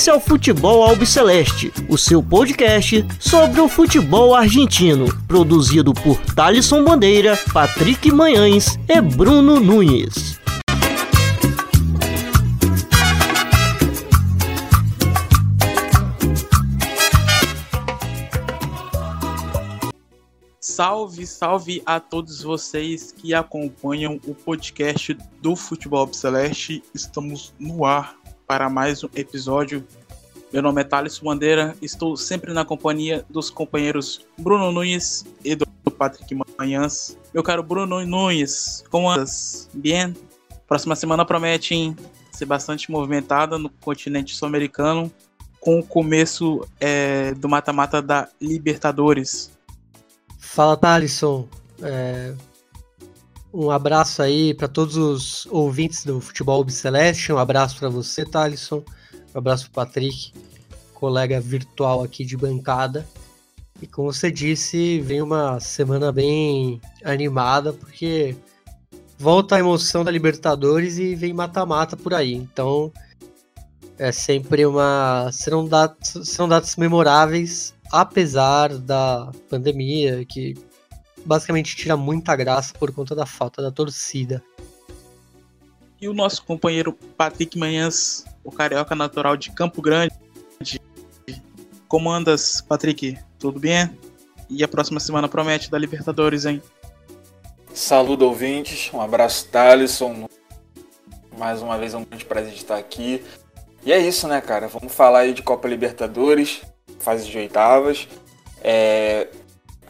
Esse 0.00 0.08
é 0.08 0.14
o 0.14 0.18
Futebol 0.18 0.82
Albiceleste, 0.82 1.70
o 1.86 1.98
seu 1.98 2.22
podcast 2.22 3.04
sobre 3.20 3.60
o 3.60 3.68
futebol 3.68 4.34
argentino, 4.34 5.14
produzido 5.26 5.92
por 5.92 6.16
Thalisson 6.34 6.82
Bandeira, 6.82 7.38
Patrick 7.52 8.10
Manhães 8.10 8.78
e 8.88 8.98
Bruno 8.98 9.60
Nunes. 9.60 10.40
Salve, 20.58 21.26
salve 21.26 21.82
a 21.84 22.00
todos 22.00 22.42
vocês 22.42 23.12
que 23.12 23.34
acompanham 23.34 24.18
o 24.26 24.34
podcast 24.34 25.14
do 25.42 25.54
Futebol 25.54 26.10
Celeste. 26.14 26.82
Estamos 26.94 27.52
no 27.58 27.84
ar 27.84 28.18
para 28.50 28.68
mais 28.68 29.04
um 29.04 29.08
episódio. 29.14 29.86
Meu 30.52 30.62
nome 30.62 30.80
é 30.80 30.84
Thales 30.84 31.16
Bandeira, 31.20 31.76
estou 31.80 32.16
sempre 32.16 32.52
na 32.52 32.64
companhia 32.64 33.24
dos 33.30 33.50
companheiros 33.50 34.26
Bruno 34.36 34.72
Nunes 34.72 35.24
e 35.44 35.54
do 35.54 35.64
Patrick 35.96 36.36
Manhãs. 36.58 37.16
Meu 37.32 37.40
caro 37.40 37.62
Bruno 37.62 38.04
Nunes, 38.04 38.82
como 38.90 39.08
andas? 39.08 39.68
Bem? 39.72 40.12
Próxima 40.66 40.96
semana 40.96 41.24
promete 41.24 41.74
hein, 41.74 41.96
ser 42.32 42.46
bastante 42.46 42.90
movimentada 42.90 43.58
no 43.58 43.70
continente 43.70 44.34
sul-americano, 44.34 45.12
com 45.60 45.78
o 45.78 45.86
começo 45.86 46.66
é, 46.80 47.32
do 47.34 47.48
mata-mata 47.48 48.02
da 48.02 48.28
Libertadores. 48.40 49.52
Fala, 50.36 50.76
Thalisson. 50.76 51.48
É, 51.80 52.34
um 53.54 53.70
abraço 53.70 54.20
aí 54.20 54.52
para 54.52 54.66
todos 54.66 54.96
os 54.96 55.46
ouvintes 55.46 56.04
do 56.04 56.20
Futebol 56.20 56.68
Celeste. 56.68 57.32
Um 57.32 57.38
abraço 57.38 57.78
para 57.78 57.88
você, 57.88 58.24
Thalisson. 58.24 58.82
Um 59.34 59.38
abraço 59.38 59.70
para 59.70 59.86
Patrick, 59.86 60.32
colega 60.94 61.40
virtual 61.40 62.02
aqui 62.02 62.24
de 62.24 62.36
bancada. 62.36 63.06
E 63.80 63.86
como 63.86 64.12
você 64.12 64.30
disse, 64.30 65.00
vem 65.00 65.22
uma 65.22 65.58
semana 65.60 66.12
bem 66.12 66.80
animada, 67.04 67.72
porque 67.72 68.36
volta 69.18 69.56
a 69.56 69.58
emoção 69.58 70.04
da 70.04 70.10
Libertadores 70.10 70.98
e 70.98 71.14
vem 71.14 71.32
mata-mata 71.32 71.96
por 71.96 72.12
aí. 72.12 72.34
Então 72.34 72.92
é 73.98 74.12
sempre 74.12 74.66
uma. 74.66 75.30
Serão 75.32 75.66
datas, 75.66 76.28
serão 76.28 76.48
datas 76.48 76.76
memoráveis 76.76 77.74
apesar 77.90 78.78
da 78.78 79.32
pandemia, 79.48 80.24
que 80.24 80.54
basicamente 81.24 81.76
tira 81.76 81.96
muita 81.96 82.36
graça 82.36 82.72
por 82.74 82.92
conta 82.92 83.14
da 83.14 83.26
falta 83.26 83.60
da 83.60 83.70
torcida. 83.70 84.42
E 86.00 86.08
o 86.08 86.14
nosso 86.14 86.44
companheiro 86.44 86.92
Patrick 87.16 87.58
Manhãs, 87.58 88.24
o 88.44 88.50
carioca 88.50 88.94
natural 88.94 89.36
de 89.36 89.50
Campo 89.52 89.82
Grande. 89.82 90.14
Como 91.88 92.10
andas, 92.10 92.60
Patrick? 92.60 93.18
Tudo 93.38 93.58
bem? 93.58 93.90
E 94.48 94.62
a 94.62 94.68
próxima 94.68 95.00
semana 95.00 95.28
promete 95.28 95.70
da 95.70 95.78
Libertadores, 95.78 96.44
hein? 96.44 96.62
Saludo 97.72 98.26
ouvintes, 98.26 98.90
um 98.92 99.00
abraço 99.00 99.48
Thalisson. 99.48 100.28
Mais 101.36 101.62
uma 101.62 101.78
vez 101.78 101.94
é 101.94 101.96
um 101.96 102.04
grande 102.04 102.24
prazer 102.24 102.52
estar 102.52 102.76
aqui. 102.76 103.24
E 103.84 103.92
é 103.92 103.98
isso, 103.98 104.28
né, 104.28 104.40
cara? 104.40 104.68
Vamos 104.68 104.92
falar 104.92 105.20
aí 105.20 105.32
de 105.32 105.42
Copa 105.42 105.68
Libertadores 105.68 106.62
fase 107.00 107.28
de 107.28 107.36
oitavas. 107.36 108.06
É, 108.62 109.28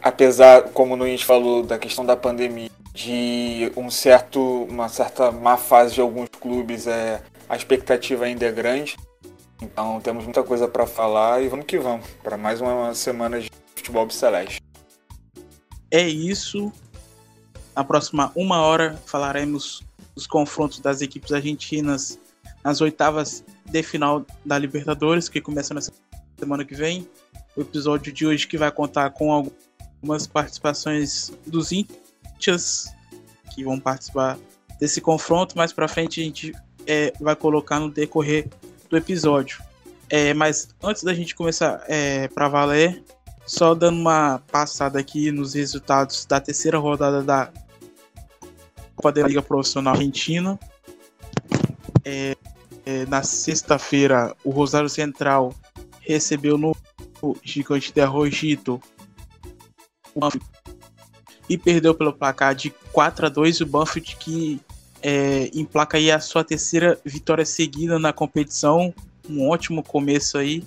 apesar, 0.01 0.69
como 0.69 0.93
o 0.93 0.97
Nunes 0.97 1.21
falou, 1.21 1.61
da 1.61 1.77
questão 1.77 2.05
da 2.05 2.15
pandemia, 2.15 2.69
de 2.93 3.71
um 3.75 3.91
certo, 3.91 4.63
uma 4.69 4.89
certa 4.89 5.31
má 5.31 5.57
fase 5.57 5.95
de 5.95 6.01
alguns 6.01 6.29
clubes, 6.29 6.87
é, 6.87 7.21
a 7.51 7.55
expectativa 7.57 8.23
ainda 8.23 8.45
é 8.45 8.51
grande. 8.51 8.95
Então 9.61 9.99
temos 9.99 10.23
muita 10.23 10.41
coisa 10.41 10.69
para 10.69 10.87
falar 10.87 11.43
e 11.43 11.49
vamos 11.49 11.65
que 11.65 11.77
vamos 11.77 12.07
para 12.23 12.37
mais 12.37 12.61
uma 12.61 12.95
semana 12.95 13.41
de 13.41 13.49
futebol 13.75 14.09
celeste. 14.09 14.61
É 15.91 16.07
isso. 16.07 16.71
Na 17.75 17.83
próxima 17.83 18.31
uma 18.37 18.61
hora 18.61 18.95
falaremos 19.05 19.83
dos 20.15 20.25
confrontos 20.25 20.79
das 20.79 21.01
equipes 21.01 21.33
argentinas 21.33 22.17
nas 22.63 22.79
oitavas 22.79 23.43
de 23.65 23.83
final 23.83 24.25
da 24.45 24.57
Libertadores, 24.57 25.27
que 25.27 25.41
começa 25.41 25.73
na 25.73 25.81
semana 26.39 26.63
que 26.63 26.73
vem. 26.73 27.05
O 27.57 27.61
episódio 27.61 28.13
de 28.13 28.25
hoje 28.25 28.47
que 28.47 28.57
vai 28.57 28.71
contar 28.71 29.09
com 29.09 29.29
algumas 29.29 30.25
participações 30.25 31.33
dos 31.45 31.73
índios 31.73 32.87
que 33.53 33.65
vão 33.65 33.77
participar 33.77 34.39
desse 34.79 35.01
confronto. 35.01 35.57
Mais 35.57 35.73
para 35.73 35.89
frente 35.89 36.21
a 36.21 36.23
gente 36.23 36.53
é, 36.87 37.13
vai 37.19 37.35
colocar 37.35 37.79
no 37.79 37.89
decorrer 37.89 38.47
do 38.89 38.97
episódio. 38.97 39.61
É, 40.09 40.33
mas 40.33 40.69
antes 40.83 41.03
da 41.03 41.13
gente 41.13 41.33
começar 41.33 41.83
é, 41.87 42.27
para 42.27 42.49
valer, 42.49 43.03
só 43.45 43.73
dando 43.73 43.97
uma 43.99 44.41
passada 44.51 44.99
aqui 44.99 45.31
nos 45.31 45.53
resultados 45.53 46.25
da 46.25 46.39
terceira 46.39 46.77
rodada 46.77 47.23
da 47.23 47.51
Copa 48.95 49.11
da 49.11 49.27
Liga 49.27 49.41
Profissional 49.41 49.93
Argentina. 49.93 50.59
É, 52.03 52.35
é, 52.85 53.05
na 53.05 53.23
sexta-feira, 53.23 54.35
o 54.43 54.49
Rosário 54.49 54.89
Central 54.89 55.53
recebeu 56.01 56.57
no 56.57 56.75
Gigante 57.43 57.93
de 57.93 58.03
Rojito 58.03 58.81
e 61.47 61.57
perdeu 61.57 61.93
pelo 61.93 62.11
placar 62.11 62.53
de 62.53 62.69
4 62.91 63.27
a 63.27 63.29
2 63.29 63.61
o 63.61 63.65
Banfield 63.65 64.15
que 64.17 64.59
é, 65.01 65.49
emplaca 65.53 65.97
aí 65.97 66.11
a 66.11 66.19
sua 66.19 66.43
terceira 66.43 66.99
vitória 67.05 67.45
seguida 67.45 67.97
na 67.99 68.13
competição. 68.13 68.93
Um 69.29 69.47
ótimo 69.49 69.83
começo 69.83 70.37
aí 70.37 70.63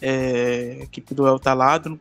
é, 0.00 0.78
equipe 0.82 1.14
do 1.14 1.26
El 1.26 1.38
Taladro. 1.38 2.00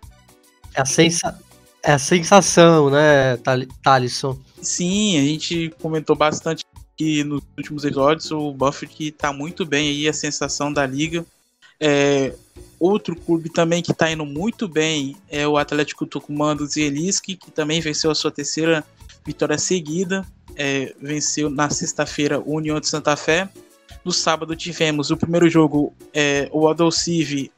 É 0.73 0.81
a, 0.81 0.85
sensa 0.85 1.39
é 1.83 1.93
a 1.93 1.99
sensação 1.99 2.89
né 2.89 3.37
Thalisson 3.81 4.37
sim 4.61 5.17
a 5.17 5.21
gente 5.21 5.73
comentou 5.81 6.15
bastante 6.15 6.63
que 6.95 7.23
nos 7.23 7.41
últimos 7.57 7.83
episódios 7.83 8.29
o 8.31 8.51
Banfield 8.51 8.93
que 8.93 9.11
tá 9.11 9.33
muito 9.33 9.65
bem 9.65 9.89
aí 9.89 10.07
a 10.07 10.13
sensação 10.13 10.71
da 10.71 10.85
liga. 10.85 11.25
É, 11.79 12.33
Outro 12.79 13.15
clube 13.15 13.49
também 13.49 13.81
que 13.81 13.91
está 13.91 14.11
indo 14.11 14.25
muito 14.25 14.67
bem 14.67 15.17
é 15.29 15.47
o 15.47 15.57
Atlético 15.57 16.05
Tucumã 16.05 16.55
do 16.55 16.67
Zielinski, 16.67 17.35
que 17.35 17.49
também 17.49 17.81
venceu 17.81 18.11
a 18.11 18.15
sua 18.15 18.29
terceira 18.29 18.83
vitória 19.25 19.57
seguida. 19.57 20.23
É, 20.57 20.93
venceu 20.99 21.49
na 21.49 21.69
sexta-feira 21.69 22.39
o 22.39 22.55
União 22.55 22.79
de 22.79 22.87
Santa 22.87 23.15
Fé. 23.15 23.47
No 24.03 24.11
sábado 24.11 24.55
tivemos 24.55 25.11
o 25.11 25.17
primeiro 25.17 25.49
jogo, 25.49 25.93
é, 26.13 26.49
o 26.51 26.67
Adolcive 26.67 27.51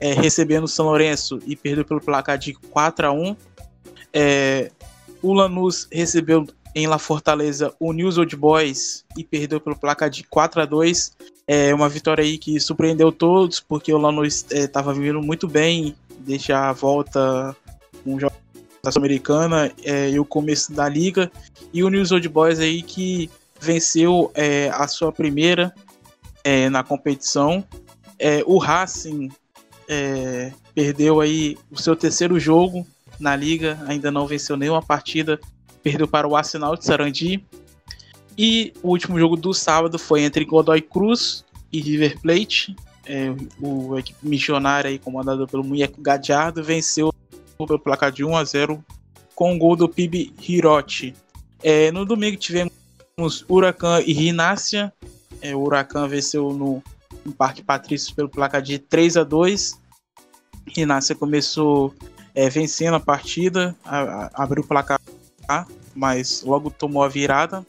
é, 0.00 0.12
recebendo 0.12 0.64
o 0.64 0.68
São 0.68 0.86
Lourenço 0.86 1.40
e 1.46 1.56
perdeu 1.56 1.84
pelo 1.84 2.00
placar 2.00 2.38
de 2.38 2.54
4 2.54 3.06
a 3.06 3.12
1 3.12 3.36
é, 4.12 4.70
O 5.22 5.32
Lanús 5.32 5.88
recebeu 5.90 6.46
em 6.74 6.86
La 6.86 6.98
Fortaleza 6.98 7.74
o 7.80 7.92
News 7.92 8.16
Old 8.16 8.36
Boys 8.36 9.04
e 9.16 9.24
perdeu 9.24 9.60
pelo 9.60 9.76
placar 9.76 10.08
de 10.08 10.22
4 10.22 10.62
a 10.62 10.64
2 10.64 11.16
é 11.52 11.74
uma 11.74 11.88
vitória 11.88 12.22
aí 12.22 12.38
que 12.38 12.60
surpreendeu 12.60 13.10
todos, 13.10 13.58
porque 13.58 13.92
o 13.92 13.98
Lanús 13.98 14.46
estava 14.52 14.92
é, 14.92 14.94
vivendo 14.94 15.20
muito 15.20 15.48
bem, 15.48 15.96
desde 16.20 16.52
a 16.52 16.72
volta 16.72 17.56
um 18.06 18.20
jogo 18.20 18.36
da 18.82 18.90
Sul-Americana 18.90 19.72
é, 19.82 20.10
e 20.10 20.18
o 20.18 20.24
começo 20.24 20.72
da 20.72 20.88
liga. 20.88 21.30
E 21.72 21.82
o 21.84 21.88
News 21.88 22.12
Old 22.12 22.28
Boys 22.28 22.58
aí 22.58 22.82
que 22.82 23.30
venceu 23.60 24.30
é, 24.34 24.70
a 24.70 24.88
sua 24.88 25.12
primeira 25.12 25.74
é, 26.42 26.68
na 26.70 26.82
competição. 26.82 27.64
É, 28.18 28.42
o 28.46 28.58
Racing 28.58 29.30
é, 29.88 30.52
perdeu 30.74 31.20
aí 31.20 31.58
o 31.70 31.80
seu 31.80 31.94
terceiro 31.94 32.38
jogo 32.38 32.86
na 33.18 33.36
liga, 33.36 33.78
ainda 33.86 34.10
não 34.10 34.26
venceu 34.26 34.56
nenhuma 34.56 34.82
partida, 34.82 35.38
perdeu 35.82 36.08
para 36.08 36.26
o 36.26 36.34
Arsenal 36.34 36.76
de 36.76 36.84
Sarandi. 36.84 37.44
E 38.36 38.72
o 38.82 38.88
último 38.88 39.18
jogo 39.18 39.36
do 39.36 39.52
sábado 39.52 39.98
foi 39.98 40.22
entre 40.22 40.44
Godoy 40.44 40.80
Cruz 40.80 41.44
e 41.70 41.80
River 41.80 42.18
Plate. 42.20 42.74
É, 43.04 43.34
o 43.60 43.98
equipe 43.98 44.26
missionária 44.26 44.88
aí, 44.88 44.98
comandada 44.98 45.46
pelo 45.46 45.64
Munheco 45.64 46.00
Gadiardo, 46.00 46.62
venceu 46.62 47.09
pelo 47.66 47.78
placar 47.78 48.10
de 48.10 48.24
1 48.24 48.36
a 48.36 48.44
0 48.44 48.84
com 49.34 49.54
o 49.54 49.58
gol 49.58 49.76
do 49.76 49.88
PIB 49.88 50.34
Hirote. 50.40 51.14
É, 51.62 51.90
no 51.92 52.04
domingo 52.04 52.36
tivemos 52.36 53.44
Huracan 53.48 54.00
e 54.00 54.12
Rinácia. 54.12 54.92
É, 55.40 55.54
o 55.54 55.60
Huracan 55.60 56.06
venceu 56.08 56.52
no, 56.52 56.82
no 57.24 57.32
Parque 57.32 57.62
Patrício 57.62 58.14
pelo 58.14 58.28
placar 58.28 58.60
de 58.60 58.78
3 58.78 59.16
a 59.16 59.24
2 59.24 59.80
Rinácia 60.66 61.14
começou 61.14 61.94
é, 62.34 62.48
vencendo 62.48 62.94
a 62.94 63.00
partida, 63.00 63.76
a, 63.84 64.26
a, 64.26 64.30
abriu 64.34 64.62
o 64.62 64.66
placar, 64.66 65.00
mas 65.94 66.42
logo 66.42 66.70
tomou 66.70 67.02
a 67.02 67.08
virada. 67.08 67.66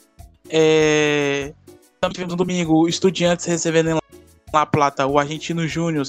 É, 0.49 1.53
também 1.99 2.13
tivemos 2.13 2.33
no 2.33 2.37
domingo 2.37 2.87
Estudiantes 2.87 3.45
recebendo 3.45 3.89
em 3.89 3.99
La 4.53 4.65
Plata 4.65 5.07
o 5.07 5.17
Argentino 5.17 5.67
Júnior, 5.67 6.05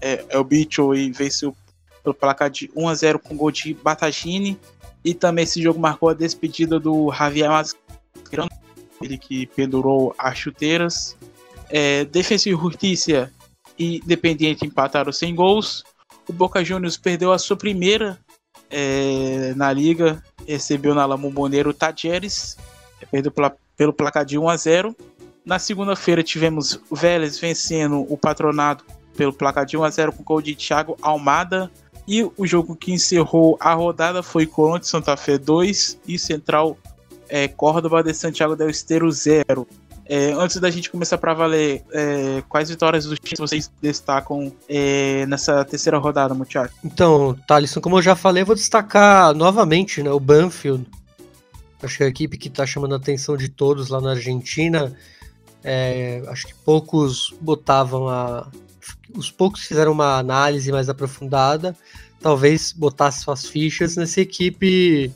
é, 0.00 0.24
é 0.28 0.38
o 0.38 0.44
Bicho, 0.44 0.94
e 0.94 1.10
venceu 1.10 1.54
pelo 2.02 2.14
placar 2.14 2.50
de 2.50 2.70
1 2.74 2.88
a 2.88 2.94
0 2.94 3.18
com 3.18 3.36
gol 3.36 3.50
de 3.50 3.74
Batagini. 3.74 4.58
E 5.04 5.14
também 5.14 5.44
esse 5.44 5.60
jogo 5.62 5.80
marcou 5.80 6.08
a 6.08 6.14
despedida 6.14 6.78
do 6.78 7.12
Javier 7.12 7.50
Mascherano, 7.50 8.50
ele 9.02 9.18
que 9.18 9.46
pendurou 9.46 10.14
as 10.16 10.38
chuteiras. 10.38 11.16
É, 11.68 12.04
Defensa 12.04 12.48
e 12.48 12.52
Justiça 12.52 13.32
e 13.78 13.96
Independiente 13.96 14.64
empataram 14.64 15.12
sem 15.12 15.34
gols. 15.34 15.84
O 16.28 16.32
Boca 16.32 16.64
Juniors 16.64 16.96
perdeu 16.96 17.32
a 17.32 17.38
sua 17.38 17.56
primeira 17.56 18.18
é, 18.70 19.52
na 19.56 19.72
liga, 19.72 20.22
recebeu 20.46 20.94
na 20.94 21.04
La 21.04 21.16
Bombonera 21.16 21.68
o 21.68 21.74
Tadieres, 21.74 22.56
perdeu 23.10 23.32
pela, 23.32 23.54
pelo 23.76 23.92
placar 23.92 24.24
de 24.24 24.38
1 24.38 24.48
a 24.48 24.56
0. 24.56 24.96
Na 25.44 25.58
segunda-feira 25.58 26.22
tivemos 26.22 26.80
o 26.88 26.94
Vélez 26.94 27.38
vencendo 27.38 28.06
o 28.08 28.16
Patronato 28.16 28.84
pelo 29.16 29.32
placar 29.32 29.66
de 29.66 29.76
1 29.76 29.84
a 29.84 29.90
0 29.90 30.12
com 30.12 30.22
o 30.22 30.24
gol 30.24 30.42
de 30.42 30.54
Thiago 30.54 30.96
Almada. 31.02 31.70
E 32.06 32.28
o 32.36 32.46
jogo 32.46 32.74
que 32.74 32.92
encerrou 32.92 33.56
a 33.60 33.74
rodada 33.74 34.22
foi 34.22 34.46
Colón 34.46 34.78
de 34.78 34.88
Santa 34.88 35.16
Fé 35.16 35.38
2 35.38 36.00
e 36.06 36.18
Central 36.18 36.76
é, 37.28 37.48
Córdoba 37.48 38.02
de 38.02 38.12
Santiago 38.12 38.54
del 38.54 38.68
Esteiro 38.68 39.10
0. 39.10 39.66
É, 40.04 40.32
antes 40.32 40.58
da 40.58 40.68
gente 40.68 40.90
começar 40.90 41.16
para 41.16 41.32
valer, 41.32 41.82
é, 41.92 42.42
quais 42.48 42.68
vitórias 42.68 43.06
dos 43.06 43.18
times 43.18 43.38
vocês 43.38 43.70
destacam 43.80 44.52
é, 44.68 45.24
nessa 45.26 45.64
terceira 45.64 45.96
rodada, 45.96 46.34
Muchacho? 46.34 46.74
Então, 46.84 47.34
Thalisson, 47.46 47.80
como 47.80 47.96
eu 47.96 48.02
já 48.02 48.14
falei, 48.14 48.42
eu 48.42 48.46
vou 48.46 48.54
destacar 48.54 49.34
novamente 49.34 50.02
né, 50.02 50.10
o 50.10 50.20
Banfield. 50.20 50.86
Acho 51.82 51.96
que 51.96 52.02
é 52.02 52.06
a 52.06 52.08
equipe 52.10 52.36
que 52.36 52.48
está 52.48 52.66
chamando 52.66 52.92
a 52.94 52.96
atenção 52.96 53.36
de 53.36 53.48
todos 53.48 53.88
lá 53.88 54.00
na 54.00 54.10
Argentina. 54.10 54.92
É, 55.64 56.22
acho 56.28 56.46
que 56.46 56.54
poucos 56.54 57.32
botavam 57.40 58.08
a. 58.08 58.48
Os 59.14 59.30
poucos 59.30 59.62
fizeram 59.62 59.92
uma 59.92 60.18
análise 60.18 60.70
mais 60.72 60.88
aprofundada. 60.88 61.76
Talvez 62.20 62.72
botasse 62.72 63.22
suas 63.22 63.46
fichas 63.46 63.96
nessa 63.96 64.20
equipe 64.20 65.12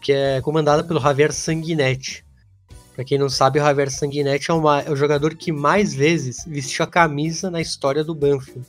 que 0.00 0.12
é 0.12 0.40
comandada 0.42 0.84
pelo 0.84 1.00
Javier 1.00 1.32
Sanguinetti. 1.32 2.24
Para 2.94 3.04
quem 3.04 3.18
não 3.18 3.30
sabe, 3.30 3.58
o 3.58 3.62
Javier 3.62 3.90
Sanguinetti 3.90 4.50
é, 4.50 4.54
uma, 4.54 4.82
é, 4.82 4.90
o 4.90 4.94
jogador 4.94 5.34
que 5.34 5.50
mais 5.50 5.94
vezes 5.94 6.44
vestiu 6.46 6.84
a 6.84 6.86
camisa 6.86 7.50
na 7.50 7.60
história 7.60 8.04
do 8.04 8.14
Banfield. 8.14 8.66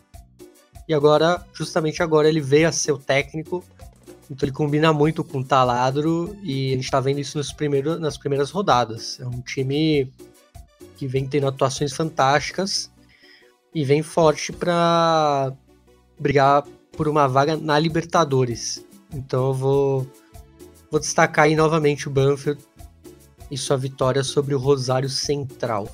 E 0.88 0.94
agora, 0.94 1.46
justamente 1.54 2.02
agora, 2.02 2.30
ele 2.30 2.40
veio 2.40 2.70
a 2.70 2.72
ser 2.72 2.94
o 2.94 2.98
técnico. 2.98 3.64
Então 4.32 4.48
ele 4.48 4.56
combina 4.56 4.94
muito 4.94 5.24
com 5.24 5.40
o 5.40 5.44
Taladro 5.44 6.36
e 6.42 6.70
a 6.70 6.76
gente 6.76 6.86
está 6.86 7.00
vendo 7.00 7.20
isso 7.20 7.38
nos 7.38 7.52
primeiros, 7.52 8.00
nas 8.00 8.18
primeiras 8.18 8.50
rodadas. 8.50 9.20
É 9.20 9.28
um 9.28 9.42
time 9.42 10.12
que 10.98 11.06
vem 11.06 11.28
tendo 11.28 11.48
atuações 11.48 11.94
fantásticas 11.94 12.90
e 13.76 13.84
vem 13.84 14.02
forte 14.02 14.54
para 14.54 15.52
brigar 16.18 16.64
por 16.94 17.10
uma 17.10 17.28
vaga 17.28 17.58
na 17.58 17.78
Libertadores. 17.78 18.86
Então 19.14 19.48
eu 19.48 19.54
vou, 19.54 20.08
vou 20.90 21.00
destacar 21.00 21.46
aí 21.46 21.56
novamente 21.58 22.08
o 22.08 22.12
Banfield 22.12 22.64
e 23.52 23.58
sua 23.58 23.76
vitória 23.76 24.24
sobre 24.24 24.56
o 24.56 24.58
Rosário 24.58 25.10
Central. 25.10 25.90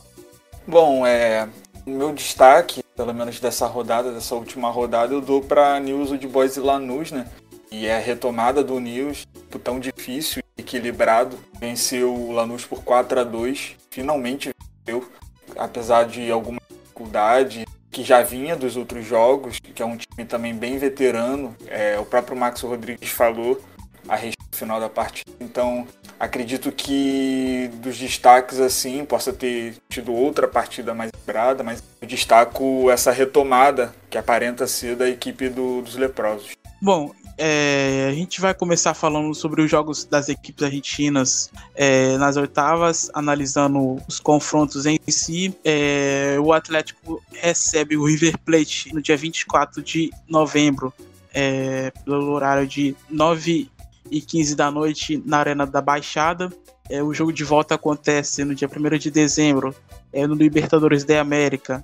Bom, 0.67 1.05
é, 1.07 1.49
meu 1.83 2.13
destaque, 2.13 2.83
pelo 2.95 3.13
menos 3.15 3.39
dessa 3.39 3.65
rodada, 3.65 4.11
dessa 4.11 4.35
última 4.35 4.69
rodada, 4.69 5.11
eu 5.11 5.19
dou 5.19 5.41
para 5.41 5.79
News 5.79 6.17
de 6.19 6.27
Boys 6.27 6.55
e 6.57 6.59
Lanús, 6.59 7.11
né? 7.11 7.27
E 7.71 7.87
é 7.87 7.97
a 7.97 7.99
retomada 7.99 8.63
do 8.63 8.79
News, 8.79 9.25
tão 9.63 9.79
difícil 9.79 10.43
equilibrado. 10.55 11.37
Venceu 11.59 12.13
o 12.13 12.31
Lanús 12.31 12.63
por 12.63 12.83
4 12.83 13.21
a 13.21 13.23
2 13.23 13.75
finalmente 13.89 14.51
venceu, 14.85 15.09
apesar 15.57 16.05
de 16.05 16.31
alguma 16.31 16.59
dificuldade 16.69 17.65
que 17.91 18.03
já 18.03 18.21
vinha 18.21 18.55
dos 18.55 18.77
outros 18.77 19.05
jogos, 19.05 19.59
que 19.59 19.81
é 19.81 19.85
um 19.85 19.97
time 19.97 20.25
também 20.27 20.55
bem 20.55 20.77
veterano. 20.77 21.55
É, 21.67 21.99
o 21.99 22.05
próprio 22.05 22.37
Max 22.37 22.61
Rodrigues 22.61 23.09
falou 23.09 23.61
a 24.07 24.15
respeito 24.15 24.49
do 24.51 24.57
final 24.57 24.79
da 24.79 24.89
partida. 24.89 25.31
Então, 25.39 25.87
Acredito 26.21 26.71
que 26.71 27.67
dos 27.77 27.97
destaques 27.97 28.59
assim 28.59 29.03
possa 29.03 29.33
ter 29.33 29.73
tido 29.89 30.13
outra 30.13 30.47
partida 30.47 30.93
mais 30.93 31.09
lembrada, 31.11 31.63
mas 31.63 31.83
eu 31.99 32.07
destaco 32.07 32.91
essa 32.91 33.11
retomada 33.11 33.91
que 34.07 34.19
aparenta 34.19 34.67
ser 34.67 34.95
da 34.95 35.09
equipe 35.09 35.49
do, 35.49 35.81
dos 35.81 35.95
leprosos. 35.95 36.51
Bom, 36.79 37.11
é, 37.43 38.07
a 38.07 38.13
gente 38.13 38.39
vai 38.39 38.53
começar 38.53 38.93
falando 38.93 39.33
sobre 39.33 39.63
os 39.63 39.71
jogos 39.71 40.05
das 40.05 40.29
equipes 40.29 40.63
argentinas 40.63 41.49
é, 41.73 42.15
nas 42.17 42.37
oitavas, 42.37 43.09
analisando 43.15 43.97
os 44.07 44.19
confrontos 44.19 44.85
em 44.85 44.99
si. 45.07 45.51
É, 45.65 46.37
o 46.39 46.53
Atlético 46.53 47.19
recebe 47.33 47.97
o 47.97 48.05
River 48.05 48.37
Plate 48.37 48.93
no 48.93 49.01
dia 49.01 49.17
24 49.17 49.81
de 49.81 50.11
novembro, 50.29 50.93
é, 51.33 51.91
pelo 52.05 52.31
horário 52.31 52.67
de 52.67 52.95
9 53.09 53.67
e 54.11 54.21
15 54.21 54.55
da 54.55 54.69
noite 54.69 55.19
na 55.25 55.39
Arena 55.39 55.65
da 55.65 55.81
Baixada. 55.81 56.53
É, 56.91 57.01
o 57.01 57.11
jogo 57.11 57.33
de 57.33 57.43
volta 57.43 57.73
acontece 57.73 58.45
no 58.45 58.53
dia 58.53 58.69
1 58.69 58.99
de 58.99 59.09
dezembro, 59.09 59.73
é, 60.13 60.27
no 60.27 60.35
Libertadores 60.35 61.03
da 61.03 61.19
América. 61.19 61.83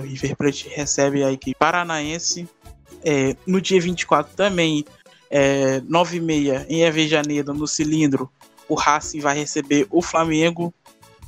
O 0.00 0.06
River 0.06 0.36
Plate 0.36 0.68
recebe 0.70 1.22
a 1.22 1.30
equipe 1.30 1.54
paranaense. 1.58 2.48
É, 3.04 3.36
no 3.46 3.60
dia 3.60 3.80
24 3.80 4.34
também, 4.34 4.84
é, 5.30 5.80
9h30 5.80 6.66
em 6.68 6.86
Avejaneira, 6.86 7.52
no 7.52 7.66
cilindro, 7.66 8.30
o 8.68 8.74
Racing 8.74 9.20
vai 9.20 9.36
receber 9.36 9.86
o 9.90 10.00
Flamengo. 10.00 10.72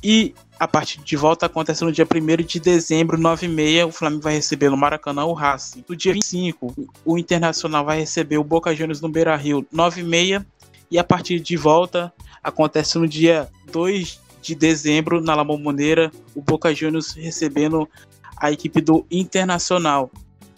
E 0.03 0.33
a 0.59 0.67
partida 0.67 1.03
de 1.03 1.15
volta 1.15 1.45
acontece 1.45 1.83
no 1.83 1.91
dia 1.91 2.05
1 2.05 2.43
de 2.43 2.59
dezembro, 2.59 3.17
9h30. 3.17 3.87
O 3.87 3.91
Flamengo 3.91 4.23
vai 4.23 4.33
receber 4.33 4.69
no 4.69 4.77
Maracanã 4.77 5.25
o 5.25 5.33
Racing. 5.33 5.83
No 5.87 5.95
dia 5.95 6.13
25, 6.13 6.89
o 7.03 7.17
Internacional 7.17 7.85
vai 7.85 7.99
receber 7.99 8.37
o 8.37 8.43
Boca 8.43 8.75
Juniors 8.75 9.01
no 9.01 9.09
Beira 9.09 9.35
Rio, 9.35 9.65
9h30. 9.73 10.45
E 10.89 10.97
a 10.97 11.03
partida 11.03 11.43
de 11.43 11.57
volta 11.57 12.13
acontece 12.41 12.97
no 12.97 13.07
dia 13.07 13.49
2 13.71 14.21
de 14.41 14.55
dezembro, 14.55 15.19
na 15.21 15.35
La 15.35 15.43
o 15.43 16.41
Boca 16.41 16.73
Juniors 16.73 17.11
recebendo 17.11 17.89
a 18.37 18.51
equipe 18.51 18.79
do 18.79 19.05
Internacional. 19.11 20.09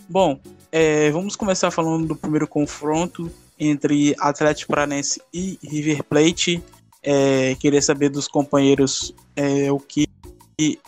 Bom, 0.07 0.39
é, 0.71 1.10
vamos 1.12 1.36
começar 1.36 1.71
falando 1.71 2.07
do 2.07 2.16
primeiro 2.16 2.48
confronto 2.48 3.31
entre 3.60 4.16
Atlético 4.19 4.71
Paranense 4.71 5.21
e 5.33 5.60
River 5.63 6.04
Plate. 6.04 6.63
É, 7.01 7.56
queria 7.56 7.81
saber 7.81 8.10
dos 8.10 8.27
companheiros 8.27 9.13
é, 9.36 9.71
o 9.71 9.80
que 9.80 10.07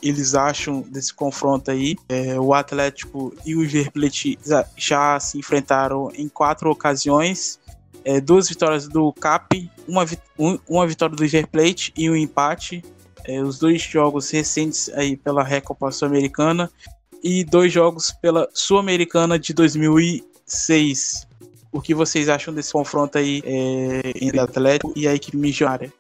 eles 0.02 0.36
acham 0.36 0.82
desse 0.82 1.14
confronto 1.14 1.72
aí. 1.72 1.96
É, 2.10 2.40
o 2.40 2.54
Atlético 2.54 3.34
e 3.46 3.56
o 3.56 3.62
River 3.62 3.92
Plate 3.92 4.38
já 4.76 5.20
se 5.20 5.38
enfrentaram 5.38 6.12
em 6.14 6.28
quatro 6.28 6.70
ocasiões. 6.70 7.60
É, 8.04 8.20
duas 8.20 8.50
vitórias 8.50 8.88
do 8.88 9.14
CAP, 9.14 9.70
uma, 9.88 10.06
um, 10.38 10.58
uma 10.68 10.88
vitória 10.88 11.16
do 11.16 11.24
River 11.24 11.48
Plate 11.48 11.94
e 11.98 12.10
um 12.10 12.16
empate. 12.16 12.84
É, 13.24 13.42
os 13.42 13.60
dois 13.60 13.82
jogos 13.82 14.30
recentes 14.32 14.90
aí 14.90 15.16
pela 15.16 15.44
Recopa 15.44 15.92
Sul-Americana 15.92 16.70
e 17.24 17.44
dois 17.44 17.72
jogos 17.72 18.12
pela 18.12 18.48
Sul-Americana 18.54 19.38
de 19.38 19.54
2006. 19.54 21.28
O 21.72 21.82
que 21.82 21.94
vocês 21.94 22.28
acham 22.28 22.54
desse 22.54 22.74
confronto 22.74 23.18
aí 23.18 23.42
é, 23.46 24.12
entre 24.16 24.40
o 24.40 24.44
Atlético 24.44 24.94
e 24.96 25.08
a 25.08 25.14
equipe 25.14 25.38
missionária? 25.38 25.92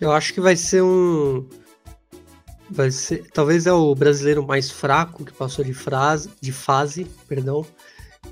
Eu 0.00 0.12
acho 0.12 0.34
que 0.34 0.40
vai 0.40 0.56
ser 0.56 0.82
um. 0.82 1.48
Vai 2.70 2.90
ser. 2.90 3.26
Talvez 3.32 3.66
é 3.66 3.72
o 3.72 3.94
brasileiro 3.94 4.46
mais 4.46 4.70
fraco 4.70 5.24
que 5.24 5.32
passou 5.32 5.64
de, 5.64 5.72
frase, 5.72 6.30
de 6.40 6.52
fase, 6.52 7.04
perdão. 7.26 7.64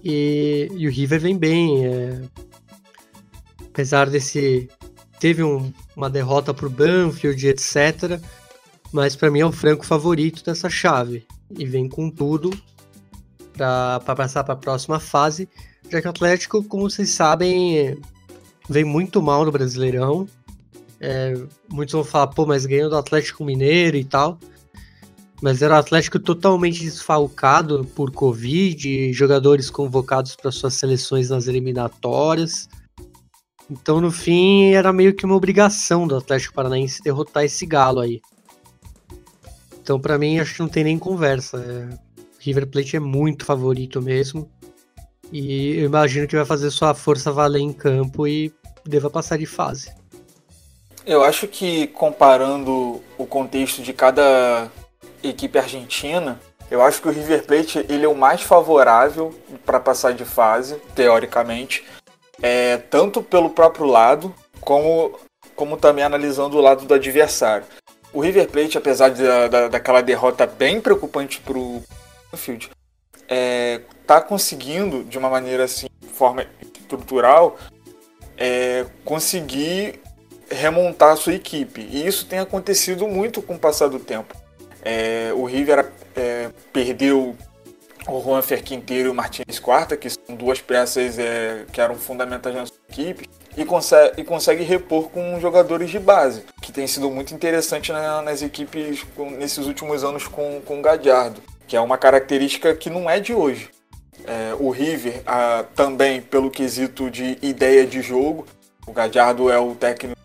E, 0.04 0.68
e 0.76 0.86
o 0.86 0.90
River 0.90 1.20
vem 1.20 1.36
bem. 1.36 1.86
É... 1.86 2.22
Apesar 3.64 4.10
desse. 4.10 4.68
Teve 5.18 5.42
um, 5.42 5.72
uma 5.96 6.10
derrota 6.10 6.52
pro 6.52 6.68
Banfield, 6.68 7.48
etc. 7.48 8.20
Mas 8.92 9.16
para 9.16 9.30
mim 9.30 9.40
é 9.40 9.46
o 9.46 9.52
franco 9.52 9.84
favorito 9.84 10.44
dessa 10.44 10.68
chave. 10.68 11.26
E 11.50 11.64
vem 11.64 11.88
com 11.88 12.10
tudo 12.10 12.50
para 13.56 14.00
passar 14.00 14.44
para 14.44 14.54
a 14.54 14.58
próxima 14.58 15.00
fase. 15.00 15.48
Já 15.90 16.00
que 16.00 16.06
o 16.06 16.10
Atlético, 16.10 16.64
como 16.64 16.90
vocês 16.90 17.10
sabem, 17.10 17.98
vem 18.68 18.84
muito 18.84 19.22
mal 19.22 19.44
no 19.44 19.52
Brasileirão. 19.52 20.28
É, 21.00 21.34
muitos 21.68 21.92
vão 21.92 22.04
falar, 22.04 22.28
pô, 22.28 22.46
mas 22.46 22.66
ganhou 22.66 22.90
do 22.90 22.96
Atlético 22.96 23.44
Mineiro 23.44 23.96
e 23.96 24.04
tal. 24.04 24.38
Mas 25.42 25.60
era 25.60 25.74
o 25.74 25.78
Atlético 25.78 26.18
totalmente 26.18 26.80
desfalcado 26.80 27.84
por 27.94 28.10
Covid, 28.10 29.12
jogadores 29.12 29.68
convocados 29.68 30.34
para 30.34 30.50
suas 30.50 30.74
seleções 30.74 31.28
nas 31.28 31.46
eliminatórias. 31.46 32.68
Então, 33.70 34.00
no 34.00 34.10
fim, 34.10 34.70
era 34.72 34.92
meio 34.92 35.14
que 35.14 35.26
uma 35.26 35.34
obrigação 35.34 36.06
do 36.06 36.16
Atlético 36.16 36.54
Paranaense 36.54 37.02
derrotar 37.02 37.44
esse 37.44 37.66
galo 37.66 38.00
aí. 38.00 38.20
Então, 39.86 40.00
para 40.00 40.18
mim, 40.18 40.40
acho 40.40 40.54
que 40.54 40.60
não 40.60 40.68
tem 40.68 40.82
nem 40.82 40.98
conversa. 40.98 41.58
É, 41.58 41.96
River 42.40 42.66
Plate 42.66 42.96
é 42.96 42.98
muito 42.98 43.44
favorito 43.44 44.02
mesmo. 44.02 44.50
E 45.30 45.76
eu 45.76 45.84
imagino 45.84 46.26
que 46.26 46.34
vai 46.34 46.44
fazer 46.44 46.72
sua 46.72 46.92
força 46.92 47.30
valer 47.30 47.60
em 47.60 47.72
campo 47.72 48.26
e 48.26 48.52
deva 48.84 49.08
passar 49.08 49.38
de 49.38 49.46
fase. 49.46 49.94
Eu 51.06 51.22
acho 51.22 51.46
que 51.46 51.86
comparando 51.86 53.00
o 53.16 53.26
contexto 53.26 53.80
de 53.80 53.92
cada 53.92 54.68
equipe 55.22 55.56
argentina, 55.56 56.40
eu 56.68 56.82
acho 56.82 57.00
que 57.00 57.06
o 57.06 57.12
River 57.12 57.46
Plate 57.46 57.86
ele 57.88 58.04
é 58.04 58.08
o 58.08 58.16
mais 58.16 58.42
favorável 58.42 59.32
para 59.64 59.78
passar 59.78 60.14
de 60.14 60.24
fase, 60.24 60.80
teoricamente, 60.96 61.84
é, 62.42 62.76
tanto 62.76 63.22
pelo 63.22 63.50
próprio 63.50 63.86
lado, 63.86 64.34
como, 64.60 65.16
como 65.54 65.76
também 65.76 66.02
analisando 66.02 66.56
o 66.56 66.60
lado 66.60 66.84
do 66.84 66.94
adversário. 66.94 67.64
O 68.16 68.20
River 68.22 68.48
Plate, 68.48 68.78
apesar 68.78 69.10
de, 69.10 69.22
da, 69.22 69.68
daquela 69.68 70.00
derrota 70.00 70.46
bem 70.46 70.80
preocupante 70.80 71.38
para 71.38 71.58
o 71.58 71.82
Banfield 72.32 72.70
é, 73.28 73.82
tá 74.06 74.22
conseguindo, 74.22 75.04
de 75.04 75.18
uma 75.18 75.28
maneira 75.28 75.64
assim, 75.64 75.86
forma 76.14 76.46
estrutural, 76.62 77.58
é, 78.34 78.86
conseguir 79.04 80.00
remontar 80.50 81.12
a 81.12 81.16
sua 81.16 81.34
equipe. 81.34 81.82
E 81.82 82.06
isso 82.06 82.24
tem 82.24 82.38
acontecido 82.38 83.06
muito 83.06 83.42
com 83.42 83.56
o 83.56 83.58
passar 83.58 83.88
do 83.88 83.98
tempo. 83.98 84.34
É, 84.82 85.30
o 85.34 85.44
River 85.44 85.92
é, 86.16 86.48
perdeu 86.72 87.36
o 88.08 88.22
Juan 88.22 88.40
Ferquinteiro 88.40 89.08
e 89.08 89.10
o 89.10 89.14
Martins 89.14 89.58
Quarta, 89.58 89.94
que 89.94 90.08
são 90.08 90.34
duas 90.34 90.58
peças 90.62 91.18
é, 91.18 91.66
que 91.70 91.82
eram 91.82 91.96
fundamentais 91.96 92.54
na 92.54 92.64
sua 92.64 92.78
equipe, 92.88 93.28
e 93.56 93.64
consegue, 93.64 94.20
e 94.20 94.24
consegue 94.24 94.62
repor 94.62 95.08
com 95.08 95.40
jogadores 95.40 95.90
de 95.90 95.98
base, 95.98 96.44
que 96.60 96.70
tem 96.70 96.86
sido 96.86 97.10
muito 97.10 97.34
interessante 97.34 97.90
na, 97.92 98.20
nas 98.22 98.42
equipes 98.42 99.04
com, 99.16 99.30
nesses 99.30 99.66
últimos 99.66 100.04
anos 100.04 100.28
com, 100.28 100.60
com 100.64 100.78
o 100.78 100.82
Gadiardo, 100.82 101.40
que 101.66 101.76
é 101.76 101.80
uma 101.80 101.96
característica 101.96 102.74
que 102.74 102.90
não 102.90 103.08
é 103.08 103.18
de 103.18 103.32
hoje. 103.32 103.70
É, 104.26 104.54
o 104.58 104.70
River, 104.70 105.22
a, 105.26 105.64
também 105.74 106.20
pelo 106.20 106.50
quesito 106.50 107.10
de 107.10 107.38
ideia 107.40 107.86
de 107.86 108.02
jogo, 108.02 108.46
o 108.86 108.92
Gadiardo 108.92 109.50
é 109.50 109.58
o 109.58 109.74
técnico 109.74 110.16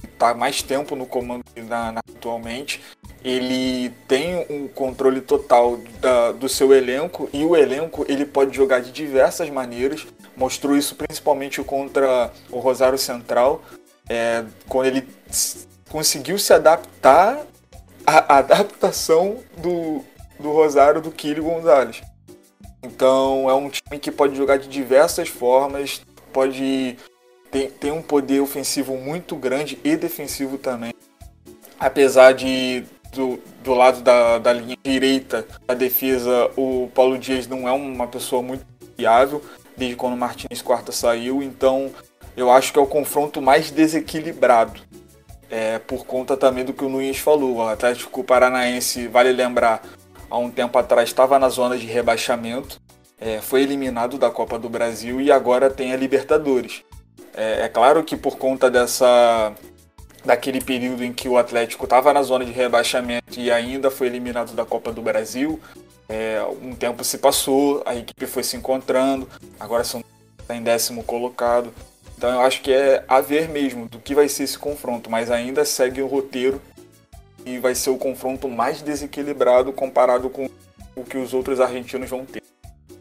que 0.00 0.06
está 0.06 0.34
mais 0.34 0.62
tempo 0.62 0.96
no 0.96 1.06
comando 1.06 1.44
na, 1.56 1.92
na, 1.92 2.00
atualmente, 2.16 2.80
ele 3.24 3.90
tem 4.06 4.46
um 4.50 4.68
controle 4.68 5.20
total 5.20 5.78
da, 6.00 6.32
do 6.32 6.48
seu 6.48 6.72
elenco 6.72 7.28
e 7.32 7.44
o 7.44 7.56
elenco 7.56 8.04
ele 8.08 8.24
pode 8.24 8.56
jogar 8.56 8.80
de 8.80 8.92
diversas 8.92 9.50
maneiras. 9.50 10.06
Mostrou 10.38 10.76
isso 10.76 10.94
principalmente 10.94 11.60
contra 11.64 12.32
o 12.50 12.60
Rosário 12.60 12.96
Central, 12.96 13.60
é, 14.08 14.44
quando 14.68 14.86
ele 14.86 15.08
conseguiu 15.90 16.38
se 16.38 16.52
adaptar 16.52 17.44
à 18.06 18.38
adaptação 18.38 19.38
do, 19.56 20.04
do 20.38 20.52
Rosário 20.52 21.00
do 21.00 21.10
Kili 21.10 21.40
Gonzalez. 21.40 22.00
Então 22.82 23.50
é 23.50 23.54
um 23.54 23.68
time 23.68 23.98
que 23.98 24.12
pode 24.12 24.36
jogar 24.36 24.58
de 24.58 24.68
diversas 24.68 25.28
formas, 25.28 26.00
pode 26.32 26.96
ter, 27.50 27.72
ter 27.72 27.90
um 27.90 28.00
poder 28.00 28.40
ofensivo 28.40 28.96
muito 28.96 29.34
grande 29.34 29.76
e 29.82 29.96
defensivo 29.96 30.56
também. 30.56 30.94
Apesar 31.80 32.32
de 32.32 32.84
do, 33.12 33.40
do 33.64 33.74
lado 33.74 34.02
da, 34.02 34.38
da 34.38 34.52
linha 34.52 34.76
direita 34.84 35.44
da 35.66 35.74
defesa, 35.74 36.50
o 36.56 36.88
Paulo 36.94 37.18
Dias 37.18 37.48
não 37.48 37.68
é 37.68 37.72
uma 37.72 38.06
pessoa 38.06 38.42
muito 38.42 38.64
fiável, 38.96 39.42
desde 39.78 39.96
quando 39.96 40.14
o 40.14 40.16
Martins 40.16 40.60
Quarta 40.60 40.92
saiu, 40.92 41.42
então 41.42 41.90
eu 42.36 42.50
acho 42.50 42.72
que 42.72 42.78
é 42.78 42.82
o 42.82 42.86
confronto 42.86 43.40
mais 43.40 43.70
desequilibrado. 43.70 44.80
É, 45.50 45.78
por 45.78 46.04
conta 46.04 46.36
também 46.36 46.62
do 46.62 46.74
que 46.74 46.84
o 46.84 46.90
Nunes 46.90 47.18
falou. 47.18 47.56
O 47.56 47.62
Atlético 47.66 48.22
Paranaense, 48.22 49.06
vale 49.06 49.32
lembrar, 49.32 49.82
há 50.28 50.36
um 50.36 50.50
tempo 50.50 50.78
atrás 50.78 51.08
estava 51.08 51.38
na 51.38 51.48
zona 51.48 51.78
de 51.78 51.86
rebaixamento, 51.86 52.78
é, 53.18 53.40
foi 53.40 53.62
eliminado 53.62 54.18
da 54.18 54.30
Copa 54.30 54.58
do 54.58 54.68
Brasil 54.68 55.20
e 55.20 55.32
agora 55.32 55.70
tem 55.70 55.92
a 55.92 55.96
Libertadores. 55.96 56.82
É, 57.34 57.62
é 57.62 57.68
claro 57.68 58.04
que 58.04 58.16
por 58.16 58.36
conta 58.36 58.70
dessa 58.70 59.54
daquele 60.24 60.60
período 60.60 61.02
em 61.02 61.12
que 61.12 61.28
o 61.28 61.38
Atlético 61.38 61.84
estava 61.84 62.12
na 62.12 62.22
zona 62.22 62.44
de 62.44 62.52
rebaixamento 62.52 63.38
e 63.38 63.50
ainda 63.50 63.90
foi 63.90 64.08
eliminado 64.08 64.52
da 64.52 64.64
Copa 64.64 64.92
do 64.92 65.00
Brasil. 65.00 65.58
É, 66.08 66.42
um 66.62 66.74
tempo 66.74 67.04
se 67.04 67.18
passou, 67.18 67.82
a 67.84 67.94
equipe 67.94 68.26
foi 68.26 68.42
se 68.42 68.56
encontrando, 68.56 69.28
agora 69.60 69.84
são 69.84 70.02
tá 70.46 70.56
em 70.56 70.62
décimo 70.62 71.04
colocado. 71.04 71.72
Então 72.16 72.30
eu 72.30 72.40
acho 72.40 72.62
que 72.62 72.72
é 72.72 73.04
a 73.06 73.20
ver 73.20 73.48
mesmo 73.48 73.86
do 73.86 73.98
que 73.98 74.14
vai 74.14 74.28
ser 74.28 74.44
esse 74.44 74.58
confronto, 74.58 75.10
mas 75.10 75.30
ainda 75.30 75.64
segue 75.64 76.00
o 76.00 76.06
roteiro 76.06 76.60
e 77.44 77.58
vai 77.58 77.74
ser 77.74 77.90
o 77.90 77.98
confronto 77.98 78.48
mais 78.48 78.82
desequilibrado 78.82 79.72
comparado 79.72 80.28
com 80.30 80.48
o 80.96 81.04
que 81.04 81.18
os 81.18 81.32
outros 81.32 81.60
argentinos 81.60 82.10
vão 82.10 82.24
ter. 82.24 82.42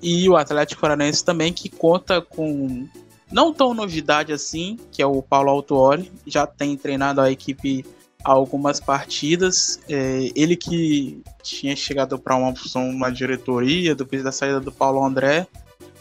E 0.01 0.29
o 0.29 0.35
Atlético 0.35 0.81
Paranaense 0.81 1.23
também 1.23 1.51
que 1.51 1.69
conta 1.69 2.21
com 2.21 2.87
não 3.31 3.53
tão 3.53 3.73
novidade 3.73 4.31
assim, 4.31 4.77
que 4.91 5.01
é 5.01 5.05
o 5.05 5.21
Paulo 5.21 5.49
Autuori, 5.49 6.11
já 6.25 6.45
tem 6.45 6.77
treinado 6.77 7.19
a 7.19 7.31
equipe 7.31 7.85
algumas 8.23 8.79
partidas. 8.79 9.79
É, 9.89 10.31
ele 10.35 10.55
que 10.55 11.21
tinha 11.43 11.75
chegado 11.75 12.17
para 12.19 12.35
uma 12.35 12.55
função 12.55 12.91
na 12.93 13.09
diretoria 13.09 13.95
depois 13.95 14.23
da 14.23 14.31
saída 14.31 14.59
do 14.59 14.71
Paulo 14.71 15.03
André, 15.03 15.47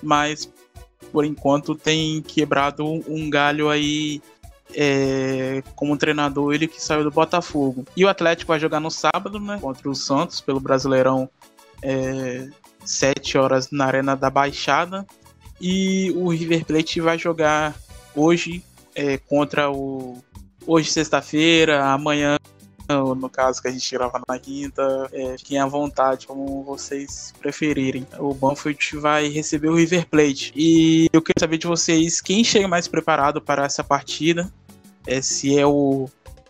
mas 0.03 0.51
por 1.13 1.25
enquanto 1.25 1.75
tem 1.75 2.21
quebrado 2.23 2.85
um 2.85 3.31
galho 3.31 3.69
aí 3.69 4.21
é, 4.75 5.63
como 5.75 5.97
treinador, 5.97 6.53
ele 6.53 6.67
que 6.67 6.83
saiu 6.83 7.05
do 7.05 7.11
Botafogo. 7.11 7.85
E 7.97 8.05
o 8.05 8.09
Atlético 8.09 8.49
vai 8.49 8.61
jogar 8.61 8.81
no 8.81 8.91
sábado, 8.91 9.39
né, 9.39 9.59
contra 9.61 9.89
o 9.89 9.95
Santos 9.95 10.41
pelo 10.41 10.61
Brasileirão, 10.61 11.29
é, 11.83 12.49
7 12.85 13.39
horas 13.39 13.71
na 13.71 13.87
Arena 13.87 14.17
da 14.17 14.31
Baixada. 14.31 15.07
E 15.61 16.13
o 16.17 16.29
River 16.29 16.65
Plate 16.65 17.01
vai 17.01 17.19
jogar 17.19 17.75
hoje 18.15 18.63
é, 18.95 19.19
contra 19.19 19.71
o. 19.71 20.23
Hoje, 20.67 20.91
sexta-feira, 20.91 21.85
amanhã, 21.85 22.37
no 22.89 23.31
caso 23.31 23.63
que 23.63 23.69
a 23.69 23.71
gente 23.71 23.89
grava 23.95 24.21
na 24.29 24.37
quinta, 24.37 25.09
é, 25.13 25.39
fiquem 25.39 25.59
à 25.59 25.67
vontade, 25.67 26.27
como 26.27 26.65
vocês 26.65 27.33
preferirem. 27.39 28.05
O 28.19 28.35
Banfield 28.35 28.97
vai 28.97 29.29
receber 29.29 29.69
o 29.69 29.77
River 29.77 30.09
Plate. 30.09 30.53
E 30.57 31.07
eu 31.13 31.23
queria 31.23 31.39
saber 31.39 31.59
de 31.59 31.69
vocês 31.69 32.21
quem 32.21 32.43
chega 32.43 32.67
mais 32.67 32.89
preparado 32.89 33.41
para 33.41 33.65
essa 33.65 33.85
partida. 33.85 34.53
É, 35.07 35.23
se 35.23 35.57
é 35.57 35.65
o 35.65 36.09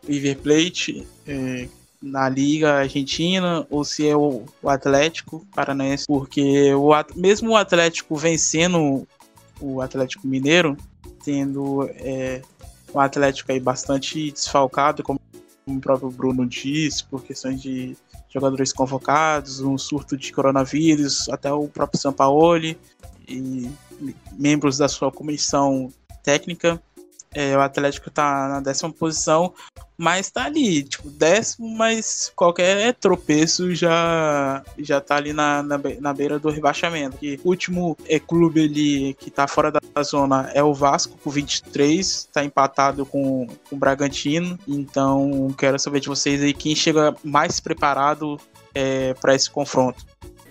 River 0.08 0.38
Plate, 0.38 1.06
é, 1.26 1.68
na 2.02 2.26
Liga 2.28 2.74
Argentina 2.74 3.66
ou 3.68 3.84
se 3.84 4.08
é 4.08 4.16
o, 4.16 4.44
o 4.62 4.68
Atlético 4.70 5.46
Paranaense, 5.54 6.06
porque 6.06 6.72
o, 6.72 6.90
mesmo 7.14 7.50
o 7.50 7.56
Atlético 7.56 8.16
vencendo 8.16 9.06
o 9.60 9.80
Atlético 9.82 10.26
Mineiro, 10.26 10.76
tendo 11.24 11.88
é, 11.96 12.40
um 12.96 13.00
Atlético 13.00 13.52
aí 13.52 13.60
bastante 13.60 14.30
desfalcado, 14.30 15.02
como 15.02 15.20
o 15.66 15.80
próprio 15.80 16.10
Bruno 16.10 16.46
disse, 16.46 17.04
por 17.04 17.22
questões 17.22 17.60
de 17.60 17.96
jogadores 18.32 18.72
convocados, 18.72 19.60
um 19.60 19.76
surto 19.76 20.16
de 20.16 20.32
coronavírus, 20.32 21.28
até 21.28 21.52
o 21.52 21.68
próprio 21.68 22.00
Sampaoli 22.00 22.78
e 23.28 23.70
membros 24.32 24.78
da 24.78 24.88
sua 24.88 25.10
comissão 25.10 25.92
técnica. 26.22 26.80
É, 27.36 27.54
o 27.54 27.60
Atlético 27.60 28.08
está 28.08 28.48
na 28.48 28.60
décima 28.60 28.90
posição, 28.90 29.52
mas 29.98 30.30
tá 30.30 30.46
ali, 30.46 30.82
tipo, 30.82 31.10
décimo, 31.10 31.68
mas 31.68 32.32
qualquer 32.34 32.94
tropeço 32.94 33.74
já 33.74 34.62
já 34.78 35.02
tá 35.02 35.16
ali 35.16 35.34
na, 35.34 35.62
na, 35.62 35.78
na 36.00 36.14
beira 36.14 36.38
do 36.38 36.48
rebaixamento. 36.48 37.18
O 37.44 37.50
último 37.50 37.94
é, 38.08 38.18
clube 38.18 38.64
ali 38.64 39.14
que 39.20 39.30
tá 39.30 39.46
fora 39.46 39.70
da 39.70 40.02
zona 40.02 40.50
é 40.54 40.62
o 40.62 40.72
Vasco, 40.72 41.18
com 41.22 41.28
23, 41.28 42.26
tá 42.32 42.42
empatado 42.42 43.04
com, 43.04 43.46
com 43.68 43.76
o 43.76 43.78
Bragantino. 43.78 44.58
Então, 44.66 45.54
quero 45.58 45.78
saber 45.78 46.00
de 46.00 46.08
vocês 46.08 46.42
aí 46.42 46.54
quem 46.54 46.74
chega 46.74 47.14
mais 47.22 47.60
preparado 47.60 48.40
é, 48.74 49.12
para 49.12 49.34
esse 49.34 49.50
confronto. 49.50 50.06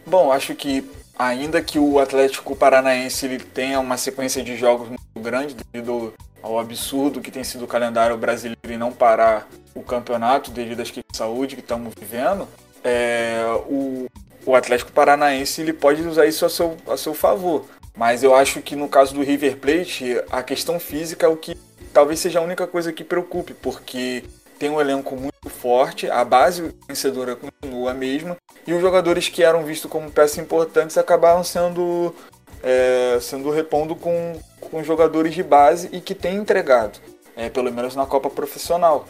Bom, 0.05 0.31
acho 0.31 0.53
que 0.53 0.87
ainda 1.17 1.63
que 1.63 1.79
o 1.79 1.97
Atlético 1.97 2.55
Paranaense 2.55 3.25
ele 3.25 3.39
tenha 3.39 3.79
uma 3.79 3.97
sequência 3.97 4.43
de 4.43 4.55
jogos 4.55 4.87
muito 4.87 5.01
grande 5.19 5.55
devido 5.73 6.13
ao 6.45 6.59
absurdo 6.59 7.21
que 7.21 7.31
tem 7.31 7.43
sido 7.43 7.65
o 7.65 7.67
calendário 7.67 8.15
brasileiro 8.15 8.71
e 8.71 8.77
não 8.77 8.91
parar 8.91 9.49
o 9.73 9.81
campeonato 9.81 10.51
devido 10.51 10.79
às 10.81 10.91
questões 10.91 11.11
de 11.11 11.17
saúde 11.17 11.55
que 11.55 11.61
estamos 11.61 11.91
vivendo, 11.99 12.47
é, 12.83 13.43
o, 13.67 14.05
o 14.45 14.55
Atlético 14.55 14.91
Paranaense 14.91 15.61
ele 15.61 15.73
pode 15.73 16.03
usar 16.03 16.27
isso 16.27 16.45
a 16.45 16.49
seu, 16.49 16.77
a 16.87 16.95
seu 16.95 17.15
favor. 17.15 17.65
Mas 17.97 18.21
eu 18.21 18.35
acho 18.35 18.61
que 18.61 18.75
no 18.75 18.87
caso 18.87 19.15
do 19.15 19.23
River 19.23 19.57
Plate, 19.57 20.21
a 20.31 20.43
questão 20.43 20.79
física 20.79 21.25
é 21.25 21.29
o 21.29 21.35
que 21.35 21.57
talvez 21.91 22.19
seja 22.19 22.37
a 22.37 22.43
única 22.43 22.67
coisa 22.67 22.93
que 22.93 23.03
preocupe, 23.03 23.55
porque 23.55 24.23
tem 24.59 24.69
um 24.69 24.79
elenco 24.79 25.15
muito 25.15 25.49
forte, 25.49 26.09
a 26.11 26.23
base 26.23 26.75
vencedora 26.87 27.35
continua 27.35 27.91
a 27.91 27.93
mesma, 27.93 28.37
e 28.67 28.73
os 28.73 28.81
jogadores 28.81 29.29
que 29.29 29.43
eram 29.43 29.63
vistos 29.63 29.89
como 29.89 30.11
peças 30.11 30.37
importantes 30.37 30.97
acabaram 30.97 31.43
sendo 31.43 32.13
é, 32.65 33.19
sendo 33.21 33.51
repondo 33.51 33.95
com, 33.95 34.39
com 34.59 34.83
jogadores 34.83 35.35
de 35.35 35.43
base 35.43 35.87
e 35.91 36.01
que 36.01 36.15
tem 36.15 36.35
entregado, 36.35 36.99
é, 37.37 37.47
pelo 37.47 37.71
menos 37.71 37.95
na 37.95 38.07
Copa 38.07 38.27
Profissional. 38.27 39.07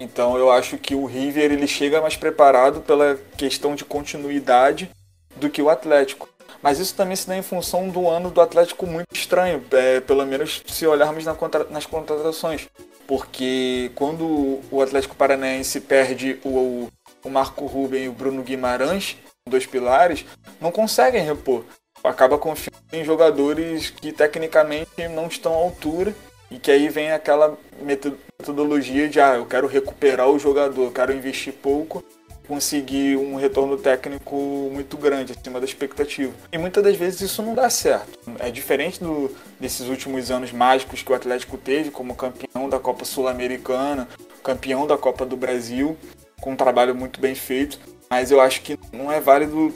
Então 0.00 0.36
eu 0.36 0.50
acho 0.50 0.76
que 0.76 0.94
o 0.94 1.06
River 1.06 1.52
ele 1.52 1.68
chega 1.68 2.02
mais 2.02 2.16
preparado 2.16 2.80
pela 2.80 3.16
questão 3.36 3.76
de 3.76 3.84
continuidade 3.84 4.90
do 5.36 5.48
que 5.48 5.62
o 5.62 5.70
Atlético. 5.70 6.28
Mas 6.60 6.80
isso 6.80 6.96
também 6.96 7.14
se 7.14 7.28
dá 7.28 7.36
em 7.36 7.42
função 7.42 7.88
do 7.88 8.08
ano 8.08 8.28
do 8.30 8.40
Atlético 8.40 8.86
muito 8.86 9.14
estranho, 9.14 9.64
é, 9.70 10.00
pelo 10.00 10.26
menos 10.26 10.62
se 10.66 10.86
olharmos 10.86 11.24
na 11.24 11.34
contra, 11.34 11.64
nas 11.64 11.86
contratações. 11.86 12.66
Porque 13.06 13.92
quando 13.94 14.60
o 14.68 14.82
Atlético 14.82 15.14
Paranaense 15.14 15.80
perde 15.80 16.40
o, 16.44 16.88
o 17.22 17.30
Marco 17.30 17.66
Ruben 17.66 18.04
e 18.04 18.08
o 18.08 18.12
Bruno 18.12 18.42
Guimarães, 18.42 19.16
dois 19.48 19.64
pilares, 19.64 20.24
não 20.60 20.72
conseguem 20.72 21.22
repor 21.22 21.64
acaba 22.06 22.38
confiando 22.38 22.76
em 22.92 23.04
jogadores 23.04 23.90
que 23.90 24.12
tecnicamente 24.12 25.08
não 25.10 25.26
estão 25.26 25.52
à 25.52 25.56
altura 25.56 26.14
e 26.50 26.58
que 26.58 26.70
aí 26.70 26.88
vem 26.88 27.10
aquela 27.10 27.58
metodologia 27.80 29.08
de 29.08 29.20
ah, 29.20 29.34
eu 29.34 29.46
quero 29.46 29.66
recuperar 29.66 30.28
o 30.28 30.38
jogador, 30.38 30.84
eu 30.84 30.92
quero 30.92 31.12
investir 31.12 31.52
pouco 31.52 32.04
conseguir 32.46 33.16
um 33.16 33.36
retorno 33.36 33.76
técnico 33.76 34.36
muito 34.72 34.96
grande, 34.96 35.32
acima 35.32 35.58
da 35.58 35.66
expectativa. 35.66 36.32
E 36.52 36.58
muitas 36.58 36.82
das 36.82 36.96
vezes 36.96 37.20
isso 37.20 37.42
não 37.42 37.54
dá 37.54 37.68
certo. 37.68 38.18
É 38.38 38.50
diferente 38.50 39.00
do, 39.00 39.34
desses 39.58 39.88
últimos 39.88 40.30
anos 40.30 40.52
mágicos 40.52 41.02
que 41.02 41.10
o 41.10 41.14
Atlético 41.14 41.58
teve, 41.58 41.90
como 41.90 42.14
campeão 42.14 42.68
da 42.68 42.78
Copa 42.78 43.04
Sul-Americana, 43.04 44.08
campeão 44.42 44.86
da 44.86 44.96
Copa 44.96 45.26
do 45.26 45.36
Brasil, 45.36 45.96
com 46.40 46.52
um 46.52 46.56
trabalho 46.56 46.94
muito 46.94 47.20
bem 47.20 47.34
feito. 47.34 47.78
Mas 48.08 48.30
eu 48.30 48.40
acho 48.40 48.62
que 48.62 48.78
não 48.92 49.10
é 49.10 49.20
válido 49.20 49.74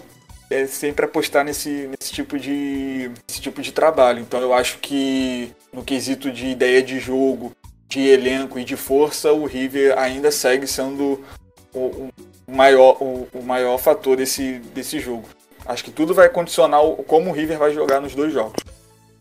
é, 0.50 0.66
sempre 0.66 1.04
apostar 1.04 1.44
nesse, 1.44 1.88
nesse, 1.88 2.12
tipo 2.12 2.38
de, 2.38 3.10
nesse 3.28 3.40
tipo 3.40 3.62
de 3.62 3.72
trabalho. 3.72 4.20
Então 4.20 4.40
eu 4.40 4.52
acho 4.52 4.78
que 4.78 5.52
no 5.72 5.82
quesito 5.84 6.30
de 6.30 6.48
ideia 6.48 6.82
de 6.82 6.98
jogo, 6.98 7.52
de 7.88 8.00
elenco 8.00 8.58
e 8.58 8.64
de 8.64 8.76
força, 8.76 9.32
o 9.32 9.46
River 9.46 9.96
ainda 9.98 10.30
segue 10.30 10.66
sendo 10.66 11.24
o, 11.72 12.10
o 12.46 12.52
maior, 12.52 13.00
o, 13.00 13.28
o, 13.32 13.42
maior 13.42 13.78
fator 13.78 14.16
desse, 14.16 14.58
desse 14.74 14.98
jogo. 14.98 15.28
Acho 15.64 15.84
que 15.84 15.90
tudo 15.90 16.12
vai 16.12 16.28
condicionar 16.28 16.80
como 17.06 17.30
o 17.30 17.32
River 17.32 17.58
vai 17.58 17.72
jogar 17.72 18.00
nos 18.00 18.14
dois 18.14 18.32
jogos. 18.32 18.62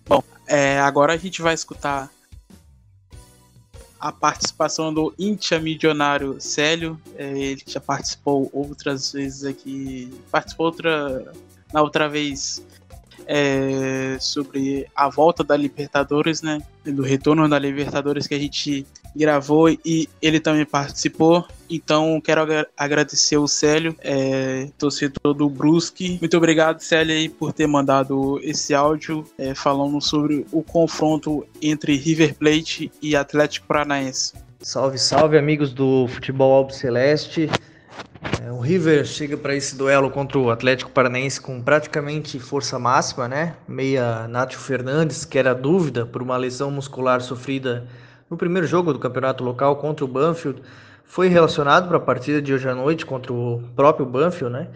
Bom, 0.07 0.23
é, 0.47 0.79
agora 0.79 1.13
a 1.13 1.17
gente 1.17 1.41
vai 1.41 1.53
escutar 1.53 2.09
a 3.99 4.11
participação 4.11 4.93
do 4.93 5.13
Intia 5.19 5.59
Milionário 5.59 6.39
Célio. 6.39 6.99
É, 7.15 7.37
ele 7.37 7.61
já 7.65 7.79
participou 7.79 8.49
outras 8.53 9.11
vezes 9.11 9.43
aqui. 9.43 10.11
Participou 10.31 10.67
outra, 10.67 11.33
na 11.73 11.81
outra 11.81 12.07
vez 12.07 12.63
é, 13.27 14.17
sobre 14.19 14.87
a 14.95 15.09
volta 15.09 15.43
da 15.43 15.57
Libertadores, 15.57 16.41
né? 16.41 16.61
Do 16.85 17.03
retorno 17.03 17.47
da 17.49 17.59
Libertadores 17.59 18.25
que 18.25 18.35
a 18.35 18.39
gente 18.39 18.87
gravou 19.15 19.69
e 19.69 20.07
ele 20.21 20.39
também 20.39 20.65
participou. 20.65 21.45
Então 21.69 22.19
quero 22.19 22.41
agradecer 22.75 23.37
o 23.37 23.47
Célio, 23.47 23.95
é, 24.01 24.69
torcedor 24.77 25.33
do 25.33 25.49
Brusque. 25.49 26.17
Muito 26.19 26.35
obrigado, 26.35 26.81
Célio, 26.81 27.15
aí, 27.15 27.29
por 27.29 27.53
ter 27.53 27.67
mandado 27.67 28.39
esse 28.41 28.73
áudio 28.73 29.25
é, 29.37 29.53
falando 29.53 30.01
sobre 30.01 30.45
o 30.51 30.63
confronto 30.63 31.45
entre 31.61 31.95
River 31.95 32.35
Plate 32.35 32.91
e 33.01 33.15
Atlético 33.15 33.67
Paranaense. 33.67 34.33
Salve, 34.61 34.97
salve, 34.97 35.37
amigos 35.37 35.71
do 35.71 36.07
Futebol 36.07 36.53
Albo 36.53 36.73
Celeste. 36.73 37.49
É, 38.43 38.51
o 38.51 38.59
River 38.59 39.05
chega 39.05 39.37
para 39.37 39.55
esse 39.55 39.75
duelo 39.75 40.09
contra 40.09 40.37
o 40.37 40.49
Atlético 40.49 40.91
Paranaense 40.91 41.39
com 41.39 41.61
praticamente 41.61 42.39
força 42.39 42.77
máxima, 42.77 43.27
né? 43.27 43.55
Meia 43.67 44.27
Nátio 44.27 44.59
Fernandes, 44.59 45.23
que 45.23 45.39
era 45.39 45.53
dúvida 45.53 46.05
por 46.05 46.21
uma 46.21 46.35
lesão 46.35 46.69
muscular 46.69 47.21
sofrida 47.21 47.87
no 48.29 48.35
primeiro 48.35 48.67
jogo 48.67 48.91
do 48.91 48.99
campeonato 48.99 49.43
local 49.43 49.77
contra 49.77 50.03
o 50.03 50.07
Banfield, 50.07 50.61
foi 51.09 51.27
relacionado 51.27 51.87
para 51.87 51.97
a 51.97 51.99
partida 51.99 52.39
de 52.39 52.53
hoje 52.53 52.69
à 52.69 52.75
noite 52.75 53.05
contra 53.05 53.33
o 53.33 53.63
próprio 53.75 54.05
Banfield, 54.05 54.53
né? 54.53 54.67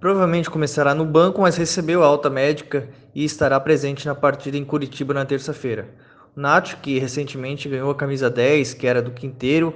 Provavelmente 0.00 0.50
começará 0.50 0.94
no 0.94 1.04
banco, 1.04 1.42
mas 1.42 1.56
recebeu 1.56 2.02
alta 2.02 2.30
médica 2.30 2.88
e 3.14 3.22
estará 3.22 3.60
presente 3.60 4.06
na 4.06 4.14
partida 4.14 4.56
em 4.56 4.64
Curitiba 4.64 5.12
na 5.12 5.26
terça-feira. 5.26 5.88
O 6.34 6.40
Nacho, 6.40 6.78
que 6.78 6.98
recentemente 6.98 7.68
ganhou 7.68 7.90
a 7.90 7.94
camisa 7.94 8.30
10, 8.30 8.72
que 8.72 8.86
era 8.86 9.02
do 9.02 9.10
Quinteiro, 9.10 9.74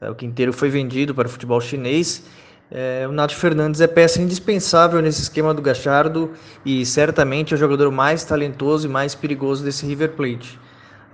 é, 0.00 0.10
o 0.10 0.14
Quinteiro 0.16 0.52
foi 0.52 0.68
vendido 0.68 1.14
para 1.14 1.28
o 1.28 1.30
futebol 1.30 1.60
chinês 1.60 2.24
é, 2.70 3.06
o 3.08 3.12
Nath 3.12 3.32
Fernandes 3.32 3.80
é 3.80 3.86
peça 3.86 4.20
indispensável 4.20 5.00
nesse 5.00 5.22
esquema 5.22 5.52
do 5.52 5.62
Gachardo 5.62 6.32
e 6.64 6.84
certamente 6.84 7.52
é 7.52 7.56
o 7.56 7.58
jogador 7.58 7.90
mais 7.92 8.24
talentoso 8.24 8.88
e 8.88 8.90
mais 8.90 9.14
perigoso 9.14 9.62
desse 9.62 9.86
River 9.86 10.12
Plate. 10.12 10.58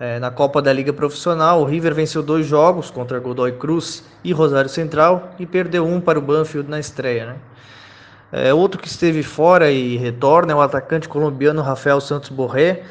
É, 0.00 0.18
na 0.18 0.30
Copa 0.30 0.62
da 0.62 0.72
Liga 0.72 0.94
Profissional, 0.94 1.60
o 1.60 1.64
River 1.66 1.94
venceu 1.94 2.22
dois 2.22 2.46
jogos 2.46 2.90
contra 2.90 3.18
Godoy 3.18 3.52
Cruz 3.52 4.02
e 4.24 4.32
Rosário 4.32 4.70
Central 4.70 5.34
e 5.38 5.44
perdeu 5.44 5.86
um 5.86 6.00
para 6.00 6.18
o 6.18 6.22
Banfield 6.22 6.70
na 6.70 6.80
estreia. 6.80 7.26
Né? 7.26 7.36
É, 8.32 8.54
outro 8.54 8.80
que 8.80 8.88
esteve 8.88 9.22
fora 9.22 9.70
e 9.70 9.98
retorna 9.98 10.52
é 10.52 10.56
o 10.56 10.62
atacante 10.62 11.06
colombiano 11.06 11.60
Rafael 11.60 12.00
Santos 12.00 12.30
Borré, 12.30 12.82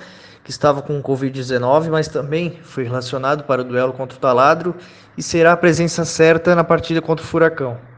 que 0.43 0.51
estava 0.51 0.83
com 0.83 1.01
Covid-19, 1.01 1.89
mas 1.89 2.07
também 2.07 2.59
foi 2.61 2.83
relacionado 2.83 3.43
para 3.43 3.61
o 3.61 3.63
duelo 3.63 3.91
contra 3.91 4.15
o 4.15 4.21
Taladro 4.21 4.75
e 5.17 5.23
será 5.23 5.53
a 5.53 5.57
presença 5.57 6.05
certa 6.05 6.53
na 6.53 6.63
partida 6.63 7.01
contra 7.01 7.25
o 7.25 7.27
Furacão. 7.27 7.88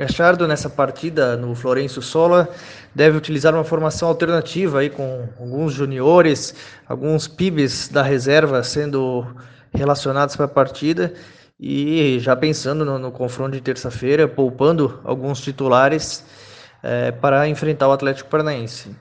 Gachardo 0.00 0.48
nessa 0.48 0.70
partida 0.70 1.36
no 1.36 1.54
Florencio 1.54 2.00
Sola 2.00 2.48
deve 2.94 3.18
utilizar 3.18 3.54
uma 3.54 3.64
formação 3.64 4.08
alternativa 4.08 4.78
aí 4.78 4.88
com 4.88 5.28
alguns 5.38 5.74
juniores, 5.74 6.54
alguns 6.88 7.28
pibes 7.28 7.86
da 7.86 8.02
reserva 8.02 8.62
sendo 8.62 9.26
relacionados 9.74 10.34
para 10.36 10.46
a 10.46 10.48
partida 10.48 11.12
e 11.60 12.16
já 12.18 12.34
pensando 12.34 12.82
no, 12.82 12.98
no 12.98 13.12
confronto 13.12 13.50
de 13.50 13.60
terça-feira, 13.60 14.26
poupando 14.26 14.98
alguns 15.04 15.38
titulares 15.42 16.24
é, 16.82 17.12
para 17.12 17.46
enfrentar 17.46 17.86
o 17.86 17.92
Atlético 17.92 18.30
Paranaense. 18.30 18.96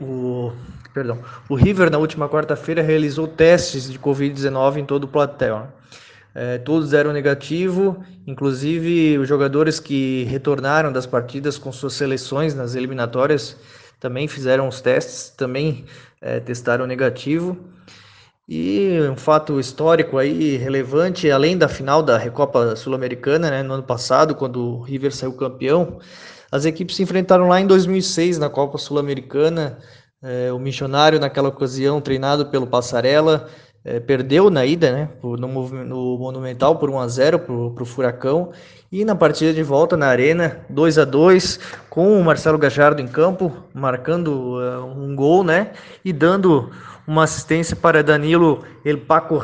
O, 0.00 0.50
perdão, 0.94 1.18
o 1.46 1.54
River 1.54 1.90
na 1.90 1.98
última 1.98 2.26
quarta-feira 2.26 2.80
realizou 2.80 3.28
testes 3.28 3.92
de 3.92 3.98
Covid-19 3.98 4.78
em 4.78 4.84
todo 4.86 5.04
o 5.04 5.08
platel. 5.08 5.68
É, 6.34 6.58
todos 6.58 6.92
eram 6.92 7.12
negativo, 7.12 8.04
inclusive 8.26 9.18
os 9.18 9.28
jogadores 9.28 9.80
que 9.80 10.24
retornaram 10.24 10.92
das 10.92 11.06
partidas 11.06 11.58
com 11.58 11.72
suas 11.72 11.94
seleções 11.94 12.54
nas 12.54 12.74
eliminatórias 12.74 13.56
também 13.98 14.26
fizeram 14.26 14.66
os 14.66 14.80
testes, 14.80 15.30
também 15.36 15.84
é, 16.20 16.40
testaram 16.40 16.86
negativo. 16.86 17.56
E 18.48 18.98
um 19.08 19.16
fato 19.16 19.60
histórico 19.60 20.18
aí 20.18 20.56
relevante, 20.56 21.30
além 21.30 21.56
da 21.56 21.68
final 21.68 22.02
da 22.02 22.18
Recopa 22.18 22.74
Sul-Americana, 22.74 23.50
né, 23.50 23.62
no 23.62 23.74
ano 23.74 23.82
passado, 23.82 24.34
quando 24.34 24.60
o 24.60 24.82
River 24.82 25.14
saiu 25.14 25.32
campeão, 25.34 26.00
as 26.50 26.64
equipes 26.64 26.96
se 26.96 27.02
enfrentaram 27.02 27.46
lá 27.46 27.60
em 27.60 27.66
2006 27.66 28.38
na 28.38 28.50
Copa 28.50 28.76
Sul-Americana. 28.76 29.78
É, 30.22 30.52
o 30.52 30.58
Missionário, 30.58 31.20
naquela 31.20 31.48
ocasião, 31.48 32.00
treinado 32.00 32.46
pelo 32.46 32.66
Passarella, 32.66 33.48
é, 33.84 33.98
perdeu 33.98 34.50
na 34.50 34.64
ida, 34.66 34.92
né, 34.92 35.08
no, 35.22 35.38
no 35.38 36.18
Monumental 36.18 36.76
por 36.76 36.90
1 36.90 36.98
a 36.98 37.08
0 37.08 37.38
para 37.38 37.82
o 37.82 37.86
Furacão. 37.86 38.52
E 38.92 39.04
na 39.04 39.14
partida 39.14 39.52
de 39.52 39.62
volta 39.62 39.96
na 39.96 40.06
Arena 40.06 40.64
2 40.68 40.98
a 40.98 41.04
2 41.04 41.60
com 41.88 42.18
o 42.18 42.24
Marcelo 42.24 42.58
Gajardo 42.58 43.00
em 43.00 43.06
campo 43.06 43.52
marcando 43.72 44.58
uh, 44.58 44.84
um 44.84 45.14
gol, 45.14 45.44
né, 45.44 45.72
e 46.04 46.12
dando 46.12 46.70
uma 47.06 47.24
assistência 47.24 47.74
para 47.76 48.02
Danilo 48.02 48.64
El 48.84 48.98
Paco 48.98 49.40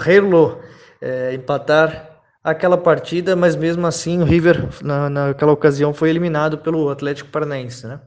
é, 1.01 1.35
empatar 1.35 2.11
aquela 2.43 2.77
partida, 2.77 3.35
mas 3.35 3.57
mesmo 3.57 3.87
assim 3.87 4.21
o 4.21 4.25
River 4.25 4.69
na, 4.83 5.11
naquela 5.11 5.53
ocasião 5.53 5.93
foi 5.93 6.11
eliminado 6.11 6.59
pelo 6.59 6.89
Atlético 6.89 7.31
Paranaense, 7.31 7.87
né. 7.87 8.01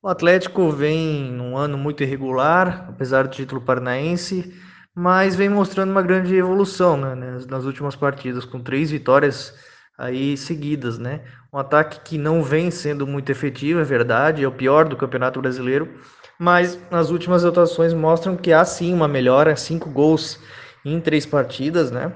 O 0.00 0.06
Atlético 0.06 0.70
vem 0.70 1.32
num 1.32 1.56
ano 1.56 1.76
muito 1.76 2.04
irregular, 2.04 2.86
apesar 2.88 3.24
do 3.24 3.30
título 3.30 3.60
paranaense, 3.60 4.54
mas 4.98 5.36
vem 5.36 5.48
mostrando 5.48 5.92
uma 5.92 6.02
grande 6.02 6.34
evolução 6.34 6.96
né, 6.96 7.14
nas 7.48 7.64
últimas 7.64 7.94
partidas, 7.94 8.44
com 8.44 8.58
três 8.58 8.90
vitórias 8.90 9.54
aí 9.96 10.36
seguidas, 10.36 10.98
né? 10.98 11.20
Um 11.52 11.58
ataque 11.58 12.00
que 12.00 12.18
não 12.18 12.42
vem 12.42 12.68
sendo 12.68 13.06
muito 13.06 13.30
efetivo, 13.30 13.78
é 13.78 13.84
verdade, 13.84 14.42
é 14.42 14.48
o 14.48 14.50
pior 14.50 14.88
do 14.88 14.96
Campeonato 14.96 15.40
Brasileiro, 15.40 15.88
mas 16.36 16.76
nas 16.90 17.10
últimas 17.10 17.44
atuações 17.44 17.94
mostram 17.94 18.36
que 18.36 18.52
há 18.52 18.64
sim 18.64 18.92
uma 18.92 19.06
melhora, 19.06 19.54
cinco 19.54 19.88
gols 19.88 20.40
em 20.84 21.00
três 21.00 21.24
partidas, 21.24 21.92
né? 21.92 22.12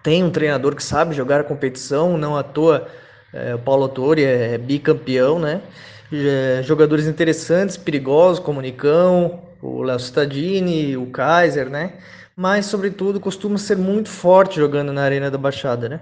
Tem 0.00 0.22
um 0.22 0.30
treinador 0.30 0.76
que 0.76 0.82
sabe 0.82 1.12
jogar 1.12 1.40
a 1.40 1.44
competição, 1.44 2.16
não 2.16 2.36
à 2.36 2.44
toa 2.44 2.86
é, 3.32 3.52
o 3.52 3.58
Paulo 3.58 3.82
Autori 3.82 4.22
é 4.22 4.56
bicampeão, 4.58 5.40
né? 5.40 5.60
É, 6.12 6.62
jogadores 6.62 7.08
interessantes, 7.08 7.76
perigosos, 7.76 8.38
como 8.38 8.60
o 9.64 9.82
Léo 9.82 9.98
Cittadini, 9.98 10.96
o 10.96 11.10
Kaiser, 11.10 11.70
né? 11.70 11.94
Mas, 12.36 12.66
sobretudo, 12.66 13.18
costuma 13.18 13.56
ser 13.56 13.76
muito 13.76 14.08
forte 14.08 14.56
jogando 14.56 14.92
na 14.92 15.02
Arena 15.02 15.30
da 15.30 15.38
Baixada, 15.38 15.88
né? 15.88 16.00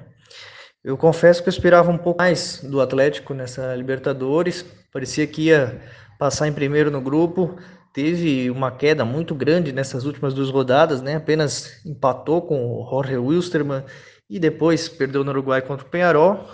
Eu 0.82 0.96
confesso 0.96 1.42
que 1.42 1.48
eu 1.48 1.52
esperava 1.52 1.90
um 1.90 1.98
pouco 1.98 2.20
mais 2.20 2.60
do 2.64 2.80
Atlético 2.80 3.32
nessa 3.34 3.74
Libertadores. 3.76 4.64
Parecia 4.92 5.26
que 5.26 5.42
ia 5.42 5.80
passar 6.18 6.48
em 6.48 6.52
primeiro 6.52 6.90
no 6.90 7.00
grupo. 7.00 7.56
Teve 7.92 8.50
uma 8.50 8.72
queda 8.72 9.04
muito 9.04 9.34
grande 9.34 9.70
nessas 9.70 10.04
últimas 10.04 10.34
duas 10.34 10.50
rodadas, 10.50 11.00
né? 11.00 11.16
Apenas 11.16 11.84
empatou 11.86 12.42
com 12.42 12.66
o 12.66 12.88
Jorge 12.90 13.16
Wilstermann 13.16 13.84
e 14.28 14.40
depois 14.40 14.88
perdeu 14.88 15.22
no 15.22 15.30
Uruguai 15.30 15.62
contra 15.62 15.86
o 15.86 15.88
Penharol. 15.88 16.48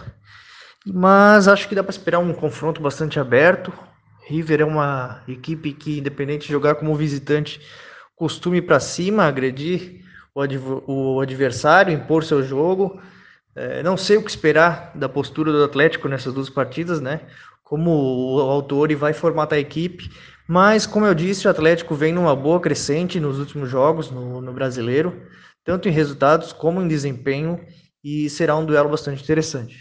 Mas 0.85 1.49
acho 1.49 1.69
que 1.69 1.75
dá 1.75 1.83
para 1.83 1.93
esperar 1.93 2.19
um 2.19 2.35
confronto 2.35 2.83
bastante 2.83 3.19
aberto. 3.19 3.73
River 4.29 4.61
é 4.61 4.65
uma 4.65 5.23
equipe 5.27 5.73
que, 5.73 5.99
independente 5.99 6.47
de 6.47 6.53
jogar 6.53 6.75
como 6.75 6.95
visitante, 6.95 7.63
costuma 8.15 8.59
ir 8.59 8.63
para 8.63 8.79
cima, 8.79 9.25
agredir 9.25 10.05
o, 10.35 10.43
adv 10.43 10.83
o, 10.87 11.21
adversário, 11.21 11.95
impor 11.95 12.23
seu 12.23 12.43
jogo. 12.43 13.01
É, 13.57 13.83
não 13.83 13.97
sei 13.97 14.19
o 14.19 14.23
que 14.23 14.29
esperar 14.29 14.93
da 14.95 15.09
postura 15.09 15.51
do 15.51 15.65
Atlético 15.65 16.09
nessas 16.09 16.35
duas 16.35 16.51
partidas, 16.51 17.01
né? 17.01 17.23
Como 17.65 18.37
o 18.37 18.41
autor 18.41 18.95
vai 18.95 19.15
formatar 19.15 19.57
a 19.57 19.61
equipe, 19.61 20.11
mas 20.47 20.85
como 20.85 21.07
eu 21.07 21.15
disse, 21.15 21.49
o 21.49 21.51
Atlético 21.51 21.95
vem 21.95 22.13
numa 22.13 22.37
boa 22.37 22.61
crescente 22.61 23.19
nos 23.19 23.39
últimos 23.39 23.71
jogos 23.71 24.11
no, 24.11 24.43
no 24.43 24.53
brasileiro, 24.53 25.23
tanto 25.65 25.89
em 25.89 25.93
resultados 25.93 26.53
como 26.53 26.83
em 26.83 26.89
desempenho, 26.89 27.59
e 28.05 28.29
será 28.29 28.55
um 28.57 28.65
duelo 28.65 28.91
bastante 28.91 29.23
interessante. 29.23 29.77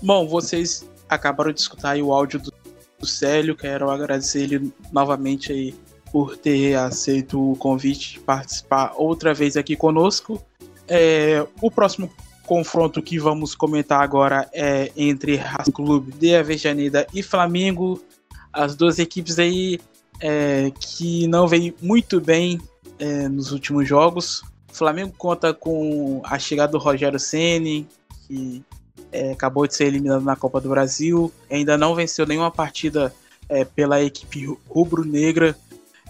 Bom, 0.00 0.28
vocês 0.28 0.88
acabaram 1.08 1.52
de 1.52 1.60
escutar 1.60 1.96
o 1.98 2.12
áudio 2.12 2.40
do, 2.40 2.52
do 3.04 3.06
Célio, 3.06 3.54
quero 3.54 3.90
agradecer 3.90 4.42
ele 4.42 4.72
novamente 4.90 5.52
aí 5.52 5.74
por 6.10 6.36
ter 6.36 6.74
aceito 6.74 7.52
o 7.52 7.56
convite 7.56 8.14
de 8.14 8.20
participar 8.20 8.94
outra 8.96 9.34
vez 9.34 9.56
aqui 9.56 9.76
conosco. 9.76 10.42
É, 10.88 11.46
o 11.60 11.70
próximo 11.70 12.10
confronto 12.46 13.02
que 13.02 13.18
vamos 13.18 13.54
comentar 13.54 14.00
agora 14.00 14.48
é 14.52 14.90
entre 14.96 15.36
Racing 15.36 15.72
Clube 15.72 16.12
de 16.12 16.34
Avejaneda 16.34 17.06
e 17.12 17.22
Flamengo. 17.22 18.02
As 18.52 18.74
duas 18.74 18.98
equipes 18.98 19.38
aí 19.38 19.78
é, 20.20 20.72
que 20.78 21.26
não 21.26 21.46
vêm 21.46 21.74
muito 21.82 22.20
bem 22.20 22.60
é, 22.98 23.28
nos 23.28 23.52
últimos 23.52 23.86
jogos. 23.86 24.42
O 24.72 24.74
Flamengo 24.74 25.12
conta 25.18 25.52
com 25.52 26.22
a 26.24 26.38
chegada 26.38 26.72
do 26.72 26.78
Rogério 26.78 27.18
Ceni, 27.18 27.86
que 28.26 28.62
é, 29.14 29.30
acabou 29.30 29.64
de 29.64 29.76
ser 29.76 29.84
eliminado 29.84 30.24
na 30.24 30.34
Copa 30.34 30.60
do 30.60 30.68
Brasil, 30.68 31.32
ainda 31.48 31.78
não 31.78 31.94
venceu 31.94 32.26
nenhuma 32.26 32.50
partida 32.50 33.14
é, 33.48 33.64
pela 33.64 34.02
equipe 34.02 34.44
rubro-negra. 34.68 35.56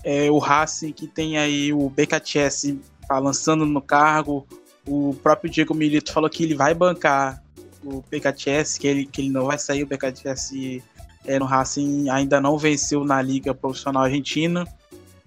É, 0.02 0.30
o 0.30 0.38
Racing, 0.38 0.92
que 0.92 1.06
tem 1.06 1.36
aí 1.36 1.70
o 1.70 1.90
BKTS 1.90 2.80
balançando 3.06 3.66
no 3.66 3.82
cargo, 3.82 4.46
o 4.86 5.14
próprio 5.22 5.50
Diego 5.50 5.74
Milito 5.74 6.12
falou 6.12 6.30
que 6.30 6.44
ele 6.44 6.54
vai 6.54 6.72
bancar 6.72 7.42
o 7.84 8.02
BKTS, 8.10 8.80
que 8.80 8.86
ele, 8.86 9.04
que 9.04 9.20
ele 9.20 9.30
não 9.30 9.44
vai 9.44 9.58
sair, 9.58 9.82
o 9.82 9.86
BKTS 9.86 10.82
é, 11.26 11.38
no 11.38 11.44
Racing 11.44 12.08
ainda 12.08 12.40
não 12.40 12.56
venceu 12.56 13.04
na 13.04 13.20
Liga 13.20 13.54
Profissional 13.54 14.04
Argentina. 14.04 14.66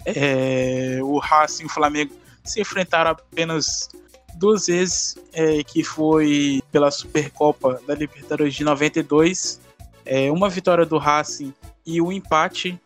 É, 0.03 0.99
o 1.03 1.19
Racing 1.19 1.63
e 1.63 1.65
o 1.67 1.69
Flamengo 1.69 2.13
se 2.43 2.59
enfrentaram 2.59 3.11
apenas 3.11 3.89
duas 4.37 4.67
vezes, 4.67 5.17
é, 5.33 5.63
que 5.63 5.83
foi 5.83 6.61
pela 6.71 6.91
Supercopa 6.91 7.81
da 7.87 7.95
Libertadores 7.95 8.53
de 8.53 8.63
92, 8.63 9.59
é, 10.05 10.31
uma 10.31 10.49
vitória 10.49 10.85
do 10.85 10.97
Racing 10.97 11.53
e 11.85 12.01
um 12.01 12.11
empate. 12.11 12.79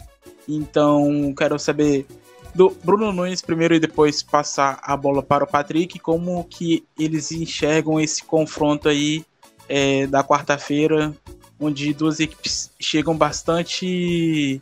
Então, 0.48 1.34
quero 1.38 1.58
saber 1.60 2.06
do 2.54 2.76
Bruno 2.84 3.12
Nunes 3.14 3.42
primeiro 3.42 3.76
e 3.76 3.80
depois 3.80 4.22
passar 4.22 4.80
a 4.82 4.96
bola 4.98 5.22
para 5.24 5.44
o 5.44 5.48
Patrick, 5.48 6.00
como 6.00 6.44
que 6.46 6.84
eles 6.98 7.32
enxergam 7.32 8.00
esse 8.00 8.24
confronto 8.24 8.90
aí 8.90 9.26
é, 9.70 10.06
da 10.08 10.24
quarta-feira, 10.24 11.14
onde 11.60 11.94
duas 11.94 12.20
equipes 12.20 12.72
chegam 12.80 13.16
bastante 13.16 14.62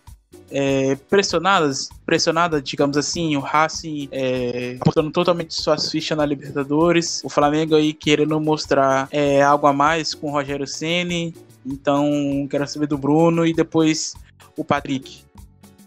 é, 0.51 0.95
pressionadas, 1.09 1.89
pressionada, 2.05 2.61
digamos 2.61 2.97
assim, 2.97 3.35
o 3.35 3.39
Racing 3.39 4.09
é, 4.11 4.77
apostando 4.79 5.11
totalmente 5.11 5.53
suas 5.53 5.89
fichas 5.89 6.17
na 6.17 6.25
Libertadores, 6.25 7.21
o 7.23 7.29
Flamengo 7.29 7.75
aí 7.75 7.93
querendo 7.93 8.39
mostrar 8.39 9.07
é, 9.11 9.41
algo 9.41 9.67
a 9.67 9.73
mais 9.73 10.13
com 10.13 10.27
o 10.27 10.31
Rogério 10.31 10.67
Ceni. 10.67 11.33
Então, 11.65 12.47
quero 12.49 12.67
saber 12.67 12.87
do 12.87 12.97
Bruno 12.97 13.45
e 13.45 13.53
depois 13.53 14.15
o 14.57 14.63
Patrick. 14.63 15.23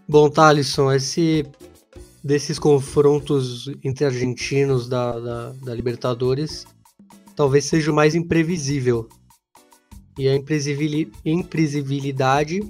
Bom, 0.09 0.29
Thalisson, 0.29 0.93
esse 0.93 1.47
desses 2.23 2.59
confrontos 2.59 3.69
entre 3.83 4.05
argentinos 4.05 4.89
da, 4.89 5.19
da, 5.19 5.53
da 5.65 5.75
Libertadores 5.75 6.67
talvez 7.35 7.65
seja 7.65 7.91
o 7.91 7.95
mais 7.95 8.15
imprevisível. 8.15 9.09
E 10.19 10.29
a 10.29 10.37
imprevisibilidade 10.37 12.61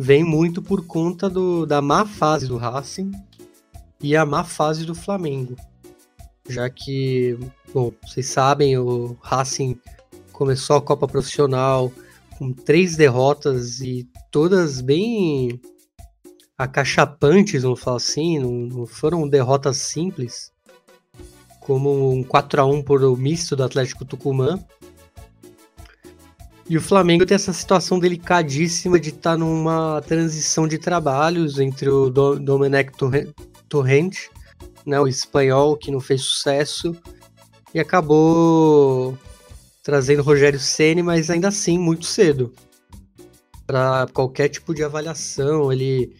vem 0.00 0.24
muito 0.24 0.62
por 0.62 0.86
conta 0.86 1.28
do, 1.28 1.66
da 1.66 1.82
má 1.82 2.06
fase 2.06 2.48
do 2.48 2.56
Racing 2.56 3.10
e 4.02 4.16
a 4.16 4.24
má 4.24 4.42
fase 4.42 4.86
do 4.86 4.94
Flamengo. 4.94 5.54
Já 6.48 6.70
que, 6.70 7.38
bom, 7.72 7.92
vocês 8.02 8.26
sabem, 8.26 8.78
o 8.78 9.14
Racing 9.20 9.78
começou 10.32 10.76
a 10.76 10.82
Copa 10.82 11.06
Profissional 11.06 11.92
com 12.38 12.50
três 12.50 12.96
derrotas 12.96 13.82
e 13.82 14.08
todas 14.30 14.80
bem 14.80 15.60
acachapantes, 16.56 17.62
vamos 17.62 17.80
falar 17.80 17.98
assim, 17.98 18.38
não, 18.38 18.52
não 18.52 18.86
foram 18.86 19.28
derrotas 19.28 19.76
simples, 19.76 20.50
como 21.60 22.10
um 22.10 22.24
4 22.24 22.62
a 22.62 22.64
1 22.64 22.82
por 22.82 23.04
o 23.04 23.14
misto 23.14 23.54
do 23.54 23.64
Atlético 23.64 24.06
Tucumã 24.06 24.58
e 26.70 26.76
o 26.76 26.80
Flamengo 26.80 27.26
tem 27.26 27.34
essa 27.34 27.52
situação 27.52 27.98
delicadíssima 27.98 29.00
de 29.00 29.08
estar 29.08 29.32
tá 29.32 29.36
numa 29.36 30.00
transição 30.02 30.68
de 30.68 30.78
trabalhos 30.78 31.58
entre 31.58 31.88
o 31.88 32.08
Do 32.08 32.38
Domenech 32.38 32.92
Torrente, 33.68 34.30
né, 34.86 35.00
o 35.00 35.08
espanhol 35.08 35.76
que 35.76 35.90
não 35.90 35.98
fez 35.98 36.22
sucesso, 36.22 36.96
e 37.74 37.80
acabou 37.80 39.18
trazendo 39.82 40.22
Rogério 40.22 40.60
Ceni, 40.60 41.02
mas 41.02 41.28
ainda 41.28 41.48
assim 41.48 41.76
muito 41.76 42.06
cedo 42.06 42.54
para 43.66 44.06
qualquer 44.12 44.48
tipo 44.48 44.72
de 44.72 44.84
avaliação. 44.84 45.72
Ele 45.72 46.14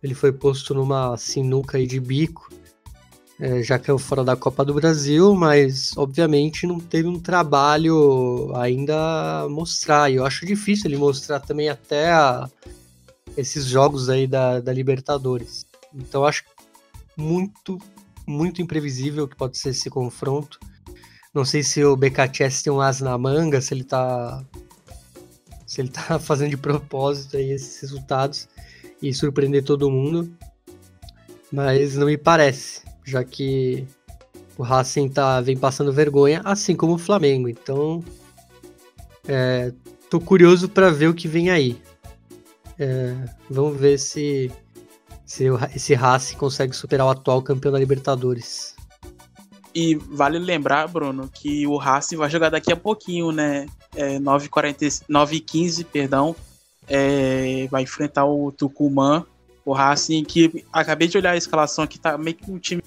ele 0.00 0.14
foi 0.14 0.30
posto 0.30 0.72
numa 0.72 1.16
sinuca 1.16 1.78
aí 1.78 1.86
de 1.86 1.98
bico 1.98 2.48
é, 3.40 3.62
já 3.62 3.78
que 3.78 3.90
é 3.90 3.98
fora 3.98 4.22
da 4.22 4.36
Copa 4.36 4.62
do 4.62 4.74
Brasil, 4.74 5.34
mas 5.34 5.96
obviamente 5.96 6.66
não 6.66 6.78
teve 6.78 7.08
um 7.08 7.18
trabalho 7.18 8.52
ainda 8.54 9.44
a 9.44 9.48
mostrar. 9.48 10.10
E 10.10 10.16
eu 10.16 10.26
acho 10.26 10.44
difícil 10.44 10.90
ele 10.90 10.98
mostrar 10.98 11.40
também 11.40 11.70
até 11.70 12.10
a, 12.10 12.50
esses 13.38 13.64
jogos 13.64 14.10
aí 14.10 14.26
da, 14.26 14.60
da 14.60 14.72
Libertadores. 14.74 15.64
Então 15.94 16.26
acho 16.26 16.44
muito, 17.16 17.78
muito 18.26 18.60
imprevisível 18.60 19.26
que 19.26 19.36
pode 19.36 19.56
ser 19.56 19.70
esse 19.70 19.88
confronto. 19.88 20.60
Não 21.32 21.44
sei 21.44 21.62
se 21.62 21.82
o 21.82 21.96
BKTS 21.96 22.62
tem 22.62 22.72
um 22.72 22.80
as 22.80 23.00
na 23.00 23.16
manga, 23.16 23.60
se 23.62 23.72
ele 23.72 23.84
tá. 23.84 24.44
Se 25.66 25.80
ele 25.80 25.88
tá 25.88 26.18
fazendo 26.20 26.50
de 26.50 26.56
propósito 26.58 27.38
aí 27.38 27.52
esses 27.52 27.80
resultados 27.80 28.48
e 29.00 29.14
surpreender 29.14 29.64
todo 29.64 29.90
mundo. 29.90 30.30
Mas 31.50 31.96
não 31.96 32.06
me 32.06 32.18
parece 32.18 32.89
já 33.10 33.24
que 33.24 33.86
o 34.56 34.62
Racing 34.62 35.08
tá, 35.08 35.40
vem 35.40 35.56
passando 35.56 35.92
vergonha, 35.92 36.40
assim 36.44 36.76
como 36.76 36.94
o 36.94 36.98
Flamengo. 36.98 37.48
Então, 37.48 38.04
é, 39.26 39.72
tô 40.08 40.20
curioso 40.20 40.68
para 40.68 40.90
ver 40.90 41.08
o 41.08 41.14
que 41.14 41.26
vem 41.26 41.50
aí. 41.50 41.80
É, 42.78 43.14
vamos 43.48 43.78
ver 43.78 43.98
se, 43.98 44.50
se 45.24 45.44
esse 45.74 45.94
Racing 45.94 46.36
consegue 46.36 46.74
superar 46.74 47.06
o 47.06 47.10
atual 47.10 47.42
campeão 47.42 47.72
da 47.72 47.78
Libertadores. 47.78 48.74
E 49.74 49.94
vale 49.94 50.38
lembrar, 50.38 50.88
Bruno, 50.88 51.30
que 51.32 51.66
o 51.66 51.76
Racing 51.76 52.16
vai 52.16 52.28
jogar 52.28 52.50
daqui 52.50 52.72
a 52.72 52.76
pouquinho, 52.76 53.32
né? 53.32 53.66
É, 53.94 54.18
9h15, 54.18 55.86
perdão. 55.86 56.36
É, 56.88 57.68
vai 57.70 57.82
enfrentar 57.82 58.24
o 58.24 58.50
Tucumã. 58.50 59.24
O 59.64 59.72
Racing, 59.72 60.24
que 60.24 60.64
acabei 60.72 61.06
de 61.06 61.16
olhar 61.16 61.32
a 61.32 61.36
escalação 61.36 61.84
aqui, 61.84 61.98
tá 61.98 62.18
meio 62.18 62.36
que 62.36 62.50
um 62.50 62.58
time 62.58 62.82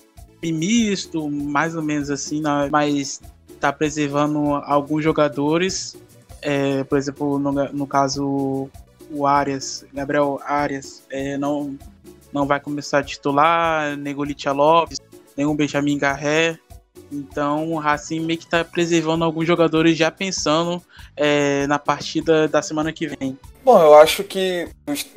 misto, 0.51 1.29
mais 1.29 1.75
ou 1.75 1.81
menos 1.81 2.09
assim, 2.09 2.41
mas 2.71 3.21
tá 3.59 3.71
preservando 3.71 4.55
alguns 4.55 5.03
jogadores. 5.03 5.95
É, 6.41 6.83
por 6.83 6.97
exemplo, 6.97 7.39
no, 7.39 7.51
no 7.51 7.87
caso, 7.87 8.69
o 9.09 9.25
Arias, 9.25 9.85
Gabriel 9.93 10.39
Arias, 10.43 11.03
é, 11.09 11.37
não, 11.37 11.77
não 12.33 12.45
vai 12.45 12.59
começar 12.59 12.99
a 12.99 13.03
titular, 13.03 13.95
Negolitia 13.95 14.51
Lopes, 14.51 14.99
nenhum 15.37 15.55
Benjamin 15.55 15.97
Garré. 15.97 16.59
Então 17.11 17.71
o 17.71 17.77
Racing 17.77 18.21
meio 18.21 18.39
que 18.39 18.47
tá 18.47 18.63
preservando 18.63 19.23
alguns 19.23 19.45
jogadores 19.45 19.97
já 19.97 20.09
pensando 20.09 20.81
é, 21.15 21.67
na 21.67 21.77
partida 21.77 22.47
da 22.47 22.61
semana 22.61 22.91
que 22.91 23.07
vem. 23.07 23.37
Bom, 23.63 23.79
eu 23.81 23.93
acho 23.95 24.23
que 24.23 24.67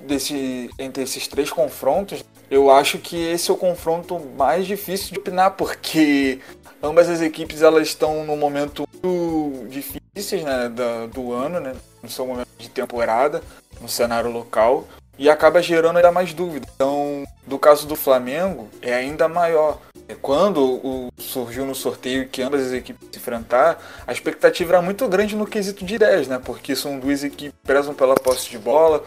desse, 0.07 0.71
entre 0.79 1.03
esses 1.03 1.27
três 1.27 1.51
confrontos, 1.51 2.25
eu 2.51 2.71
acho 2.71 2.99
que 2.99 3.17
esse 3.17 3.51
é 3.51 3.55
o 3.55 3.57
confronto 3.57 4.21
mais 4.37 4.67
difícil 4.67 5.12
de 5.12 5.19
opinar, 5.19 5.53
porque 5.53 6.39
ambas 6.83 7.09
as 7.09 7.21
equipes 7.21 7.62
elas 7.62 7.89
estão 7.89 8.25
num 8.25 8.37
momento 8.37 8.87
muito 9.03 9.67
difíceis 9.69 10.45
né, 10.45 10.69
do, 10.69 11.09
do 11.09 11.33
ano, 11.33 11.59
né, 11.59 11.75
no 12.03 12.09
seu 12.09 12.27
momento 12.27 12.49
de 12.57 12.69
temporada, 12.69 13.43
no 13.81 13.89
cenário 13.89 14.31
local, 14.31 14.87
e 15.19 15.29
acaba 15.29 15.62
gerando 15.62 15.97
ainda 15.97 16.12
mais 16.12 16.33
dúvida. 16.33 16.69
Então, 16.75 17.25
do 17.47 17.59
caso 17.59 17.87
do 17.87 17.97
Flamengo, 17.97 18.69
é 18.81 18.95
ainda 18.95 19.29
maior. 19.29 19.81
É 20.09 20.14
quando 20.14 20.62
o, 20.62 21.12
surgiu 21.16 21.64
no 21.64 21.75
sorteio 21.75 22.29
que 22.29 22.42
ambas 22.42 22.66
as 22.66 22.73
equipes 22.73 23.09
se 23.11 23.19
enfrentar, 23.19 23.83
a 24.07 24.12
expectativa 24.12 24.75
era 24.75 24.83
muito 24.83 25.07
grande 25.09 25.35
no 25.35 25.47
quesito 25.47 25.85
de 25.85 25.97
ideias, 25.97 26.29
né? 26.29 26.40
Porque 26.45 26.77
são 26.77 26.99
duas 26.99 27.25
equipes 27.25 27.55
que 27.59 27.66
prezam 27.66 27.92
pela 27.92 28.14
posse 28.14 28.49
de 28.49 28.59
bola, 28.59 29.05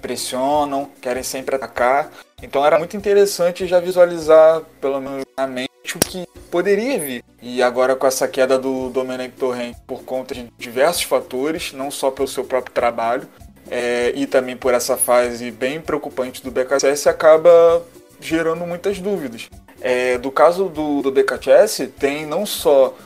pressionam, 0.00 0.90
querem 1.00 1.22
sempre 1.22 1.54
atacar. 1.54 2.10
Então 2.42 2.64
era 2.64 2.78
muito 2.78 2.96
interessante 2.96 3.66
já 3.66 3.78
visualizar, 3.78 4.62
pelo 4.80 5.00
menos 5.00 5.24
na 5.36 5.46
mente, 5.46 5.68
o 5.94 5.98
que 5.98 6.26
poderia 6.50 6.98
vir. 6.98 7.24
E 7.40 7.62
agora 7.62 7.94
com 7.94 8.06
essa 8.06 8.26
queda 8.26 8.58
do 8.58 8.90
Domenech 8.90 9.34
Torrent 9.36 9.76
por 9.86 10.02
conta 10.02 10.34
de 10.34 10.50
diversos 10.58 11.02
fatores, 11.04 11.72
não 11.72 11.90
só 11.90 12.10
pelo 12.10 12.28
seu 12.28 12.44
próprio 12.44 12.74
trabalho, 12.74 13.28
é, 13.70 14.12
e 14.16 14.26
também 14.26 14.56
por 14.56 14.74
essa 14.74 14.96
fase 14.96 15.50
bem 15.50 15.80
preocupante 15.80 16.42
do 16.42 16.50
BKSS, 16.50 17.08
acaba 17.08 17.82
gerando 18.20 18.66
muitas 18.66 18.98
dúvidas. 18.98 19.48
É, 19.80 20.18
do 20.18 20.30
caso 20.30 20.68
do, 20.68 21.02
do 21.02 21.10
BKSS, 21.10 21.86
tem 21.86 22.26
não 22.26 22.44
só 22.44 22.96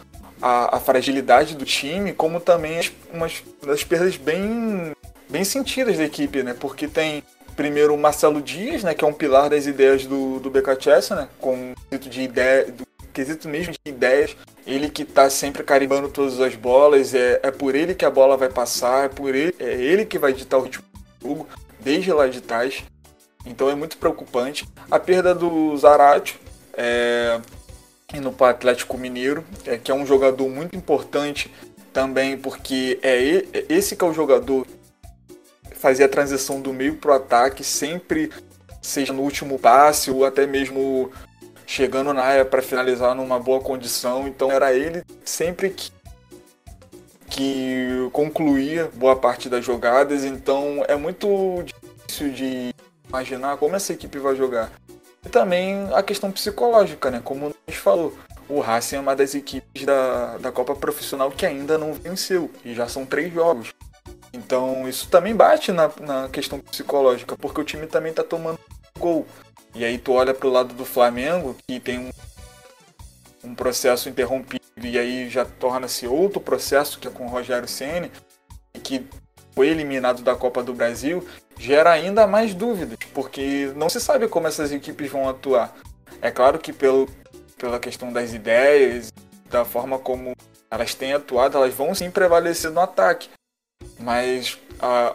a, 0.43 0.77
a 0.77 0.81
fragilidade 0.81 1.55
do 1.55 1.65
time, 1.65 2.13
como 2.13 2.41
também 2.41 2.79
as, 2.79 2.93
umas 3.13 3.43
das 3.65 3.85
perdas 3.85 4.17
bem, 4.17 4.93
bem 5.29 5.45
sentidas 5.45 5.97
da 5.97 6.05
equipe, 6.05 6.43
né? 6.43 6.55
Porque 6.59 6.89
tem 6.89 7.23
primeiro 7.55 7.95
o 7.95 7.99
Marcelo 7.99 8.43
Dias, 8.43 8.83
né, 8.83 8.95
que 8.95 9.05
é 9.05 9.09
um 9.09 9.13
pilar 9.13 9.49
das 9.49 9.67
ideias 9.67 10.05
do, 10.05 10.41
do 10.41 10.51
BKTS, 10.51 11.15
né, 11.15 11.29
com 11.41 11.73
quesito 11.89 12.11
de 12.11 12.23
ideia, 12.23 12.65
do 12.67 12.85
quesito 13.13 13.49
mesmo 13.49 13.73
de 13.73 13.93
ideias, 13.93 14.37
ele 14.67 14.91
que 14.91 15.03
está 15.03 15.31
sempre 15.31 15.63
carimbando 15.63 16.09
todas 16.09 16.41
as 16.41 16.57
bolas, 16.57 17.15
é, 17.15 17.41
é 17.43 17.51
por 17.51 17.75
ele 17.75 17.95
que 17.95 18.05
a 18.05 18.11
bola 18.11 18.37
vai 18.37 18.49
passar, 18.49 19.05
é 19.05 19.09
por 19.09 19.35
ele, 19.35 19.55
é 19.61 19.73
ele 19.73 20.05
que 20.05 20.19
vai 20.19 20.33
ditar 20.33 20.59
o 20.59 20.63
ritmo 20.63 20.85
do 21.21 21.29
jogo, 21.29 21.49
desde 21.79 22.13
lá 22.13 22.27
de 22.27 22.41
trás. 22.41 22.83
Então 23.47 23.71
é 23.71 23.75
muito 23.75 23.99
preocupante. 23.99 24.67
A 24.91 24.99
perda 24.99 25.35
do 25.35 25.77
Zaratio, 25.77 26.39
é, 26.77 27.41
indo 28.13 28.33
para 28.33 28.47
o 28.47 28.51
Atlético 28.51 28.97
Mineiro, 28.99 29.45
é, 29.67 29.77
que 29.77 29.91
é 29.91 29.95
um 29.95 30.07
jogador 30.07 30.49
muito 30.49 30.77
importante 30.77 31.53
também, 31.93 32.37
porque 32.37 32.99
é 33.03 33.45
esse 33.69 33.97
que 33.97 34.05
é 34.05 34.09
o 34.09 34.13
jogador 34.13 34.67
que 35.71 35.77
fazia 35.77 36.07
a 36.07 36.09
transição 36.09 36.61
do 36.61 36.73
meio 36.73 36.97
para 36.97 37.13
o 37.13 37.15
ataque, 37.15 37.63
sempre 37.63 38.31
seja 38.83 39.13
no 39.13 39.23
último 39.23 39.59
passe 39.59 40.11
ou 40.11 40.25
até 40.25 40.47
mesmo 40.47 41.11
chegando 41.67 42.13
na 42.13 42.23
área 42.23 42.45
para 42.45 42.61
finalizar 42.61 43.15
numa 43.15 43.39
boa 43.39 43.61
condição. 43.61 44.29
Então 44.29 44.51
era 44.51 44.75
ele 44.75 45.03
sempre 45.25 45.71
que, 45.71 45.91
que 47.29 48.09
concluía 48.13 48.91
boa 48.95 49.17
parte 49.17 49.49
das 49.49 49.65
jogadas. 49.65 50.25
Então 50.25 50.85
é 50.87 50.97
muito 50.97 51.65
difícil 51.65 52.33
de 52.33 52.75
imaginar 53.09 53.57
como 53.57 53.77
essa 53.77 53.93
equipe 53.93 54.19
vai 54.19 54.37
jogar. 54.37 54.71
E 55.25 55.29
também 55.29 55.89
a 55.95 56.03
questão 56.03 56.31
psicológica, 56.31 57.11
né? 57.11 57.21
Como 57.23 57.47
a 57.47 57.71
gente 57.71 57.81
falou, 57.81 58.17
o 58.49 58.61
Racing 58.61 58.97
é 58.97 59.01
uma 59.01 59.17
das 59.17 59.35
equipes 59.35 59.85
da, 59.85 60.39
da 60.39 60.53
Copa 60.53 60.75
Profissional 60.75 61.31
que 61.31 61.47
ainda 61.47 61.79
não 61.79 61.93
venceu. 61.95 62.51
E 62.65 62.75
já 62.75 62.89
são 62.89 63.07
três 63.07 63.33
jogos. 63.33 63.73
Então 64.33 64.89
isso 64.89 65.09
também 65.09 65.35
bate 65.35 65.73
na, 65.73 65.91
na 66.01 66.29
questão 66.29 66.59
psicológica, 66.59 67.37
porque 67.37 67.61
o 67.61 67.65
time 67.65 67.87
também 67.87 68.11
está 68.11 68.23
tomando 68.23 68.59
gol. 68.99 69.27
E 69.75 69.85
aí 69.85 69.99
tu 69.99 70.13
olha 70.13 70.35
para 70.35 70.49
o 70.49 70.53
lado 70.53 70.75
do 70.75 70.85
Flamengo, 70.85 71.57
que 71.67 71.81
tem 71.81 71.99
um, 71.99 72.11
um 73.43 73.55
processo 73.55 74.09
interrompido, 74.09 74.63
e 74.77 74.99
aí 74.99 75.29
já 75.31 75.45
torna-se 75.45 76.07
outro 76.07 76.41
processo, 76.41 76.99
que 76.99 77.09
é 77.09 77.11
com 77.11 77.27
o 77.27 77.29
Rogério 77.29 77.69
Ceni 77.69 78.11
que 78.85 79.07
foi 79.55 79.69
eliminado 79.69 80.23
da 80.23 80.35
Copa 80.35 80.63
do 80.63 80.75
Brasil, 80.75 81.27
gera 81.59 81.93
ainda 81.93 82.27
mais 82.27 82.55
dúvidas, 82.55 82.99
porque 83.13 83.73
não 83.77 83.89
se 83.89 84.01
sabe 84.01 84.29
como 84.29 84.47
essas 84.47 84.73
equipes 84.73 85.11
vão 85.11 85.29
atuar. 85.29 85.75
É 86.21 86.31
claro 86.31 86.59
que 86.59 86.73
pelo, 86.73 87.09
pela 87.57 87.79
questão 87.79 88.13
das 88.13 88.33
ideias, 88.33 89.13
da 89.49 89.65
forma 89.65 89.99
como 89.99 90.35
elas 90.71 90.95
têm 90.95 91.13
atuado, 91.13 91.57
elas 91.57 91.75
vão 91.75 91.95
sim 91.95 92.11
prevalecer 92.11 92.71
no 92.71 92.81
ataque. 92.81 93.29
Mas 93.99 94.59
a, 94.81 95.15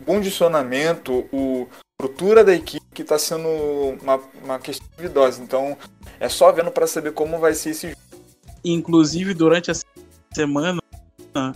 o 0.00 0.04
condicionamento, 0.04 1.26
o, 1.32 1.66
a 1.72 2.02
estrutura 2.04 2.44
da 2.44 2.54
equipe 2.54 2.84
que 2.92 3.02
está 3.02 3.18
sendo 3.18 3.48
uma, 4.02 4.20
uma 4.42 4.58
questão 4.58 4.86
duvidosa. 4.96 5.42
Então 5.42 5.76
é 6.18 6.28
só 6.28 6.52
vendo 6.52 6.70
para 6.70 6.86
saber 6.86 7.12
como 7.12 7.38
vai 7.38 7.54
ser 7.54 7.70
esse 7.70 7.88
jogo. 7.88 8.00
Inclusive, 8.62 9.32
durante 9.32 9.70
a 9.70 9.74
semana, 10.34 10.80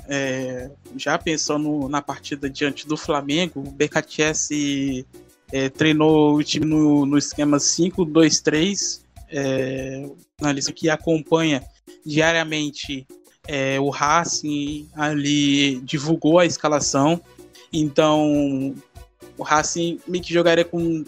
é, 0.09 0.71
já 0.97 1.19
pensando 1.19 1.89
na 1.89 2.01
partida 2.01 2.49
diante 2.49 2.87
do 2.87 2.97
Flamengo, 2.97 3.61
o 3.61 3.71
BKTS 3.71 5.07
é, 5.53 5.69
treinou 5.69 6.37
o 6.37 6.43
time 6.43 6.67
no, 6.67 7.07
no 7.07 7.19
esquema 7.19 7.59
5-2-3, 7.59 9.03
é, 9.31 10.09
analista 10.41 10.73
que 10.73 10.89
acompanha 10.89 11.63
diariamente 12.05 13.07
é, 13.47 13.79
o 13.81 13.91
Racing 13.91 14.89
ali 14.95 15.81
divulgou 15.81 16.39
a 16.39 16.47
escalação, 16.47 17.21
então 17.73 18.75
o 19.37 19.43
Racing 19.43 20.01
meio 20.07 20.23
que 20.23 20.33
jogaria 20.33 20.65
com 20.65 21.05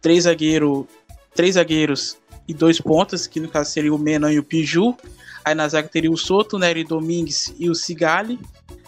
três, 0.00 0.24
zagueiro, 0.24 0.86
três 1.34 1.54
zagueiros 1.54 2.16
e 2.46 2.54
dois 2.54 2.80
pontas, 2.80 3.26
que 3.26 3.40
no 3.40 3.48
caso 3.48 3.70
seria 3.70 3.94
o 3.94 3.98
Menan 3.98 4.32
e 4.32 4.38
o 4.38 4.42
Piju, 4.42 4.96
Aí 5.44 5.54
na 5.54 5.68
zaga 5.68 5.88
teria 5.88 6.10
o 6.10 6.16
Soto, 6.16 6.58
Nery 6.58 6.84
Domingues 6.84 7.54
e 7.58 7.70
o 7.70 7.74
Cigali. 7.74 8.38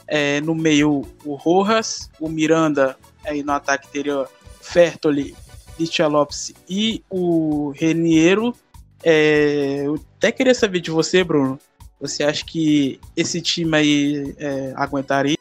É, 0.06 0.40
no 0.40 0.54
meio, 0.54 1.02
o 1.24 1.34
Rojas, 1.34 2.10
o 2.20 2.28
Miranda. 2.28 2.96
Aí 3.24 3.42
no 3.42 3.52
ataque 3.52 3.88
teria 3.88 4.26
Fertoli, 4.60 5.34
Litia 5.78 6.06
Lopes 6.06 6.52
e 6.68 7.02
o 7.08 7.70
Reniero. 7.70 8.54
É, 9.02 9.82
eu 9.84 9.94
até 10.16 10.30
queria 10.30 10.54
saber 10.54 10.80
de 10.80 10.90
você, 10.90 11.24
Bruno. 11.24 11.58
Você 12.00 12.24
acha 12.24 12.44
que 12.44 13.00
esse 13.16 13.40
time 13.40 13.76
aí 13.76 14.34
é, 14.38 14.72
aguentaria 14.76 15.36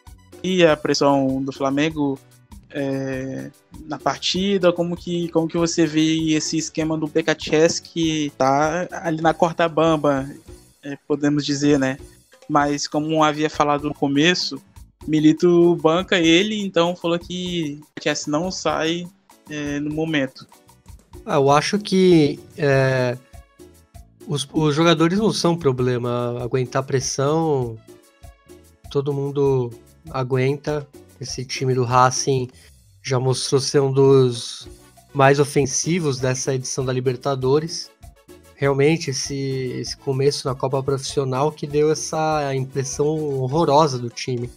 a 0.71 0.77
pressão 0.77 1.41
do 1.41 1.51
Flamengo 1.51 2.19
é, 2.69 3.49
na 3.85 3.97
partida? 3.97 4.71
Como 4.71 4.95
que, 4.95 5.27
como 5.29 5.47
que 5.47 5.57
você 5.57 5.85
vê 5.85 6.33
esse 6.33 6.57
esquema 6.57 6.97
do 6.97 7.07
PKTS 7.07 7.81
que 7.81 8.31
tá 8.37 8.87
ali 8.91 9.21
na 9.21 9.33
corta 9.33 9.67
bamba? 9.67 10.29
É, 10.83 10.97
podemos 11.07 11.45
dizer, 11.45 11.79
né? 11.79 11.97
Mas 12.49 12.87
como 12.87 13.23
havia 13.23 13.49
falado 13.49 13.87
no 13.87 13.93
começo, 13.93 14.61
Milito 15.07 15.75
banca 15.77 16.19
ele, 16.19 16.61
então 16.61 16.95
falou 16.95 17.17
que 17.17 17.81
Chess 18.01 18.27
não 18.27 18.51
sai 18.51 19.07
é, 19.49 19.79
no 19.79 19.93
momento. 19.93 20.47
Ah, 21.25 21.35
eu 21.35 21.49
acho 21.49 21.79
que 21.79 22.39
é, 22.57 23.17
os, 24.27 24.47
os, 24.53 24.75
jogadores 24.75 25.17
não 25.17 25.33
são 25.33 25.57
problema. 25.57 26.41
Aguentar 26.41 26.83
pressão, 26.83 27.77
todo 28.89 29.13
mundo 29.13 29.71
aguenta. 30.11 30.87
Esse 31.19 31.45
time 31.45 31.73
do 31.73 31.83
Racing 31.83 32.49
já 33.03 33.19
mostrou 33.19 33.61
ser 33.61 33.81
um 33.81 33.91
dos 33.91 34.67
mais 35.13 35.39
ofensivos 35.39 36.19
dessa 36.19 36.55
edição 36.55 36.85
da 36.85 36.93
Libertadores 36.93 37.90
realmente 38.61 39.09
esse, 39.09 39.35
esse 39.79 39.97
começo 39.97 40.47
na 40.47 40.53
Copa 40.53 40.83
Profissional 40.83 41.51
que 41.51 41.65
deu 41.65 41.91
essa 41.91 42.53
impressão 42.53 43.07
horrorosa 43.07 43.97
do 43.97 44.07
time. 44.07 44.51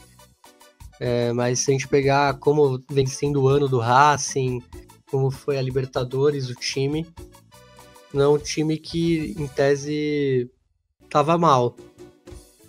É, 1.00 1.32
mas 1.32 1.60
se 1.60 1.70
a 1.70 1.72
gente 1.72 1.88
pegar 1.88 2.34
como 2.34 2.84
vem 2.90 3.06
sendo 3.06 3.40
o 3.40 3.48
ano 3.48 3.66
do 3.66 3.78
Racing, 3.78 4.62
como 5.10 5.30
foi 5.30 5.56
a 5.56 5.62
Libertadores, 5.62 6.50
o 6.50 6.54
time, 6.54 7.06
não 8.12 8.22
é 8.24 8.28
um 8.28 8.38
time 8.38 8.76
que, 8.76 9.34
em 9.38 9.46
tese, 9.46 10.50
tava 11.08 11.38
mal. 11.38 11.74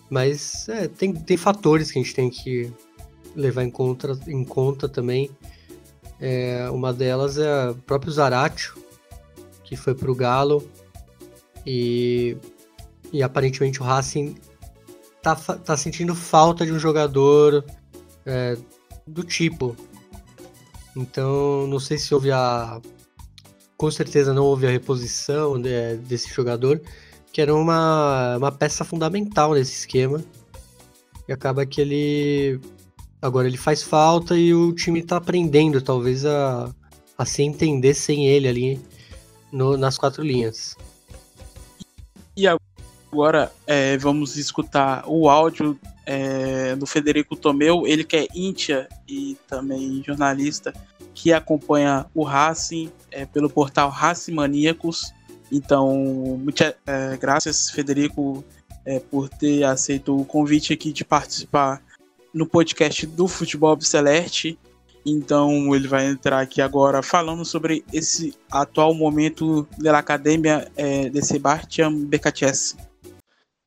Mas 0.09 0.69
é, 0.69 0.87
tem, 0.87 1.13
tem 1.13 1.35
fatores 1.35 1.91
que 1.91 1.99
a 1.99 2.01
gente 2.01 2.15
tem 2.15 2.29
que 2.29 2.71
levar 3.35 3.65
em 3.65 3.69
conta, 3.69 4.17
em 4.25 4.45
conta 4.45 4.87
também. 4.87 5.29
É, 6.17 6.69
uma 6.69 6.93
delas 6.93 7.37
é 7.37 7.71
o 7.71 7.75
próprio 7.75 8.13
Zaratio, 8.13 8.73
que 9.65 9.75
foi 9.75 9.93
para 9.93 10.09
o 10.09 10.15
Galo 10.15 10.65
e, 11.65 12.37
e 13.11 13.23
aparentemente 13.23 13.81
o 13.81 13.85
Racing 13.85 14.35
tá, 15.21 15.35
tá 15.35 15.75
sentindo 15.75 16.13
falta 16.13 16.65
de 16.65 16.71
um 16.71 16.79
jogador 16.79 17.65
é, 18.25 18.57
do 19.07 19.23
tipo. 19.23 19.75
Então, 20.95 21.67
não 21.67 21.79
sei 21.79 21.97
se 21.97 22.13
houve 22.13 22.31
a. 22.31 22.79
Com 23.77 23.91
certeza 23.91 24.33
não 24.33 24.45
houve 24.45 24.65
a 24.65 24.69
reposição 24.69 25.61
de, 25.61 25.97
desse 25.97 26.33
jogador, 26.33 26.81
que 27.33 27.41
era 27.41 27.53
uma, 27.53 28.37
uma 28.37 28.51
peça 28.51 28.85
fundamental 28.85 29.53
nesse 29.53 29.73
esquema. 29.73 30.23
E 31.27 31.33
acaba 31.33 31.65
que 31.65 31.81
ele. 31.81 32.59
Agora 33.21 33.47
ele 33.47 33.57
faz 33.57 33.81
falta 33.81 34.37
e 34.37 34.53
o 34.53 34.71
time 34.73 35.01
tá 35.01 35.17
aprendendo, 35.17 35.81
talvez, 35.81 36.25
a, 36.25 36.73
a 37.17 37.25
se 37.25 37.41
entender 37.41 37.93
sem 37.93 38.27
ele 38.27 38.47
ali 38.47 38.79
no, 39.51 39.75
nas 39.75 39.97
quatro 39.97 40.23
linhas. 40.23 40.77
Agora 43.15 43.49
é, 43.65 43.97
vamos 43.97 44.35
escutar 44.35 45.05
o 45.07 45.29
áudio 45.29 45.79
é, 46.05 46.75
do 46.75 46.85
Federico 46.85 47.33
Tomeu, 47.33 47.87
ele 47.87 48.03
que 48.03 48.17
é 48.17 48.27
íntia 48.35 48.89
e 49.07 49.37
também 49.47 50.03
jornalista, 50.05 50.73
que 51.13 51.31
acompanha 51.31 52.07
o 52.13 52.23
Racing 52.25 52.91
é, 53.09 53.25
pelo 53.25 53.49
portal 53.49 53.89
Racing 53.89 54.33
Maníacos. 54.33 55.13
Então, 55.49 55.95
muitas 56.43 56.73
é, 56.85 57.15
graças, 57.15 57.69
Federico, 57.69 58.43
é, 58.85 58.99
por 58.99 59.29
ter 59.29 59.63
aceito 59.63 60.19
o 60.19 60.25
convite 60.25 60.73
aqui 60.73 60.91
de 60.91 61.05
participar 61.05 61.81
no 62.33 62.45
podcast 62.45 63.07
do 63.07 63.29
Futebol 63.29 63.79
Celeste. 63.79 64.59
Então 65.05 65.73
ele 65.73 65.87
vai 65.87 66.07
entrar 66.07 66.41
aqui 66.41 66.61
agora 66.61 67.01
falando 67.01 67.45
sobre 67.45 67.85
esse 67.93 68.33
atual 68.51 68.93
momento 68.93 69.65
da 69.77 69.99
academia 69.99 70.69
eh, 70.75 71.09
de 71.09 71.21
Sebastián 71.23 71.93
BKTS. 71.93 72.75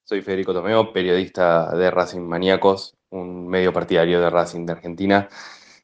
Soy 0.09 0.23
Federico 0.23 0.55
Tomeo, 0.55 0.91
periodista 0.91 1.71
de 1.77 1.91
Racing 1.91 2.23
Maníacos, 2.23 2.95
un 3.11 3.47
medio 3.47 3.75
partidario 3.75 4.23
de 4.23 4.31
Racing 4.31 4.65
de 4.65 4.73
Argentina. 4.73 5.29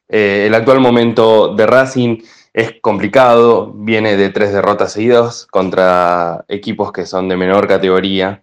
Eh, 0.09 0.45
el 0.47 0.55
actual 0.55 0.79
momento 0.79 1.53
de 1.53 1.67
Racing 1.67 2.23
es 2.51 2.73
complicado, 2.81 3.71
viene 3.75 4.17
de 4.17 4.31
tres 4.31 4.51
derrotas 4.51 4.93
seguidas 4.93 5.45
contra 5.45 6.43
equipos 6.47 6.91
que 6.91 7.05
son 7.05 7.29
de 7.29 7.37
menor 7.37 7.67
categoría 7.67 8.41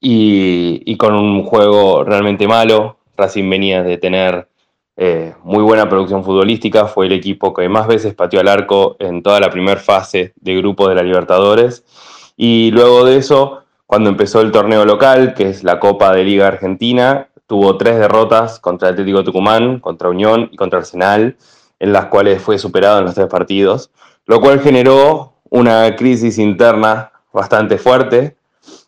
y, 0.00 0.96
con 0.96 1.12
un 1.12 1.44
juego 1.44 2.02
realmente 2.02 2.48
malo. 2.48 2.96
Racing 3.14 3.50
venía 3.50 3.82
de 3.82 3.98
tener 3.98 4.48
eh, 4.96 5.34
muy 5.42 5.62
buena 5.62 5.86
producción 5.86 6.24
futbolística, 6.24 6.86
fue 6.86 7.04
el 7.04 7.12
equipo 7.12 7.52
que 7.52 7.68
más 7.68 7.86
veces 7.86 8.14
pateó 8.14 8.40
al 8.40 8.48
arco 8.48 8.96
en 8.98 9.22
toda 9.22 9.38
la 9.38 9.50
primera 9.50 9.78
fase 9.78 10.32
de 10.36 10.56
grupo 10.56 10.88
de 10.88 10.94
la 10.94 11.02
Libertadores. 11.02 11.84
Y 12.38 12.70
luego 12.70 13.04
de 13.04 13.18
eso, 13.18 13.59
cuando 13.90 14.08
empezó 14.08 14.40
el 14.40 14.52
torneo 14.52 14.84
local, 14.84 15.34
que 15.34 15.48
es 15.48 15.64
la 15.64 15.80
Copa 15.80 16.14
de 16.14 16.22
Liga 16.22 16.46
Argentina, 16.46 17.28
tuvo 17.48 17.76
tres 17.76 17.98
derrotas 17.98 18.60
contra 18.60 18.90
Atlético 18.90 19.24
Tucumán, 19.24 19.80
contra 19.80 20.08
Unión 20.08 20.48
y 20.52 20.56
contra 20.56 20.78
Arsenal, 20.78 21.36
en 21.80 21.92
las 21.92 22.06
cuales 22.06 22.40
fue 22.40 22.56
superado 22.56 23.00
en 23.00 23.06
los 23.06 23.16
tres 23.16 23.26
partidos, 23.26 23.90
lo 24.26 24.40
cual 24.40 24.60
generó 24.60 25.32
una 25.50 25.96
crisis 25.96 26.38
interna 26.38 27.10
bastante 27.32 27.78
fuerte, 27.78 28.36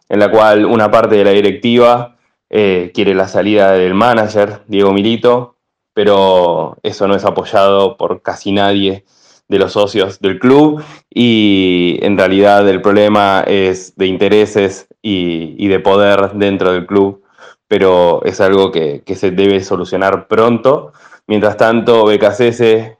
en 0.09 0.21
la 0.21 0.31
cual 0.31 0.67
una 0.67 0.89
parte 0.89 1.17
de 1.17 1.25
la 1.25 1.33
directiva 1.33 2.17
eh, 2.49 2.93
quiere 2.95 3.13
la 3.17 3.27
salida 3.27 3.73
del 3.73 3.95
manager, 3.95 4.63
Diego 4.69 4.93
Milito, 4.93 5.57
pero 5.95 6.77
eso 6.85 7.09
no 7.09 7.17
es 7.17 7.25
apoyado 7.25 7.97
por 7.97 8.23
casi 8.23 8.53
nadie 8.53 9.05
de 9.49 9.59
los 9.59 9.73
socios 9.73 10.21
del 10.21 10.39
club 10.39 10.81
y 11.11 11.99
en 12.03 12.17
realidad 12.17 12.67
el 12.69 12.81
problema 12.81 13.43
es 13.49 13.97
de 13.97 14.07
intereses 14.07 14.87
y, 15.03 15.69
de 15.69 15.81
poder 15.81 16.33
dentro 16.35 16.73
del 16.73 16.87
club, 16.87 17.23
pero 17.69 18.23
es 18.25 18.41
algo 18.41 18.71
que, 18.71 19.03
se 19.15 19.31
debe 19.33 19.61
solucionar 19.61 20.29
pronto. 20.29 20.93
Mientras 21.27 21.57
tanto, 21.57 22.05
BKCS 22.05 22.59
de 22.59 22.97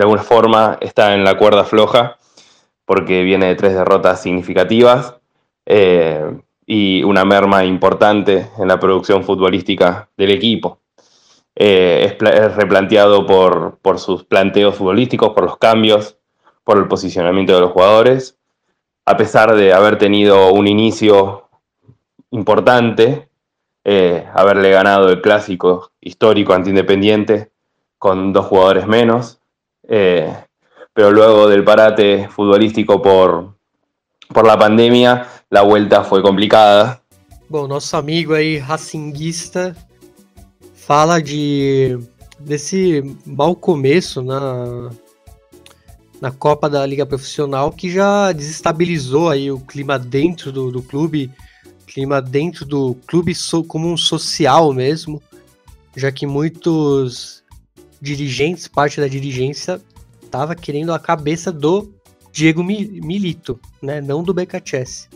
alguna 0.00 0.22
forma 0.22 0.78
está 0.80 1.14
en 1.14 1.24
la 1.24 1.38
cuerda 1.38 1.64
floja 1.64 2.18
porque 2.84 3.22
viene 3.22 3.46
de 3.46 3.54
tres 3.54 3.74
derrotas 3.74 4.20
significativas. 4.20 5.16
Eh, 5.66 6.38
y 6.66 7.02
una 7.02 7.24
merma 7.24 7.64
importante 7.64 8.48
en 8.58 8.68
la 8.68 8.80
producción 8.80 9.24
futbolística 9.24 10.08
del 10.16 10.30
equipo. 10.30 10.80
Eh, 11.56 12.16
es, 12.18 12.56
replanteado 12.56 13.26
por, 13.26 13.78
por, 13.80 13.98
sus 13.98 14.24
planteos 14.24 14.74
futbolísticos, 14.76 15.30
por 15.34 15.44
los 15.44 15.58
cambios, 15.58 16.16
por 16.64 16.78
el 16.78 16.88
posicionamiento 16.88 17.54
de 17.54 17.60
los 17.60 17.70
jugadores. 17.70 18.38
A 19.06 19.16
pesar 19.16 19.54
de 19.54 19.72
haber 19.72 19.98
tenido 19.98 20.52
un 20.52 20.66
inicio 20.66 21.43
importante, 22.34 23.28
eh, 23.84 24.26
haberle 24.34 24.70
ganado 24.70 25.08
el 25.08 25.20
clásico 25.20 25.92
histórico 26.00 26.52
anti-independiente 26.52 27.50
con 27.98 28.32
dos 28.32 28.46
jugadores 28.46 28.86
menos, 28.86 29.38
eh, 29.88 30.34
pero 30.92 31.10
luego 31.10 31.48
del 31.48 31.64
parate 31.64 32.28
futbolístico 32.28 33.00
por, 33.00 33.54
por 34.32 34.46
la 34.46 34.58
pandemia, 34.58 35.26
a 35.50 35.62
volta 35.62 36.02
foi 36.02 36.20
complicada. 36.22 37.00
Bom, 37.48 37.68
nosso 37.68 37.96
amigo 37.96 38.34
aí, 38.34 38.58
racinguista, 38.58 39.76
fala 40.74 41.22
de 41.22 41.98
desse 42.38 43.02
mau 43.24 43.54
começo 43.54 44.22
na, 44.22 44.90
na 46.20 46.32
Copa 46.32 46.68
da 46.68 46.84
Liga 46.84 47.06
Profissional 47.06 47.70
que 47.70 47.88
já 47.90 48.32
desestabilizou 48.32 49.30
aí 49.30 49.50
o 49.52 49.60
clima 49.60 49.98
dentro 49.98 50.50
do, 50.50 50.70
do 50.70 50.82
clube, 50.82 51.30
clima 51.86 52.20
dentro 52.20 52.64
do 52.64 52.94
clube 53.06 53.34
so, 53.34 53.62
como 53.64 53.90
um 53.90 53.96
social 53.96 54.72
mesmo, 54.72 55.22
já 55.96 56.10
que 56.10 56.26
muitos 56.26 57.42
dirigentes, 58.00 58.68
parte 58.68 59.00
da 59.00 59.08
dirigência, 59.08 59.80
estava 60.22 60.54
querendo 60.54 60.92
a 60.92 60.98
cabeça 60.98 61.52
do 61.52 61.92
Diego 62.32 62.62
Milito, 62.62 63.60
né, 63.80 64.00
não 64.00 64.22
do 64.22 64.34
BKCS 64.34 65.08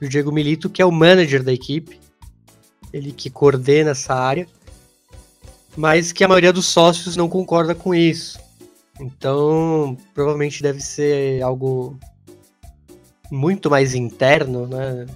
do 0.00 0.08
Diego 0.08 0.32
Milito, 0.32 0.68
que 0.68 0.82
é 0.82 0.86
o 0.86 0.92
manager 0.92 1.42
da 1.42 1.52
equipe, 1.52 2.00
ele 2.92 3.12
que 3.12 3.30
coordena 3.30 3.90
essa 3.90 4.14
área, 4.14 4.46
mas 5.76 6.12
que 6.12 6.22
a 6.22 6.28
maioria 6.28 6.52
dos 6.52 6.66
sócios 6.66 7.16
não 7.16 7.28
concorda 7.28 7.74
com 7.74 7.94
isso. 7.94 8.38
Então, 9.00 9.96
provavelmente 10.14 10.62
deve 10.62 10.80
ser 10.80 11.42
algo 11.42 11.98
muito 13.30 13.68
mais 13.68 13.94
interno, 13.94 14.66
né? 14.66 15.06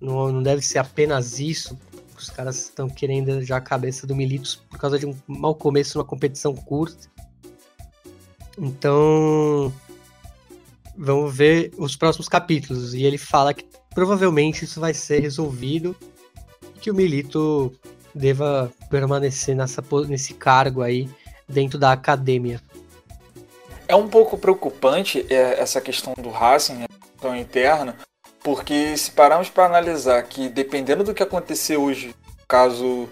Não, 0.00 0.30
não 0.30 0.42
deve 0.42 0.62
ser 0.62 0.78
apenas 0.78 1.38
isso. 1.38 1.78
Os 2.16 2.30
caras 2.30 2.56
estão 2.56 2.88
querendo 2.88 3.42
já 3.44 3.56
a 3.56 3.60
cabeça 3.60 4.06
do 4.06 4.16
Milito 4.16 4.60
por 4.68 4.78
causa 4.78 4.98
de 4.98 5.06
um 5.06 5.14
mau 5.26 5.54
começo 5.54 5.96
numa 5.96 6.04
competição 6.04 6.54
curta. 6.54 7.08
Então, 8.58 9.72
vamos 10.96 11.34
ver 11.34 11.72
os 11.78 11.94
próximos 11.94 12.28
capítulos. 12.28 12.92
E 12.94 13.04
ele 13.04 13.18
fala 13.18 13.54
que 13.54 13.64
provavelmente 13.94 14.64
isso 14.64 14.80
vai 14.80 14.92
ser 14.92 15.20
resolvido 15.20 15.94
e 16.74 16.78
que 16.80 16.90
o 16.90 16.94
Milito 16.94 17.72
deva 18.14 18.72
permanecer 18.90 19.54
nessa, 19.54 19.82
nesse 20.08 20.34
cargo 20.34 20.82
aí 20.82 21.08
dentro 21.48 21.78
da 21.78 21.92
academia. 21.92 22.60
É 23.86 23.94
um 23.94 24.08
pouco 24.08 24.36
preocupante 24.36 25.24
é, 25.30 25.60
essa 25.60 25.80
questão 25.80 26.14
do 26.20 26.28
Racing, 26.28 26.82
a 26.82 26.88
questão 26.88 27.34
interna, 27.34 27.96
porque 28.48 28.96
se 28.96 29.10
pararmos 29.10 29.50
para 29.50 29.66
analisar 29.66 30.22
que 30.22 30.48
dependendo 30.48 31.04
do 31.04 31.12
que 31.12 31.22
acontecer 31.22 31.76
hoje, 31.76 32.14
caso 32.48 33.06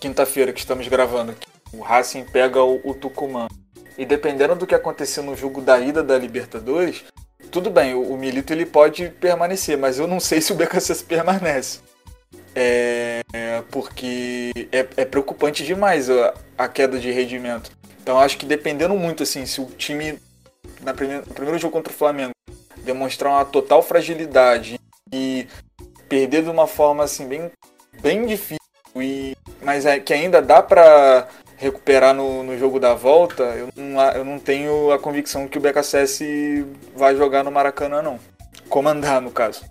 quinta-feira 0.00 0.54
que 0.54 0.60
estamos 0.60 0.88
gravando, 0.88 1.34
que 1.34 1.76
o 1.76 1.82
Racing 1.82 2.24
pega 2.24 2.62
o, 2.64 2.80
o 2.82 2.94
Tucumã, 2.94 3.46
e 3.98 4.06
dependendo 4.06 4.54
do 4.56 4.66
que 4.66 4.74
acontecer 4.74 5.20
no 5.20 5.36
jogo 5.36 5.60
da 5.60 5.78
ida 5.78 6.02
da 6.02 6.16
Libertadores, 6.16 7.04
tudo 7.50 7.68
bem, 7.68 7.92
o, 7.92 8.16
Milito 8.16 8.54
ele 8.54 8.64
pode 8.64 9.10
permanecer, 9.20 9.76
mas 9.76 9.98
eu 9.98 10.06
não 10.06 10.18
sei 10.18 10.40
se 10.40 10.50
o 10.50 10.56
BKSS 10.56 11.04
permanece. 11.04 11.80
É, 12.54 13.20
porque 13.70 14.50
é, 14.72 14.86
é, 14.96 15.04
preocupante 15.04 15.62
demais 15.62 16.08
a, 16.08 16.32
a, 16.56 16.66
queda 16.68 16.98
de 16.98 17.10
rendimento. 17.10 17.70
Então 18.00 18.18
acho 18.18 18.38
que 18.38 18.46
dependendo 18.46 18.94
muito 18.94 19.24
assim, 19.24 19.44
se 19.44 19.60
o 19.60 19.66
time 19.66 20.18
na 20.80 20.94
primeira, 20.94 21.22
no 21.26 21.34
primeiro 21.34 21.58
jogo 21.58 21.74
contra 21.74 21.92
o 21.92 21.96
Flamengo 21.96 22.32
demonstrar 22.92 23.32
uma 23.32 23.44
total 23.44 23.82
fragilidade 23.82 24.78
e 25.12 25.46
perder 26.08 26.42
de 26.42 26.50
uma 26.50 26.66
forma 26.66 27.04
assim 27.04 27.26
bem, 27.26 27.50
bem 28.00 28.26
difícil, 28.26 28.58
e, 28.96 29.36
mas 29.62 29.86
é 29.86 30.00
que 30.00 30.12
ainda 30.12 30.42
dá 30.42 30.62
para 30.62 31.28
recuperar 31.56 32.14
no, 32.14 32.42
no 32.42 32.58
jogo 32.58 32.80
da 32.80 32.94
volta, 32.94 33.42
eu 33.42 33.68
não, 33.76 34.02
eu 34.12 34.24
não 34.24 34.38
tenho 34.38 34.90
a 34.90 34.98
convicção 34.98 35.46
que 35.46 35.58
o 35.58 35.60
BKSS 35.60 36.66
vai 36.96 37.14
jogar 37.14 37.44
no 37.44 37.52
Maracanã, 37.52 38.02
não. 38.02 38.18
Comandar, 38.68 39.20
no 39.20 39.30
caso. 39.30 39.64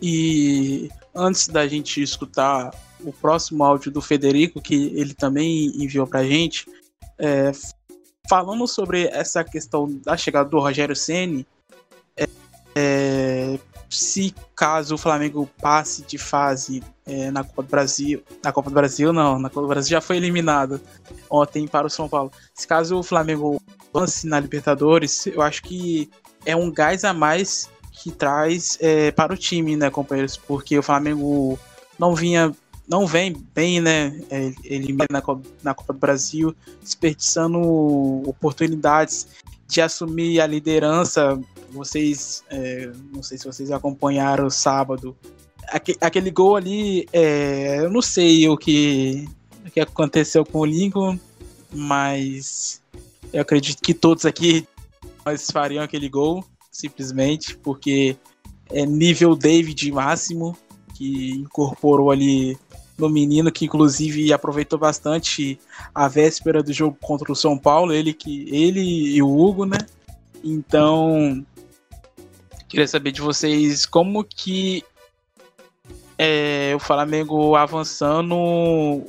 E 0.00 0.88
antes 1.14 1.46
da 1.48 1.68
gente 1.68 2.02
escutar 2.02 2.70
o 3.00 3.12
próximo 3.12 3.62
áudio 3.62 3.92
do 3.92 4.00
Federico, 4.00 4.62
que 4.62 4.92
ele 4.96 5.12
também 5.12 5.66
enviou 5.76 6.06
pra 6.06 6.24
gente, 6.24 6.66
é, 7.18 7.52
falando 8.28 8.66
sobre 8.66 9.06
essa 9.08 9.44
questão 9.44 9.86
da 10.04 10.16
chegada 10.16 10.48
do 10.48 10.58
Rogério 10.58 10.96
Ceni, 10.96 11.46
é, 12.16 12.28
é, 12.74 13.58
se 13.88 14.34
caso 14.56 14.94
o 14.94 14.98
Flamengo 14.98 15.48
passe 15.60 16.02
de 16.02 16.18
fase 16.18 16.82
é, 17.06 17.30
na 17.30 17.44
Copa 17.44 17.62
do 17.62 17.68
Brasil, 17.68 18.22
na 18.42 18.52
Copa 18.52 18.70
do 18.70 18.74
Brasil 18.74 19.12
não, 19.12 19.38
na 19.38 19.48
Copa 19.48 19.62
do 19.62 19.68
Brasil 19.68 19.90
já 19.90 20.00
foi 20.00 20.16
eliminado 20.16 20.80
ontem 21.30 21.66
para 21.66 21.86
o 21.86 21.90
São 21.90 22.08
Paulo. 22.08 22.32
Se 22.54 22.66
caso 22.66 22.98
o 22.98 23.02
Flamengo 23.02 23.60
lance 23.92 24.26
na 24.26 24.40
Libertadores, 24.40 25.26
eu 25.26 25.42
acho 25.42 25.62
que 25.62 26.10
é 26.44 26.56
um 26.56 26.70
gás 26.70 27.04
a 27.04 27.12
mais 27.12 27.70
que 27.92 28.10
traz 28.10 28.76
é, 28.80 29.10
para 29.12 29.32
o 29.32 29.36
time, 29.36 29.76
né, 29.76 29.88
companheiros? 29.88 30.36
Porque 30.36 30.78
o 30.78 30.82
Flamengo 30.82 31.58
não 31.98 32.14
vinha, 32.14 32.52
não 32.88 33.06
vem 33.06 33.32
bem, 33.54 33.80
né? 33.80 34.20
É, 34.30 34.52
ele 34.64 34.96
na 35.10 35.22
Copa, 35.22 35.48
na 35.62 35.74
Copa 35.74 35.92
do 35.92 35.98
Brasil, 35.98 36.54
desperdiçando 36.82 37.58
oportunidades 38.28 39.28
de 39.66 39.80
assumir 39.80 40.40
a 40.40 40.46
liderança 40.46 41.40
vocês, 41.74 42.44
é, 42.48 42.90
não 43.12 43.22
sei 43.22 43.36
se 43.36 43.44
vocês 43.44 43.70
acompanharam 43.70 44.48
sábado. 44.48 45.16
aquele 46.00 46.30
gol 46.30 46.56
ali, 46.56 47.06
é, 47.12 47.80
eu 47.80 47.90
não 47.90 48.00
sei 48.00 48.48
o 48.48 48.56
que, 48.56 49.28
o 49.66 49.70
que 49.70 49.80
aconteceu 49.80 50.44
com 50.44 50.60
o 50.60 50.64
Lincoln, 50.64 51.18
mas 51.72 52.80
eu 53.32 53.42
acredito 53.42 53.82
que 53.82 53.92
todos 53.92 54.24
aqui 54.24 54.66
nós 55.26 55.50
fariam 55.50 55.82
aquele 55.82 56.08
gol, 56.08 56.44
simplesmente, 56.70 57.56
porque 57.56 58.16
é 58.70 58.86
nível 58.86 59.34
David 59.34 59.90
máximo, 59.90 60.56
que 60.94 61.32
incorporou 61.32 62.10
ali 62.10 62.56
no 62.96 63.08
menino, 63.08 63.50
que 63.50 63.64
inclusive 63.64 64.32
aproveitou 64.32 64.78
bastante 64.78 65.58
a 65.94 66.06
véspera 66.06 66.62
do 66.62 66.72
jogo 66.72 66.96
contra 67.00 67.32
o 67.32 67.36
São 67.36 67.58
Paulo, 67.58 67.92
ele, 67.92 68.12
que, 68.12 68.48
ele 68.54 68.80
e 68.80 69.20
o 69.22 69.36
Hugo, 69.36 69.64
né? 69.66 69.78
Então, 70.42 71.44
Queria 72.68 72.88
saber 72.88 73.12
de 73.12 73.20
vocês 73.20 73.86
como 73.86 74.24
que 74.24 74.84
é, 76.18 76.72
o 76.74 76.78
Flamengo 76.78 77.54
avançando 77.56 79.06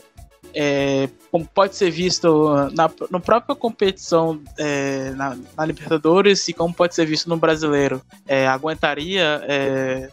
é, 0.53 1.10
pode 1.53 1.76
ser 1.76 1.91
visto 1.91 2.49
na, 2.72 2.89
na 3.12 3.20
própria 3.20 3.53
competição 3.53 4.41
é, 4.58 5.12
na, 5.12 5.38
na, 5.58 5.66
Libertadores 5.66 6.47
e 6.47 6.53
como 6.53 6.74
pode 6.74 6.95
ser 6.95 7.06
visto 7.06 7.28
no 7.28 7.36
Brasileiro. 7.36 8.01
É, 8.26 8.47
aguentaria 8.47 9.41
é, 9.43 10.10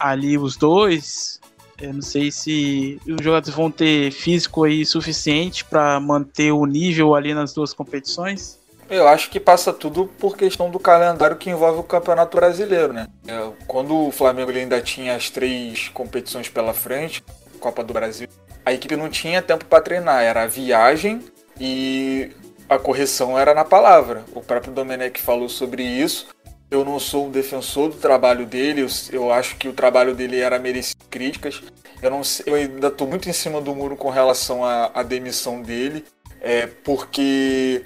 ali 0.00 0.38
os 0.38 0.56
dois 0.56 1.38
Eu 1.78 1.92
não 1.92 2.02
sei 2.02 2.30
se 2.30 2.98
os 3.06 3.22
jogadores 3.22 3.54
vão 3.54 3.70
ter 3.70 4.10
físico 4.12 4.64
aí 4.64 4.86
suficiente 4.86 5.62
para 5.64 6.00
manter 6.00 6.52
o 6.52 6.64
nível 6.64 7.14
ali 7.14 7.34
nas 7.34 7.52
duas 7.52 7.74
competições. 7.74 8.58
Eu 8.92 9.08
acho 9.08 9.30
que 9.30 9.40
passa 9.40 9.72
tudo 9.72 10.06
por 10.18 10.36
questão 10.36 10.70
do 10.70 10.78
calendário 10.78 11.38
que 11.38 11.48
envolve 11.48 11.80
o 11.80 11.82
Campeonato 11.82 12.36
Brasileiro, 12.36 12.92
né? 12.92 13.06
É, 13.26 13.50
quando 13.66 13.96
o 13.96 14.12
Flamengo 14.12 14.50
ainda 14.50 14.82
tinha 14.82 15.16
as 15.16 15.30
três 15.30 15.88
competições 15.88 16.50
pela 16.50 16.74
frente, 16.74 17.24
Copa 17.58 17.82
do 17.82 17.94
Brasil, 17.94 18.28
a 18.66 18.70
equipe 18.70 18.94
não 18.94 19.08
tinha 19.08 19.40
tempo 19.40 19.64
para 19.64 19.82
treinar, 19.82 20.22
era 20.22 20.42
a 20.42 20.46
viagem 20.46 21.22
e 21.58 22.32
a 22.68 22.78
correção 22.78 23.38
era 23.38 23.54
na 23.54 23.64
palavra. 23.64 24.26
O 24.34 24.42
próprio 24.42 24.74
Domenech 24.74 25.22
falou 25.22 25.48
sobre 25.48 25.82
isso. 25.82 26.28
Eu 26.70 26.84
não 26.84 27.00
sou 27.00 27.28
um 27.28 27.30
defensor 27.30 27.88
do 27.88 27.96
trabalho 27.96 28.44
dele, 28.44 28.86
eu, 29.10 29.32
acho 29.32 29.56
que 29.56 29.68
o 29.68 29.72
trabalho 29.72 30.14
dele 30.14 30.38
era 30.38 30.58
merecido 30.58 31.02
críticas. 31.08 31.62
Eu, 32.02 32.10
não, 32.10 32.20
eu 32.44 32.54
ainda 32.56 32.88
estou 32.88 33.06
muito 33.08 33.26
em 33.26 33.32
cima 33.32 33.58
do 33.58 33.74
muro 33.74 33.96
com 33.96 34.10
relação 34.10 34.62
à, 34.62 34.90
à 34.92 35.02
demissão 35.02 35.62
dele, 35.62 36.04
é, 36.42 36.66
porque 36.66 37.82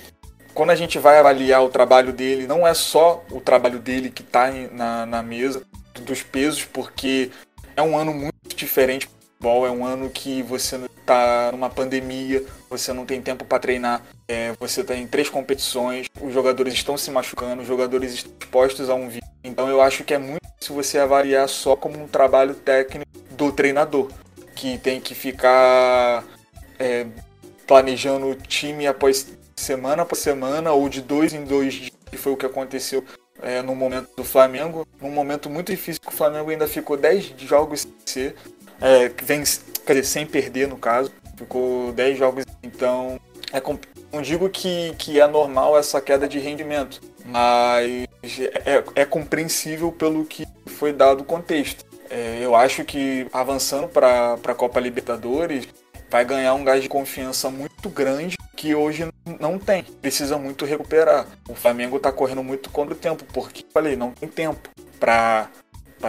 quando 0.57 0.71
a 0.71 0.75
gente 0.75 0.99
vai 0.99 1.19
avaliar 1.19 1.63
o 1.63 1.69
trabalho 1.69 2.15
dele, 2.15 2.47
não 2.47 2.67
é 2.67 2.73
só 2.73 3.23
o 3.31 3.43
trabalho 3.43 3.79
dele 3.79 4.11
que 4.11 4.23
está 4.23 4.51
na, 4.73 5.05
na 5.05 5.23
mesa 5.23 5.63
dos 6.01 6.23
pesos, 6.23 6.65
porque 6.65 7.31
é 7.77 7.83
um 7.83 7.97
ano 7.97 8.15
muito 8.15 8.57
diferente 8.57 9.07
futebol, 9.07 9.67
é 9.67 9.71
um 9.71 9.85
ano 9.85 10.09
que 10.09 10.43
você 10.43 10.81
está 10.99 11.51
numa 11.53 11.69
pandemia, 11.69 12.43
você 12.71 12.91
não 12.91 13.05
tem 13.05 13.21
tempo 13.21 13.45
para 13.45 13.59
treinar, 13.59 14.01
é, 14.27 14.55
você 14.59 14.81
está 14.81 14.97
em 14.97 15.07
três 15.07 15.29
competições, 15.29 16.07
os 16.23 16.33
jogadores 16.33 16.73
estão 16.73 16.97
se 16.97 17.11
machucando, 17.11 17.61
os 17.61 17.69
jogadores 17.69 18.15
estão 18.15 18.33
expostos 18.41 18.89
a 18.89 18.95
um 18.95 19.11
vírus. 19.11 19.29
Então 19.45 19.69
eu 19.69 19.83
acho 19.83 20.05
que 20.05 20.15
é 20.15 20.19
muito 20.19 20.41
se 20.59 20.73
você 20.73 20.99
avaliar 20.99 21.47
só 21.51 21.77
como 21.77 22.03
um 22.03 22.09
trabalho 22.09 22.55
técnico 22.55 23.11
do 23.33 23.53
treinador, 23.53 24.11
que 24.55 24.79
tem 24.79 25.03
que 25.03 25.15
ficar 25.15 26.25
é, 26.79 27.07
planejando 27.67 28.29
o 28.29 28.35
time 28.35 28.87
após 28.87 29.36
semana 29.59 30.03
após 30.03 30.21
semana 30.21 30.73
ou 30.73 30.89
de 30.89 31.01
dois 31.01 31.33
em 31.33 31.45
dois 31.45 31.75
dias, 31.75 31.93
que 32.11 32.17
foi 32.17 32.33
o 32.33 32.37
que 32.37 32.47
aconteceu 32.47 33.03
é, 33.43 33.63
no 33.63 33.75
momento 33.75 34.15
do 34.17 34.25
Flamengo, 34.25 34.87
num 35.01 35.11
momento 35.11 35.51
muito 35.51 35.71
difícil 35.71 36.01
que 36.01 36.09
o 36.09 36.13
Flamengo 36.13 36.51
ainda 36.51 36.67
ficou 36.67 36.97
10 36.97 37.35
jogos 37.39 37.81
sem 37.81 37.93
ser, 38.05 38.35
é, 38.81 39.09
quer 39.09 39.95
dizer, 39.95 40.05
sem 40.05 40.27
perder 40.27 40.69
no 40.69 40.77
caso, 40.77 41.11
ficou 41.37 41.93
10 41.93 42.19
jogos, 42.19 42.45
então 42.63 43.19
é, 43.53 43.63
não 44.13 44.23
digo 44.23 44.49
que, 44.49 44.95
que 44.99 45.21
é 45.21 45.27
normal 45.27 45.79
essa 45.79 46.01
queda 46.01 46.29
de 46.29 46.39
rendimento, 46.39 47.01
mas 47.25 48.07
é, 48.65 48.85
é 48.95 49.05
compreensível 49.05 49.91
pelo 49.91 50.25
que 50.25 50.47
foi 50.67 50.93
dado 50.93 51.21
o 51.21 51.25
contexto. 51.25 51.85
É, 52.09 52.39
eu 52.41 52.55
acho 52.55 52.85
que 52.85 53.27
avançando 53.33 53.89
para 53.89 54.35
a 54.35 54.55
Copa 54.55 54.79
Libertadores 54.79 55.67
vai 56.11 56.25
ganhar 56.25 56.55
um 56.55 56.65
gás 56.65 56.83
de 56.83 56.89
confiança 56.89 57.51
muito 57.51 57.89
grande 57.89 58.37
que 58.57 58.75
hoje 58.75 59.07
não 59.39 59.59
tem. 59.59 59.83
Precisa 59.83 60.39
muito 60.39 60.65
recuperar. 60.65 61.27
O 61.49 61.55
Flamengo 61.55 61.99
está 61.99 62.11
correndo 62.11 62.43
muito 62.43 62.71
contra 62.71 62.95
o 62.95 62.99
tempo, 62.99 63.25
porque 63.33 63.65
falei, 63.73 63.97
não 63.97 64.13
tem 64.13 64.29
tempo 64.29 64.69
para 64.99 65.51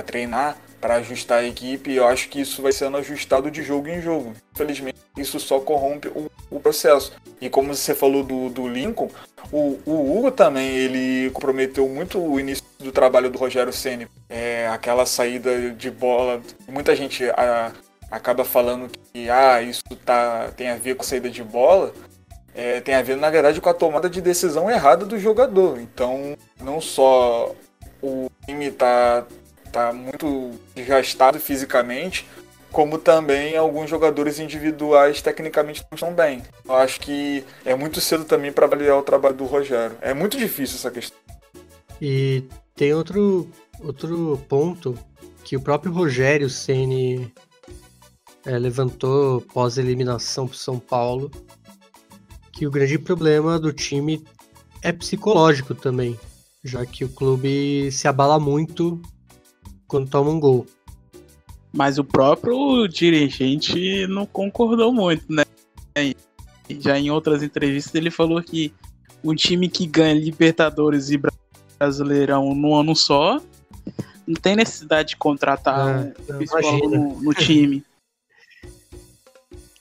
treinar, 0.06 0.58
para 0.80 0.96
ajustar 0.96 1.40
a 1.40 1.48
equipe. 1.48 1.92
E 1.92 1.98
eu 1.98 2.08
acho 2.08 2.30
que 2.30 2.40
isso 2.40 2.62
vai 2.62 2.72
sendo 2.72 2.98
ajustado 2.98 3.52
de 3.52 3.62
jogo 3.62 3.90
em 3.90 4.02
jogo. 4.02 4.34
Infelizmente, 4.56 4.98
isso 5.18 5.40
só 5.40 5.60
corrompe 5.60 6.08
o, 6.08 6.32
o 6.50 6.60
processo. 6.60 7.12
E 7.42 7.50
como 7.50 7.76
você 7.76 7.94
falou 7.94 8.24
do, 8.24 8.50
do 8.50 8.68
Lincoln, 8.68 9.10
o, 9.52 9.80
o 9.86 10.18
Hugo 10.18 10.32
também 10.32 10.70
ele 10.70 11.30
comprometeu 11.32 11.88
muito 11.88 12.20
o 12.20 12.40
início 12.40 12.64
do 12.80 12.92
trabalho 12.92 13.30
do 13.30 13.38
Rogério 13.38 13.74
Ceni. 13.74 14.08
É, 14.30 14.68
aquela 14.68 15.06
saída 15.06 15.72
de 15.72 15.92
bola. 15.92 16.42
Muita 16.68 16.96
gente 16.96 17.30
a, 17.32 17.72
acaba 18.10 18.44
falando 18.44 18.90
que 19.14 19.30
ah, 19.30 19.62
isso 19.62 19.84
tá, 20.06 20.50
tem 20.56 20.70
a 20.70 20.76
ver 20.76 20.96
com 20.96 21.04
a 21.04 21.06
saída 21.06 21.30
de 21.30 21.44
bola. 21.44 21.94
É, 22.54 22.82
tem 22.82 22.96
a 22.96 23.02
ver, 23.04 23.18
na 23.18 23.30
verdade, 23.30 23.62
com 23.62 23.70
a 23.70 23.74
tomada 23.74 24.10
de 24.10 24.20
decisão 24.20 24.70
errada 24.70 25.06
do 25.06 25.20
jogador. 25.20 25.80
Então, 25.80 26.36
não 26.60 26.82
só 26.82 27.54
o 28.02 28.30
time 28.46 28.72
tá, 28.72 29.26
tá 29.72 29.94
muito 29.94 30.52
desgastado 30.74 31.40
fisicamente, 31.40 32.28
como 32.72 32.98
também 32.98 33.56
alguns 33.56 33.90
jogadores 33.90 34.40
individuais 34.40 35.22
tecnicamente 35.22 35.84
não 35.92 35.96
estão 35.96 36.14
bem. 36.14 36.42
Eu 36.66 36.76
acho 36.76 37.00
que 37.00 37.44
é 37.64 37.76
muito 37.76 38.02
cedo 38.02 38.26
também 38.26 38.52
para 38.52 38.66
avaliar 38.66 38.98
o 38.98 39.04
trabalho 39.04 39.36
do 39.36 39.46
Rogério. 39.46 39.96
É 40.02 40.14
muito 40.14 40.38
difícil 40.38 40.78
essa 40.78 40.90
questão. 40.90 41.18
E 42.02 42.44
tem 42.76 42.94
outro, 42.94 43.50
outro 43.80 44.40
ponto 44.50 44.98
que 45.44 45.56
o 45.56 45.62
próprio 45.62 45.92
Rogério 45.92 46.50
Ceni 46.50 47.32
é, 48.48 48.58
levantou 48.58 49.42
pós-eliminação 49.42 50.48
para 50.48 50.58
São 50.58 50.80
Paulo, 50.80 51.30
que 52.54 52.66
o 52.66 52.72
grande 52.72 52.98
problema 52.98 53.60
do 53.60 53.74
time 53.74 54.24
é 54.82 54.94
psicológico 54.94 55.76
também, 55.76 56.18
já 56.64 56.86
que 56.86 57.04
o 57.04 57.10
clube 57.10 57.92
se 57.92 58.08
abala 58.08 58.40
muito 58.40 59.02
quando 59.86 60.10
toma 60.10 60.32
um 60.32 60.40
gol. 60.40 60.66
Mas 61.74 62.00
o 62.00 62.06
próprio 62.06 62.88
dirigente 62.88 64.08
não 64.08 64.26
concordou 64.26 64.94
muito, 64.94 65.26
né? 65.30 65.44
Já 66.80 66.98
em 66.98 67.12
outras 67.12 67.44
entrevistas 67.44 67.94
ele 67.96 68.10
falou 68.10 68.42
que 68.42 68.74
um 69.22 69.36
time 69.36 69.68
que 69.68 69.86
ganha 69.86 70.14
Libertadores 70.14 71.10
e 71.10 71.20
Brasileirão 71.78 72.56
no 72.56 72.74
ano 72.74 72.96
só 72.96 73.42
não 74.26 74.36
tem 74.36 74.56
necessidade 74.56 75.10
de 75.10 75.18
contratar 75.18 76.14
é, 76.30 76.34
um 76.34 76.38
psicólogo 76.40 76.90
no, 76.90 77.22
no 77.22 77.34
time. 77.34 77.84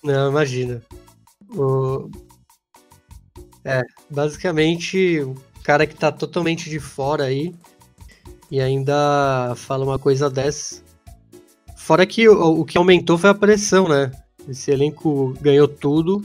Não, 0.07 0.30
imagina. 0.30 0.80
O... 1.50 2.09
É, 3.64 3.82
basicamente, 4.09 5.20
o 5.20 5.34
cara 5.64 5.84
que 5.84 5.96
tá 5.96 6.12
totalmente 6.12 6.70
de 6.70 6.78
fora 6.78 7.24
aí 7.24 7.52
e 8.48 8.61
ainda 8.61 9.52
fala 9.57 9.84
uma 9.84 9.98
coisa 9.98 10.30
dessa. 10.30 10.80
Fora 11.76 12.07
que 12.07 12.28
o, 12.28 12.61
o 12.61 12.64
que 12.64 12.78
aumentou 12.78 13.18
foi 13.18 13.30
a 13.30 13.34
pressão, 13.34 13.88
né? 13.88 14.12
Esse 14.48 14.70
elenco 14.70 15.34
ganhou 15.40 15.66
tudo, 15.66 16.24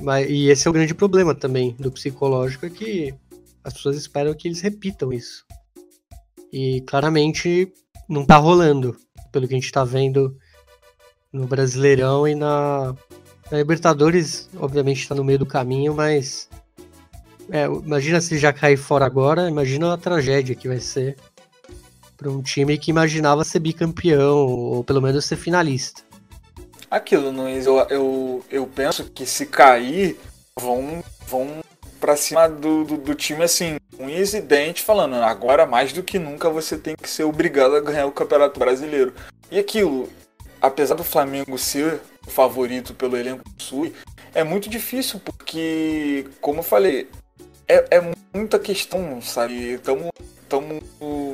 mas, 0.00 0.30
e 0.30 0.48
esse 0.48 0.68
é 0.68 0.70
o 0.70 0.72
grande 0.72 0.94
problema 0.94 1.34
também 1.34 1.74
do 1.80 1.90
psicológico, 1.90 2.66
é 2.66 2.70
que 2.70 3.12
as 3.64 3.74
pessoas 3.74 3.96
esperam 3.96 4.32
que 4.32 4.46
eles 4.46 4.60
repitam 4.60 5.12
isso. 5.12 5.44
E 6.52 6.82
claramente 6.82 7.72
não 8.08 8.24
tá 8.24 8.36
rolando, 8.36 8.96
pelo 9.32 9.48
que 9.48 9.54
a 9.54 9.58
gente 9.58 9.72
tá 9.72 9.82
vendo 9.82 10.36
no 11.36 11.46
Brasileirão 11.46 12.26
e 12.26 12.34
na, 12.34 12.94
na 13.50 13.58
Libertadores, 13.58 14.48
obviamente 14.56 15.02
está 15.02 15.14
no 15.14 15.24
meio 15.24 15.38
do 15.38 15.46
caminho, 15.46 15.94
mas 15.94 16.48
é, 17.50 17.66
imagina 17.66 18.20
se 18.20 18.38
já 18.38 18.52
cair 18.52 18.76
fora 18.76 19.04
agora, 19.04 19.48
imagina 19.48 19.92
a 19.92 19.98
tragédia 19.98 20.54
que 20.54 20.68
vai 20.68 20.80
ser 20.80 21.16
para 22.16 22.30
um 22.30 22.42
time 22.42 22.78
que 22.78 22.90
imaginava 22.90 23.44
ser 23.44 23.60
bicampeão 23.60 24.46
ou 24.46 24.84
pelo 24.84 25.02
menos 25.02 25.24
ser 25.26 25.36
finalista. 25.36 26.02
Aquilo, 26.90 27.30
Nunes, 27.30 27.66
eu, 27.66 27.78
eu, 27.90 28.44
eu 28.50 28.66
penso 28.66 29.04
que 29.04 29.26
se 29.26 29.46
cair, 29.46 30.16
vão, 30.58 31.02
vão 31.26 31.62
para 32.00 32.16
cima 32.16 32.48
do, 32.48 32.84
do, 32.84 32.96
do, 32.96 33.14
time 33.14 33.42
assim, 33.42 33.76
um 33.98 34.08
incidente 34.08 34.82
falando, 34.82 35.14
agora 35.16 35.66
mais 35.66 35.92
do 35.92 36.02
que 36.02 36.18
nunca 36.18 36.48
você 36.48 36.78
tem 36.78 36.94
que 36.96 37.10
ser 37.10 37.24
obrigado 37.24 37.74
a 37.74 37.80
ganhar 37.80 38.06
o 38.06 38.12
Campeonato 38.12 38.58
Brasileiro. 38.58 39.12
E 39.50 39.58
aquilo, 39.58 40.08
apesar 40.60 40.94
do 40.94 41.04
Flamengo 41.04 41.58
ser 41.58 42.00
o 42.26 42.30
favorito 42.30 42.94
pelo 42.94 43.16
elenco 43.16 43.44
do 43.48 43.62
Sul, 43.62 43.92
é 44.34 44.44
muito 44.44 44.68
difícil, 44.68 45.20
porque, 45.24 46.26
como 46.40 46.60
eu 46.60 46.64
falei, 46.64 47.08
é, 47.68 47.96
é 47.96 48.02
muita 48.34 48.58
questão, 48.58 49.20
sabe? 49.22 49.74
Estamos 49.74 50.10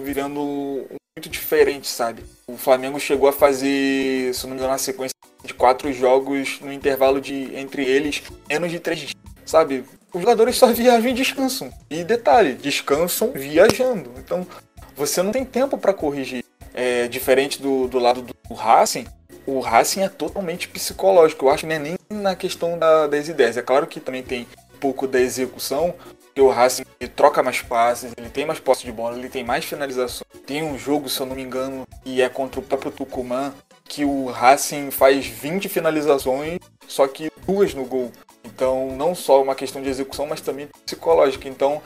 vivendo 0.04 0.86
muito 1.16 1.28
diferente, 1.28 1.88
sabe? 1.88 2.24
O 2.46 2.56
Flamengo 2.56 2.98
chegou 2.98 3.28
a 3.28 3.32
fazer, 3.32 4.34
se 4.34 4.42
não 4.44 4.50
me 4.50 4.56
engano, 4.56 4.72
uma 4.72 4.78
sequência 4.78 5.14
de 5.44 5.52
quatro 5.52 5.92
jogos 5.92 6.60
no 6.60 6.72
intervalo 6.72 7.20
de 7.20 7.54
entre 7.56 7.84
eles 7.84 8.22
menos 8.48 8.70
de 8.70 8.78
três 8.78 9.00
dias, 9.00 9.12
sabe? 9.44 9.84
Os 10.12 10.20
jogadores 10.20 10.56
só 10.56 10.68
viajam 10.72 11.10
e 11.10 11.14
descansam. 11.14 11.72
E 11.90 12.04
detalhe, 12.04 12.54
descansam 12.54 13.32
viajando. 13.32 14.12
Então, 14.18 14.46
você 14.96 15.22
não 15.22 15.32
tem 15.32 15.44
tempo 15.44 15.76
para 15.76 15.92
corrigir. 15.92 16.44
É 16.74 17.08
diferente 17.08 17.60
do, 17.60 17.86
do 17.88 17.98
lado 17.98 18.22
do 18.22 18.54
Racing, 18.54 19.06
o 19.46 19.60
Racing 19.60 20.02
é 20.02 20.08
totalmente 20.08 20.68
psicológico. 20.68 21.46
Eu 21.46 21.50
acho 21.50 21.60
que 21.62 21.66
não 21.66 21.74
é 21.74 21.78
nem 21.78 21.96
na 22.10 22.34
questão 22.34 22.78
da, 22.78 23.06
das 23.06 23.28
ideias. 23.28 23.56
É 23.56 23.62
claro 23.62 23.86
que 23.86 24.00
também 24.00 24.22
tem 24.22 24.46
um 24.74 24.78
pouco 24.78 25.06
da 25.06 25.20
execução, 25.20 25.94
que 26.34 26.40
o 26.40 26.48
Racing 26.48 26.84
troca 27.14 27.42
mais 27.42 27.60
passes, 27.60 28.12
ele 28.16 28.30
tem 28.30 28.46
mais 28.46 28.60
posse 28.60 28.84
de 28.84 28.92
bola, 28.92 29.18
ele 29.18 29.28
tem 29.28 29.44
mais 29.44 29.64
finalizações. 29.64 30.22
Tem 30.46 30.62
um 30.62 30.78
jogo, 30.78 31.08
se 31.08 31.20
eu 31.20 31.26
não 31.26 31.36
me 31.36 31.42
engano, 31.42 31.86
e 32.04 32.22
é 32.22 32.28
contra 32.28 32.60
o 32.60 32.62
próprio 32.62 32.90
Tucumã, 32.90 33.52
que 33.84 34.04
o 34.04 34.26
Racing 34.26 34.90
faz 34.90 35.26
20 35.26 35.68
finalizações, 35.68 36.58
só 36.86 37.06
que 37.06 37.30
duas 37.46 37.74
no 37.74 37.84
gol. 37.84 38.10
Então, 38.44 38.94
não 38.96 39.14
só 39.14 39.42
uma 39.42 39.54
questão 39.54 39.82
de 39.82 39.88
execução, 39.88 40.26
mas 40.26 40.40
também 40.40 40.68
psicológica. 40.84 41.48
Então, 41.48 41.80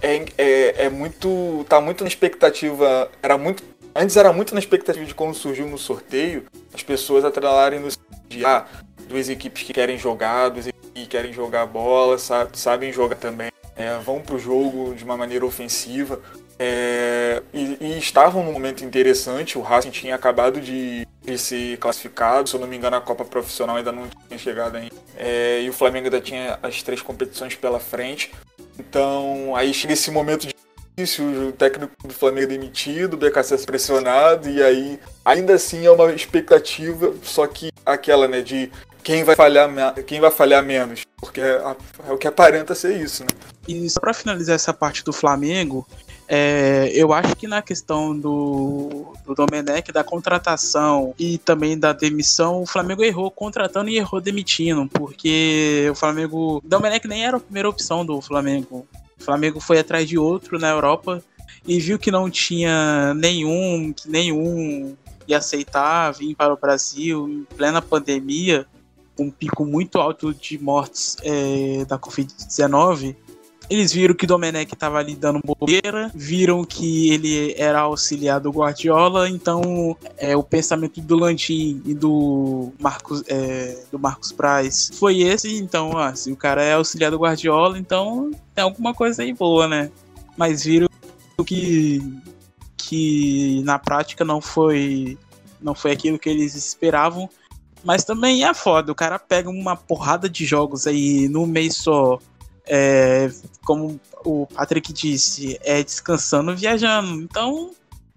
é, 0.00 0.24
é, 0.38 0.84
é 0.84 0.88
muito. 0.88 1.64
tá 1.68 1.80
muito 1.80 2.02
na 2.04 2.08
expectativa. 2.08 3.10
Era 3.22 3.36
muito 3.36 3.62
Antes 4.00 4.16
era 4.16 4.32
muito 4.32 4.54
na 4.54 4.60
expectativa 4.60 5.04
de 5.04 5.12
quando 5.12 5.34
surgiu 5.34 5.66
no 5.66 5.76
sorteio, 5.76 6.44
as 6.72 6.84
pessoas 6.84 7.24
atrelarem 7.24 7.80
no 7.80 7.88
de 8.28 8.44
ah, 8.44 8.64
duas 9.08 9.28
equipes 9.28 9.64
que 9.64 9.72
querem 9.72 9.98
jogar, 9.98 10.50
duas 10.50 10.68
equipes 10.68 10.90
que 10.94 11.06
querem 11.06 11.32
jogar 11.32 11.66
bola, 11.66 12.16
sabe, 12.16 12.56
sabem 12.56 12.92
jogar 12.92 13.16
também, 13.16 13.50
é, 13.74 13.98
vão 13.98 14.20
pro 14.20 14.38
jogo 14.38 14.94
de 14.94 15.02
uma 15.02 15.16
maneira 15.16 15.44
ofensiva. 15.44 16.20
É, 16.60 17.42
e, 17.52 17.76
e, 17.80 17.98
estavam 17.98 18.44
num 18.44 18.52
momento 18.52 18.84
interessante, 18.84 19.58
o 19.58 19.62
Racing 19.62 19.90
tinha 19.90 20.14
acabado 20.14 20.60
de, 20.60 21.04
de, 21.24 21.36
ser 21.36 21.76
classificado, 21.78 22.48
se 22.48 22.54
eu 22.54 22.60
não 22.60 22.68
me 22.68 22.76
engano 22.76 22.94
a 22.94 23.00
Copa 23.00 23.24
Profissional 23.24 23.76
ainda 23.76 23.90
não 23.90 24.08
tinha 24.28 24.38
chegado 24.38 24.76
ainda, 24.76 24.94
é, 25.16 25.62
e 25.62 25.68
o 25.68 25.72
Flamengo 25.72 26.06
ainda 26.06 26.20
tinha 26.20 26.56
as 26.62 26.82
três 26.84 27.02
competições 27.02 27.56
pela 27.56 27.80
frente, 27.80 28.32
então 28.78 29.56
aí 29.56 29.74
chega 29.74 29.92
esse 29.92 30.10
momento 30.10 30.42
difícil, 30.42 30.67
o 31.02 31.52
técnico 31.52 31.92
do 32.06 32.12
Flamengo 32.12 32.48
demitido, 32.48 33.14
o 33.14 33.16
BKC 33.16 33.58
pressionado, 33.66 34.48
e 34.48 34.62
aí 34.62 34.98
ainda 35.24 35.54
assim 35.54 35.86
é 35.86 35.90
uma 35.90 36.12
expectativa, 36.12 37.14
só 37.22 37.46
que 37.46 37.70
aquela 37.84 38.26
né, 38.26 38.40
de 38.40 38.70
quem 39.02 39.24
vai 39.24 39.36
falhar, 39.36 39.94
quem 40.04 40.20
vai 40.20 40.30
falhar 40.30 40.62
menos, 40.62 41.02
porque 41.18 41.40
é, 41.40 41.62
é 42.08 42.12
o 42.12 42.18
que 42.18 42.26
aparenta 42.26 42.74
ser 42.74 43.00
isso, 43.00 43.22
né? 43.22 43.28
E 43.66 43.88
só 43.88 44.00
para 44.00 44.14
finalizar 44.14 44.54
essa 44.54 44.72
parte 44.72 45.04
do 45.04 45.12
Flamengo, 45.12 45.86
é, 46.30 46.90
eu 46.92 47.10
acho 47.14 47.34
que 47.36 47.48
na 47.48 47.62
questão 47.62 48.14
do, 48.14 49.14
do 49.24 49.34
Domenech, 49.34 49.90
da 49.90 50.04
contratação 50.04 51.14
e 51.18 51.38
também 51.38 51.78
da 51.78 51.94
demissão, 51.94 52.60
o 52.60 52.66
Flamengo 52.66 53.02
errou 53.02 53.30
contratando 53.30 53.88
e 53.88 53.96
errou 53.96 54.20
demitindo, 54.20 54.86
porque 54.88 55.88
o 55.90 55.94
Flamengo. 55.94 56.60
Domenech 56.62 57.08
nem 57.08 57.24
era 57.24 57.38
a 57.38 57.40
primeira 57.40 57.68
opção 57.68 58.04
do 58.04 58.20
Flamengo. 58.20 58.86
O 59.20 59.24
Flamengo 59.24 59.60
foi 59.60 59.78
atrás 59.78 60.08
de 60.08 60.18
outro 60.18 60.58
na 60.58 60.68
Europa 60.68 61.22
e 61.66 61.78
viu 61.80 61.98
que 61.98 62.10
não 62.10 62.30
tinha 62.30 63.12
nenhum, 63.14 63.92
que 63.92 64.08
nenhum 64.08 64.96
ia 65.26 65.38
aceitar 65.38 66.12
vir 66.12 66.34
para 66.34 66.52
o 66.52 66.56
Brasil 66.56 67.28
em 67.28 67.44
plena 67.56 67.82
pandemia, 67.82 68.66
um 69.18 69.30
pico 69.30 69.66
muito 69.66 69.98
alto 69.98 70.32
de 70.32 70.58
mortes 70.58 71.16
é, 71.22 71.84
da 71.84 71.98
Covid-19 71.98 73.16
eles 73.70 73.92
viram 73.92 74.14
que 74.14 74.24
o 74.24 74.28
Domenech 74.28 74.72
estava 74.72 74.98
ali 74.98 75.14
dando 75.14 75.40
bobeira, 75.44 76.10
viram 76.14 76.64
que 76.64 77.10
ele 77.12 77.54
era 77.56 77.80
auxiliar 77.80 78.40
do 78.40 78.50
Guardiola, 78.50 79.28
então 79.28 79.96
é, 80.16 80.36
o 80.36 80.42
pensamento 80.42 81.00
do 81.00 81.16
Lantin 81.16 81.82
e 81.84 81.94
do 81.94 82.72
Marcos, 82.80 83.22
é, 83.28 83.84
do 83.92 83.98
Marcos 83.98 84.32
Braz 84.32 84.90
foi 84.94 85.20
esse, 85.20 85.58
então, 85.58 85.96
ah, 85.98 86.14
se 86.14 86.32
o 86.32 86.36
cara 86.36 86.62
é 86.62 86.74
auxiliar 86.74 87.10
do 87.10 87.18
Guardiola, 87.18 87.78
então 87.78 88.30
tem 88.54 88.64
alguma 88.64 88.94
coisa 88.94 89.22
aí 89.22 89.32
boa, 89.32 89.68
né? 89.68 89.90
Mas 90.36 90.64
viram 90.64 90.88
que, 91.44 92.02
que 92.76 93.62
na 93.64 93.78
prática 93.78 94.24
não 94.24 94.40
foi, 94.40 95.18
não 95.60 95.74
foi 95.74 95.92
aquilo 95.92 96.18
que 96.18 96.28
eles 96.28 96.54
esperavam. 96.54 97.28
Mas 97.84 98.02
também 98.02 98.44
é 98.44 98.52
foda, 98.52 98.90
o 98.90 98.94
cara 98.94 99.18
pega 99.20 99.48
uma 99.48 99.76
porrada 99.76 100.28
de 100.28 100.44
jogos 100.44 100.86
aí 100.86 101.28
no 101.28 101.46
mês 101.46 101.76
só 101.76 102.18
é, 102.68 103.30
como 103.64 103.98
o 104.24 104.46
Patrick 104.46 104.92
disse, 104.92 105.58
é 105.62 105.82
descansando 105.82 106.54
viajando. 106.54 107.22
Então 107.22 107.72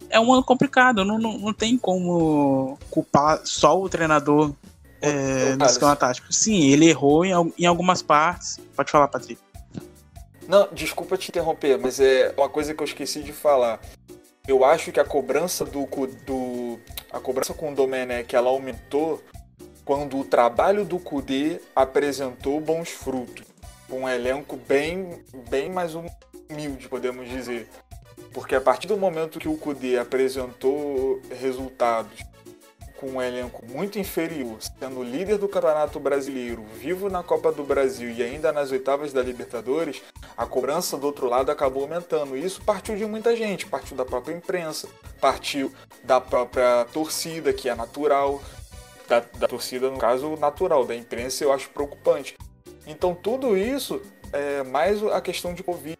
é 0.09 0.19
um 0.19 0.31
ano 0.33 0.43
complicado, 0.43 1.05
não, 1.05 1.17
não, 1.17 1.37
não 1.37 1.53
tem 1.53 1.77
como 1.77 2.77
culpar 2.89 3.41
só 3.45 3.79
o 3.79 3.87
treinador 3.87 4.53
é, 5.01 5.55
no 5.55 5.65
esquema 5.65 5.95
tático. 5.95 6.31
Sim, 6.31 6.69
ele 6.69 6.89
errou 6.89 7.25
em, 7.25 7.31
em 7.57 7.65
algumas 7.65 8.01
partes. 8.01 8.59
Pode 8.75 8.91
falar, 8.91 9.07
Patrick. 9.07 9.41
Não, 10.47 10.67
desculpa 10.73 11.17
te 11.17 11.29
interromper, 11.29 11.79
mas 11.79 11.99
é 11.99 12.33
uma 12.37 12.49
coisa 12.49 12.73
que 12.73 12.81
eu 12.81 12.85
esqueci 12.85 13.23
de 13.23 13.31
falar. 13.31 13.79
Eu 14.47 14.65
acho 14.65 14.91
que 14.91 14.99
a 14.99 15.05
cobrança 15.05 15.63
do, 15.63 15.87
do 16.25 16.79
a 17.11 17.19
cobrança 17.19 17.53
com 17.53 17.71
o 17.71 17.75
Domenech 17.75 18.35
ela 18.35 18.49
aumentou 18.49 19.23
quando 19.85 20.19
o 20.19 20.25
trabalho 20.25 20.83
do 20.83 20.99
Kudê 20.99 21.61
apresentou 21.75 22.59
bons 22.59 22.89
frutos 22.89 23.50
um 23.95 24.09
elenco 24.09 24.55
bem, 24.55 25.23
bem 25.49 25.69
mais 25.69 25.93
humilde, 25.95 26.87
podemos 26.87 27.29
dizer. 27.29 27.69
Porque 28.33 28.55
a 28.55 28.61
partir 28.61 28.87
do 28.87 28.97
momento 28.97 29.39
que 29.39 29.49
o 29.49 29.57
Kudê 29.57 29.97
apresentou 29.97 31.21
resultados 31.29 32.23
com 33.01 33.07
um 33.13 33.21
elenco 33.21 33.65
muito 33.65 33.97
inferior, 33.97 34.57
sendo 34.79 35.01
líder 35.01 35.39
do 35.39 35.49
Campeonato 35.49 35.99
Brasileiro, 35.99 36.63
vivo 36.75 37.09
na 37.09 37.23
Copa 37.23 37.51
do 37.51 37.63
Brasil 37.63 38.11
e 38.11 38.21
ainda 38.21 38.51
nas 38.51 38.71
oitavas 38.71 39.11
da 39.11 39.23
Libertadores, 39.23 40.03
a 40.37 40.45
cobrança 40.45 40.97
do 40.97 41.07
outro 41.07 41.27
lado 41.27 41.49
acabou 41.49 41.81
aumentando. 41.81 42.37
E 42.37 42.45
isso 42.45 42.61
partiu 42.61 42.95
de 42.95 43.05
muita 43.05 43.35
gente, 43.35 43.65
partiu 43.65 43.97
da 43.97 44.05
própria 44.05 44.35
imprensa, 44.35 44.87
partiu 45.19 45.73
da 46.03 46.21
própria 46.21 46.85
torcida, 46.93 47.51
que 47.51 47.67
é 47.67 47.73
natural, 47.73 48.39
da, 49.07 49.19
da 49.19 49.47
torcida, 49.47 49.89
no 49.89 49.97
caso, 49.97 50.37
natural, 50.37 50.85
da 50.85 50.95
imprensa, 50.95 51.43
eu 51.43 51.51
acho 51.51 51.69
preocupante. 51.69 52.37
Então 52.91 53.15
tudo 53.15 53.57
isso, 53.57 54.01
é, 54.33 54.63
mais 54.63 55.01
a 55.03 55.21
questão 55.21 55.53
de 55.53 55.63
Covid 55.63 55.97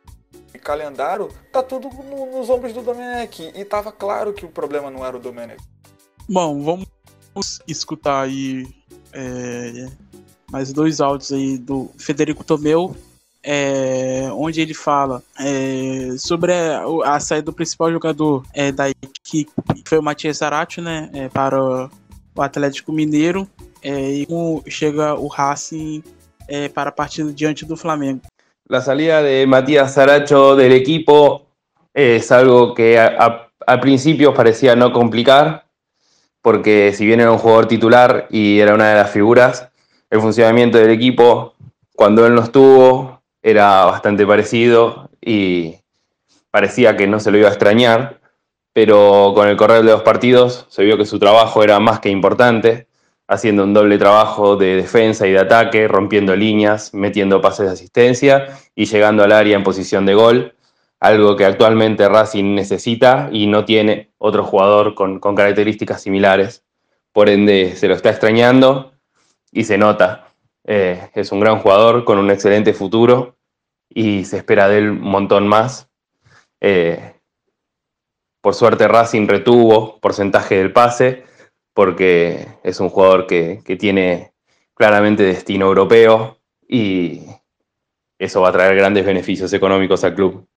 e 0.54 0.60
calendário, 0.60 1.30
tá 1.52 1.64
tudo 1.64 1.90
no, 1.90 2.38
nos 2.38 2.50
ombros 2.50 2.74
do 2.74 2.82
Domenech. 2.82 3.52
E 3.56 3.66
tava 3.66 3.92
claro 3.92 4.34
que 4.34 4.46
o 4.46 4.50
problema 4.50 4.92
não 4.92 5.06
era 5.06 5.16
o 5.16 5.20
Domenech. 5.20 5.64
Bom, 6.30 6.62
vamos 6.62 6.88
escutar 7.68 8.24
aí 8.24 8.68
é, 9.14 9.88
mais 10.52 10.74
dois 10.74 11.00
áudios 11.00 11.32
aí 11.32 11.58
do 11.58 11.90
Federico 11.98 12.44
Tomeu, 12.44 12.96
é, 13.44 14.30
onde 14.34 14.62
ele 14.62 14.74
fala 14.74 15.24
é, 15.40 16.16
sobre 16.18 16.54
a, 16.54 16.84
a, 17.06 17.20
saída 17.20 17.46
do 17.46 17.54
principal 17.54 17.92
jogador 17.92 18.46
é, 18.54 18.72
da 18.72 18.90
equipe, 18.90 19.52
que 19.76 19.84
foi 19.86 19.98
o 19.98 20.04
Matias 20.04 20.38
Zarate, 20.38 20.80
né, 20.82 21.10
é, 21.14 21.30
para 21.30 21.90
o 22.36 22.42
Atlético 22.42 22.92
Mineiro, 22.92 23.48
é, 23.82 24.12
e 24.12 24.28
chega 24.68 25.16
o 25.16 25.28
Racing 25.28 26.04
eh, 26.52 26.70
para 26.70 26.94
partido 26.94 27.32
diante 27.32 27.66
do 27.66 27.78
Flamengo. 27.78 28.28
La 28.68 28.82
salida 28.82 29.24
de 29.24 29.48
Matías 29.48 29.94
Saracho 29.94 30.58
del 30.58 30.74
equipo 30.74 31.48
es 31.94 32.30
algo 32.30 32.74
que 32.74 33.00
al 33.00 33.80
principio 33.80 34.34
parecía 34.34 34.76
no 34.76 34.92
complicar, 34.92 35.64
porque 36.42 36.92
si 36.94 37.06
bien 37.06 37.22
era 37.22 37.32
un 37.32 37.38
jugador 37.38 37.68
titular 37.68 38.28
y 38.30 38.60
era 38.60 38.74
una 38.74 38.90
de 38.90 38.96
las 38.96 39.12
figuras, 39.12 39.70
el 40.10 40.20
funcionamiento 40.20 40.78
del 40.78 40.90
equipo 40.90 41.56
cuando 41.96 42.28
él 42.28 42.36
no 42.36 42.44
estuvo 42.44 43.22
era 43.42 43.86
bastante 43.86 44.28
parecido 44.28 45.10
y 45.22 45.76
parecía 46.50 46.98
que 46.98 47.08
no 47.08 47.22
se 47.22 47.32
lo 47.32 47.38
iba 47.38 47.48
a 47.48 47.52
extrañar, 47.52 48.20
pero 48.74 49.32
con 49.36 49.48
el 49.48 49.56
correr 49.56 49.84
de 49.84 49.92
los 49.92 50.02
partidos 50.02 50.66
se 50.68 50.84
vio 50.84 50.98
que 50.98 51.06
su 51.06 51.18
trabajo 51.18 51.64
era 51.64 51.80
más 51.80 52.02
que 52.02 52.10
importante 52.10 52.88
haciendo 53.32 53.64
un 53.64 53.74
doble 53.74 53.98
trabajo 53.98 54.58
de 54.58 54.76
defensa 54.76 55.26
y 55.26 55.32
de 55.32 55.40
ataque, 55.40 55.88
rompiendo 55.88 56.36
líneas, 56.36 56.94
metiendo 56.94 57.40
pases 57.40 57.66
de 57.66 57.72
asistencia 57.72 58.60
y 58.76 58.86
llegando 58.86 59.24
al 59.24 59.32
área 59.32 59.56
en 59.56 59.64
posición 59.64 60.06
de 60.06 60.14
gol, 60.14 60.54
algo 61.00 61.38
que 61.38 61.46
actualmente 61.46 62.10
Racing 62.10 62.56
necesita 62.56 63.30
y 63.32 63.48
no 63.48 63.64
tiene 63.64 64.12
otro 64.18 64.44
jugador 64.44 64.96
con, 64.96 65.22
características 65.22 66.02
similares. 66.02 66.66
Por 67.14 67.30
ende, 67.30 67.78
se 67.78 67.88
lo 67.88 67.96
está 67.96 68.10
extrañando 68.10 68.92
y 69.50 69.64
se 69.64 69.78
nota. 69.78 70.28
Eh, 70.66 71.10
es 71.14 71.32
un 71.32 71.40
gran 71.40 71.60
jugador 71.60 72.04
con 72.04 72.18
un 72.18 72.32
excelente 72.32 72.74
futuro 72.74 73.38
y 73.88 74.26
se 74.26 74.38
espera 74.38 74.68
de 74.68 74.80
él 74.80 74.90
un 74.90 75.02
montón 75.04 75.48
más. 75.48 75.90
Eh, 76.60 77.14
por 78.42 78.56
suerte 78.56 78.90
Racing 78.90 79.26
retuvo 79.28 80.00
porcentaje 80.02 80.58
del 80.58 80.74
pase 80.74 81.31
porque 81.74 82.48
es 82.64 82.80
un 82.80 82.90
jugador 82.90 83.28
que, 83.28 83.62
que 83.66 83.76
tiene 83.76 84.34
claramente 84.76 85.24
destino 85.24 85.68
europeo 85.68 86.38
y 86.68 87.22
eso 88.18 88.42
va 88.42 88.50
a 88.50 88.52
traer 88.52 88.76
grandes 88.76 89.06
beneficios 89.06 89.52
económicos 89.54 90.04
al 90.04 90.16
club. 90.16 90.48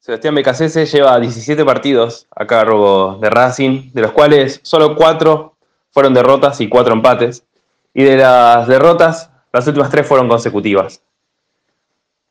Sebastián 0.00 0.36
Becasese 0.36 0.86
lleva 0.86 1.18
17 1.18 1.64
partidos 1.64 2.28
a 2.30 2.46
cargo 2.46 3.18
de 3.20 3.28
Racing, 3.28 3.90
de 3.92 4.02
los 4.02 4.12
cuales 4.12 4.60
solo 4.62 4.94
4 4.94 5.56
fueron 5.90 6.14
derrotas 6.14 6.60
y 6.60 6.68
4 6.68 6.92
empates. 6.94 7.44
Y 7.92 8.04
de 8.04 8.18
las 8.18 8.68
derrotas, 8.68 9.32
las 9.52 9.66
últimas 9.66 9.90
3 9.90 10.06
fueron 10.06 10.28
consecutivas. 10.28 11.02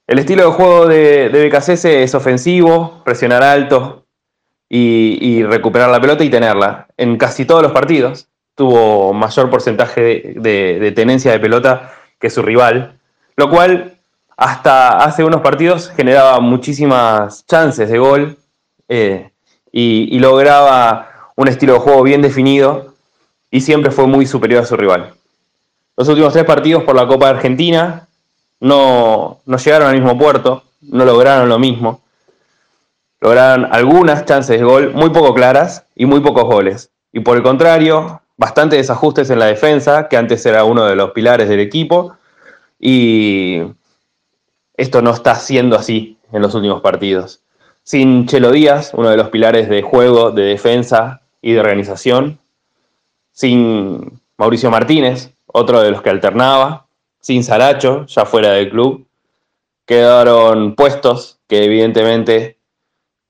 El 0.07 0.19
estilo 0.19 0.45
de 0.45 0.51
juego 0.51 0.87
de, 0.87 1.29
de 1.29 1.41
Becasese 1.41 2.03
es 2.03 2.15
ofensivo, 2.15 3.01
presionar 3.03 3.43
alto, 3.43 4.04
y, 4.69 5.43
recuperar 5.43 5.89
la 5.89 6.01
pelota 6.01 6.23
y 6.23 6.29
tenerla. 6.29 6.87
En 6.97 7.17
casi 7.17 7.45
todos 7.45 7.61
los 7.61 7.71
partidos 7.71 8.27
tuvo 8.55 9.13
mayor 9.13 9.49
porcentaje 9.49 10.33
de, 10.35 10.93
tenencia 10.95 11.31
de 11.31 11.39
pelota 11.39 11.91
que 12.19 12.29
su 12.29 12.41
rival, 12.41 12.97
lo 13.35 13.49
cual 13.49 13.97
hasta 14.37 15.03
hace 15.03 15.23
unos 15.23 15.41
partidos 15.41 15.89
generaba 15.95 16.39
muchísimas 16.39 17.45
chances 17.45 17.89
de 17.89 17.97
gol 17.97 18.37
eh, 18.89 19.29
y, 19.71 20.17
lograba 20.19 21.31
un 21.35 21.47
estilo 21.47 21.73
de 21.73 21.79
juego 21.79 22.03
bien 22.03 22.21
definido 22.21 22.93
y 23.51 23.61
siempre 23.61 23.91
fue 23.91 24.07
muy 24.07 24.25
superior 24.25 24.63
a 24.63 24.65
su 24.65 24.75
rival. 24.77 25.13
Los 25.97 26.07
últimos 26.09 26.33
tres 26.33 26.45
partidos 26.45 26.83
por 26.83 26.95
la 26.95 27.07
Copa 27.07 27.27
de 27.27 27.35
Argentina 27.35 28.07
no, 28.59 29.39
no 29.45 29.57
llegaron 29.57 29.89
al 29.89 29.95
mismo 29.95 30.17
puerto, 30.17 30.63
no 30.81 31.05
lograron 31.05 31.47
lo 31.49 31.59
mismo 31.59 32.01
lograron 33.25 33.67
algunas 33.71 34.23
chances 34.25 34.59
de 34.59 34.63
gol 34.63 34.93
muy 34.93 35.09
poco 35.09 35.33
claras 35.33 35.87
y 35.95 36.05
muy 36.05 36.19
pocos 36.19 36.43
goles. 36.43 36.91
Y 37.11 37.21
por 37.21 37.35
el 37.35 37.41
contrario, 37.41 38.21
bastante 38.37 38.75
desajustes 38.75 39.31
en 39.31 39.39
la 39.39 39.47
defensa, 39.47 40.07
que 40.07 40.15
antes 40.15 40.45
era 40.45 40.63
uno 40.63 40.85
de 40.85 40.95
los 40.95 41.09
pilares 41.09 41.49
del 41.49 41.59
equipo, 41.59 42.15
y 42.79 43.63
esto 44.77 45.01
no 45.01 45.09
está 45.09 45.33
siendo 45.33 45.75
así 45.75 46.19
en 46.31 46.43
los 46.43 46.53
últimos 46.53 46.81
partidos. 46.81 47.41
Sin 47.81 48.27
Chelo 48.27 48.51
Díaz, 48.51 48.91
uno 48.93 49.09
de 49.09 49.17
los 49.17 49.29
pilares 49.29 49.69
de 49.69 49.81
juego, 49.81 50.29
de 50.29 50.43
defensa 50.43 51.21
y 51.41 51.53
de 51.53 51.61
organización, 51.61 52.37
sin 53.31 54.21
Mauricio 54.37 54.69
Martínez, 54.69 55.31
otro 55.47 55.81
de 55.81 55.89
los 55.89 56.03
que 56.03 56.11
alternaba, 56.11 56.85
sin 57.21 57.43
Saracho, 57.43 58.05
ya 58.05 58.27
fuera 58.27 58.51
del 58.51 58.69
club, 58.69 59.07
quedaron 59.87 60.75
puestos 60.75 61.39
que 61.47 61.63
evidentemente 61.63 62.55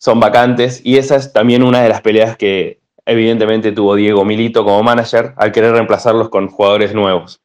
son 0.05 0.19
vacantes 0.19 0.81
y 0.83 0.99
esa 0.99 1.15
es 1.15 1.33
también 1.33 1.63
una 1.63 1.81
de 1.81 1.89
las 1.89 2.01
peleas 2.01 2.37
que 2.37 2.79
evidentemente 3.07 3.71
tuvo 3.71 3.95
Diego 3.95 4.23
Milito 4.23 4.63
como 4.63 4.83
manager 4.83 5.33
al 5.35 5.51
querer 5.51 5.71
reemplazarlos 5.71 6.29
con 6.29 6.47
jugadores 6.47 6.93
nuevos. 6.93 7.41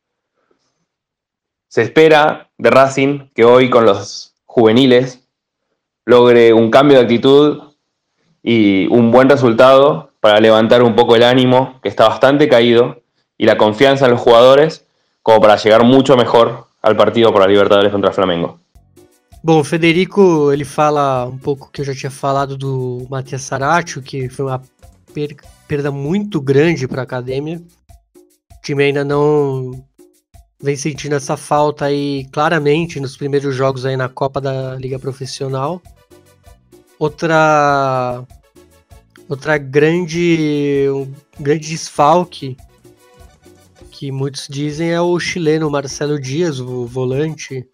Se 1.69 1.81
espera 1.81 2.51
de 2.59 2.69
Racing 2.69 3.31
que 3.35 3.47
hoy 3.47 3.71
con 3.71 3.87
los 3.87 4.35
juveniles 4.45 5.27
logre 6.05 6.53
un 6.53 6.71
cambio 6.71 6.99
de 6.99 7.05
actitud 7.05 7.63
y 8.43 8.87
un 8.89 9.11
buen 9.11 9.31
resultado 9.31 10.11
para 10.21 10.39
levantar 10.39 10.83
un 10.83 10.95
poco 10.95 11.17
el 11.17 11.23
ánimo 11.23 11.81
que 11.83 11.89
está 11.89 12.09
bastante 12.09 12.47
caído 12.51 13.01
y 13.39 13.47
la 13.47 13.57
confianza 13.57 14.05
en 14.05 14.11
los 14.11 14.21
jugadores 14.21 14.87
como 15.23 15.41
para 15.41 15.57
llegar 15.57 15.83
mucho 15.85 16.15
mejor 16.15 16.67
al 16.83 16.95
partido 16.95 17.33
por 17.33 17.41
la 17.41 17.49
Libertadores 17.49 17.91
contra 17.91 18.13
Flamengo. 18.13 18.60
Bom, 19.43 19.61
o 19.61 19.65
Federico 19.65 20.53
ele 20.53 20.67
fala 20.67 21.25
um 21.25 21.39
pouco 21.39 21.71
que 21.73 21.81
eu 21.81 21.85
já 21.85 21.95
tinha 21.95 22.11
falado 22.11 22.59
do 22.59 23.07
Matias 23.09 23.41
Saracho, 23.41 24.03
que 24.03 24.29
foi 24.29 24.45
uma 24.45 24.63
per 25.15 25.35
perda 25.67 25.91
muito 25.91 26.41
grande 26.43 26.87
para 26.87 27.01
a 27.01 27.05
academia. 27.05 27.57
O 27.57 28.61
time 28.63 28.85
ainda 28.85 29.03
não 29.03 29.83
vem 30.63 30.77
sentindo 30.77 31.15
essa 31.15 31.39
falta 31.39 31.87
aí 31.87 32.27
claramente 32.31 33.01
nos 33.01 33.17
primeiros 33.17 33.55
jogos 33.57 33.87
aí 33.87 33.97
na 33.97 34.11
Copa 34.11 34.43
da 34.43 34.77
Liga 34.77 34.99
Profissional. 34.99 35.81
Outra 36.99 38.23
outra 39.27 39.57
grande 39.57 40.87
um 40.91 41.43
grande 41.43 41.69
desfalque 41.69 42.59
que 43.91 44.13
muitos 44.13 44.47
dizem 44.51 44.91
é 44.91 45.01
o 45.01 45.19
chileno 45.19 45.71
Marcelo 45.71 46.21
Dias, 46.21 46.61
o 46.61 46.85
volante 46.85 47.67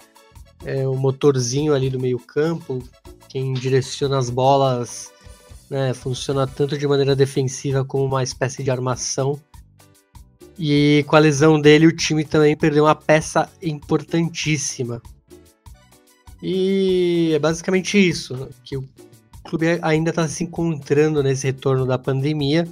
é, 0.65 0.87
o 0.87 0.95
motorzinho 0.95 1.75
ali 1.75 1.91
do 1.91 2.01
meio 2.01 2.19
campo, 2.19 2.83
quem 3.29 3.53
direciona 3.53 4.19
as 4.19 4.31
bolas, 4.31 5.13
né, 5.69 5.93
funciona 5.95 6.47
tanto 6.47 6.79
de 6.79 6.87
maneira 6.87 7.15
defensiva 7.15 7.85
como 7.85 8.05
uma 8.05 8.23
espécie 8.23 8.63
de 8.63 8.71
armação. 8.71 9.41
E 10.59 11.05
com 11.07 11.17
a 11.17 11.19
lesão 11.19 11.61
dele, 11.61 11.87
o 11.87 11.95
time 11.95 12.25
também 12.25 12.57
perdeu 12.57 12.85
uma 12.85 12.95
peça 12.95 13.51
importantíssima. 13.61 15.03
E 16.43 17.33
é 17.35 17.39
basicamente 17.39 17.99
isso, 17.99 18.49
que 18.65 18.77
o 18.77 18.85
clube 19.45 19.79
ainda 19.83 20.11
está 20.11 20.27
se 20.29 20.45
encontrando 20.45 21.23
nesse 21.23 21.47
retorno 21.47 21.87
da 21.87 21.99
pandemia, 21.99 22.67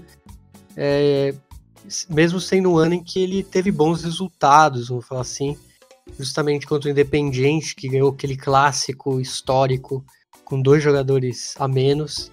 é, 0.77 1.35
mesmo 2.09 2.41
sendo 2.41 2.71
um 2.71 2.79
ano 2.79 2.95
em 2.95 3.03
que 3.03 3.21
ele 3.21 3.43
teve 3.43 3.71
bons 3.71 4.03
resultados, 4.05 4.89
vamos 4.89 5.07
falar 5.07 5.23
assim, 5.23 5.57
justamente 6.19 6.67
contra 6.67 6.89
o 6.89 6.93
Independiente, 6.93 7.75
que 7.75 7.89
ganhou 7.89 8.11
aquele 8.11 8.37
clássico 8.37 9.21
histórico 9.21 10.05
com 10.45 10.61
dois 10.61 10.83
jogadores 10.83 11.55
a 11.59 11.67
menos. 11.67 12.31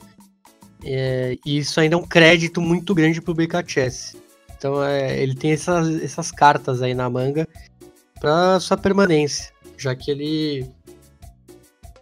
É, 0.84 1.38
e 1.46 1.58
isso 1.58 1.80
ainda 1.80 1.96
é 1.96 1.98
um 1.98 2.08
crédito 2.08 2.60
muito 2.60 2.94
grande 2.94 3.22
para 3.22 3.32
o 3.32 3.36
BKCS. 3.36 4.16
Então 4.58 4.84
é, 4.84 5.22
ele 5.22 5.36
tem 5.36 5.52
essas, 5.52 6.02
essas 6.02 6.32
cartas 6.32 6.82
aí 6.82 6.94
na 6.94 7.10
manga 7.10 7.48
para 8.20 8.60
sua 8.60 8.78
permanência, 8.78 9.52
já 9.78 9.96
que 9.96 10.12
ele 10.12 10.70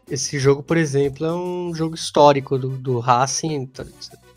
esse 0.09 0.39
jogo, 0.39 0.63
por 0.63 0.75
exemplo, 0.75 1.25
é 1.25 1.33
um 1.33 1.73
jogo 1.73 1.93
histórico 1.93 2.57
do, 2.57 2.69
do 2.69 2.99
Racing 2.99 3.67
tá, 3.67 3.85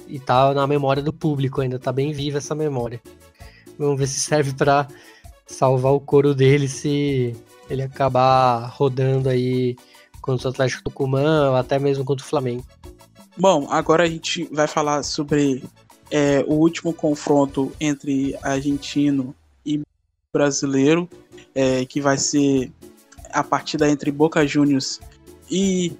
e 0.06 0.18
tá 0.20 0.52
na 0.52 0.66
memória 0.66 1.02
do 1.02 1.12
público 1.12 1.60
ainda, 1.60 1.78
tá 1.78 1.90
bem 1.90 2.12
viva 2.12 2.38
essa 2.38 2.54
memória. 2.54 3.00
Vamos 3.78 3.98
ver 3.98 4.06
se 4.06 4.20
serve 4.20 4.52
para 4.52 4.86
salvar 5.52 5.92
o 5.92 6.00
couro 6.00 6.34
dele 6.34 6.68
se 6.68 7.36
ele 7.68 7.82
acabar 7.82 8.66
rodando 8.66 9.28
aí 9.28 9.76
contra 10.20 10.48
o 10.48 10.50
Atlético 10.50 10.84
Tucumã 10.84 11.50
ou 11.50 11.56
até 11.56 11.78
mesmo 11.78 12.04
contra 12.04 12.24
o 12.24 12.28
Flamengo. 12.28 12.64
Bom, 13.36 13.66
agora 13.70 14.04
a 14.04 14.06
gente 14.06 14.44
vai 14.52 14.66
falar 14.66 15.02
sobre 15.02 15.64
é, 16.10 16.44
o 16.46 16.54
último 16.54 16.92
confronto 16.92 17.72
entre 17.80 18.36
argentino 18.42 19.34
e 19.64 19.80
brasileiro, 20.32 21.08
é, 21.54 21.84
que 21.86 22.00
vai 22.00 22.18
ser 22.18 22.70
a 23.30 23.42
partida 23.42 23.88
entre 23.88 24.10
Boca 24.10 24.46
Juniors 24.46 25.00
e 25.50 25.92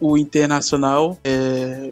o 0.00 0.16
Internacional. 0.16 1.18
É, 1.22 1.90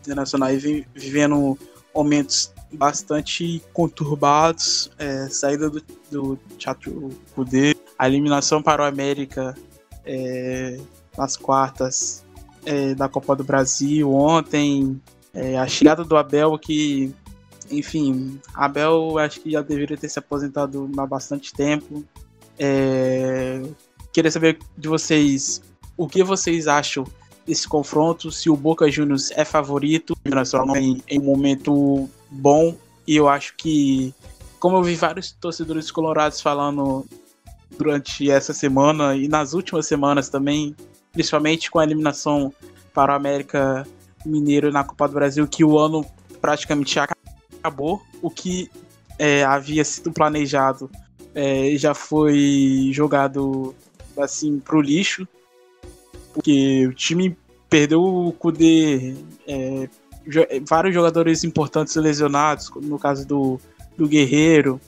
Internacional 0.00 0.50
vivendo 0.94 1.58
momentos 1.94 2.53
bastante 2.74 3.62
conturbados, 3.72 4.90
é, 4.98 5.28
saída 5.28 5.70
do, 5.70 5.82
do 6.10 6.38
Teatro 6.58 7.10
Kudê, 7.34 7.74
a 7.98 8.08
eliminação 8.08 8.62
para 8.62 8.82
o 8.82 8.86
América 8.86 9.54
é, 10.04 10.78
nas 11.16 11.36
quartas 11.36 12.24
é, 12.66 12.94
da 12.94 13.08
Copa 13.08 13.34
do 13.36 13.44
Brasil 13.44 14.12
ontem, 14.12 15.00
é, 15.32 15.58
a 15.58 15.66
chegada 15.66 16.04
do 16.04 16.16
Abel 16.16 16.58
que, 16.58 17.12
enfim, 17.70 18.40
Abel 18.54 19.18
acho 19.18 19.40
que 19.40 19.50
já 19.50 19.62
deveria 19.62 19.96
ter 19.96 20.08
se 20.08 20.18
aposentado 20.18 20.90
há 20.96 21.06
bastante 21.06 21.52
tempo. 21.52 22.04
É, 22.58 23.62
queria 24.12 24.30
saber 24.30 24.58
de 24.76 24.88
vocês 24.88 25.62
o 25.96 26.08
que 26.08 26.22
vocês 26.22 26.66
acham 26.66 27.04
desse 27.46 27.68
confronto, 27.68 28.30
se 28.30 28.48
o 28.48 28.56
Boca 28.56 28.90
Juniors 28.90 29.30
é 29.32 29.44
favorito, 29.44 30.16
em, 30.76 31.02
em 31.08 31.20
um 31.20 31.24
momento 31.24 32.08
bom. 32.34 32.76
E 33.06 33.16
eu 33.16 33.28
acho 33.28 33.54
que, 33.56 34.14
como 34.58 34.76
eu 34.76 34.82
vi 34.82 34.94
vários 34.94 35.32
torcedores 35.32 35.90
colorados 35.90 36.40
falando 36.40 37.06
durante 37.76 38.30
essa 38.30 38.52
semana 38.52 39.16
e 39.16 39.28
nas 39.28 39.52
últimas 39.52 39.86
semanas 39.86 40.28
também, 40.28 40.74
principalmente 41.12 41.70
com 41.70 41.78
a 41.78 41.84
eliminação 41.84 42.52
para 42.92 43.12
o 43.12 43.16
América 43.16 43.86
Mineiro 44.24 44.72
na 44.72 44.84
Copa 44.84 45.08
do 45.08 45.14
Brasil, 45.14 45.46
que 45.46 45.64
o 45.64 45.78
ano 45.78 46.04
praticamente 46.40 46.98
acabou. 46.98 48.02
O 48.22 48.30
que 48.30 48.70
é, 49.18 49.44
havia 49.44 49.84
sido 49.84 50.12
planejado 50.12 50.90
é, 51.34 51.76
já 51.76 51.94
foi 51.94 52.90
jogado 52.92 53.74
assim 54.16 54.58
pro 54.58 54.80
lixo, 54.80 55.26
porque 56.32 56.86
o 56.86 56.94
time 56.94 57.36
perdeu 57.68 58.02
o 58.02 58.32
Kudê, 58.32 59.14
é, 59.46 59.88
vários 60.68 60.94
jogadores 60.94 61.44
importantes 61.44 61.94
lesionados, 61.96 62.70
no 62.82 62.98
caso 62.98 63.26
do, 63.26 63.60
do 63.96 64.08
Guerreiro. 64.08 64.80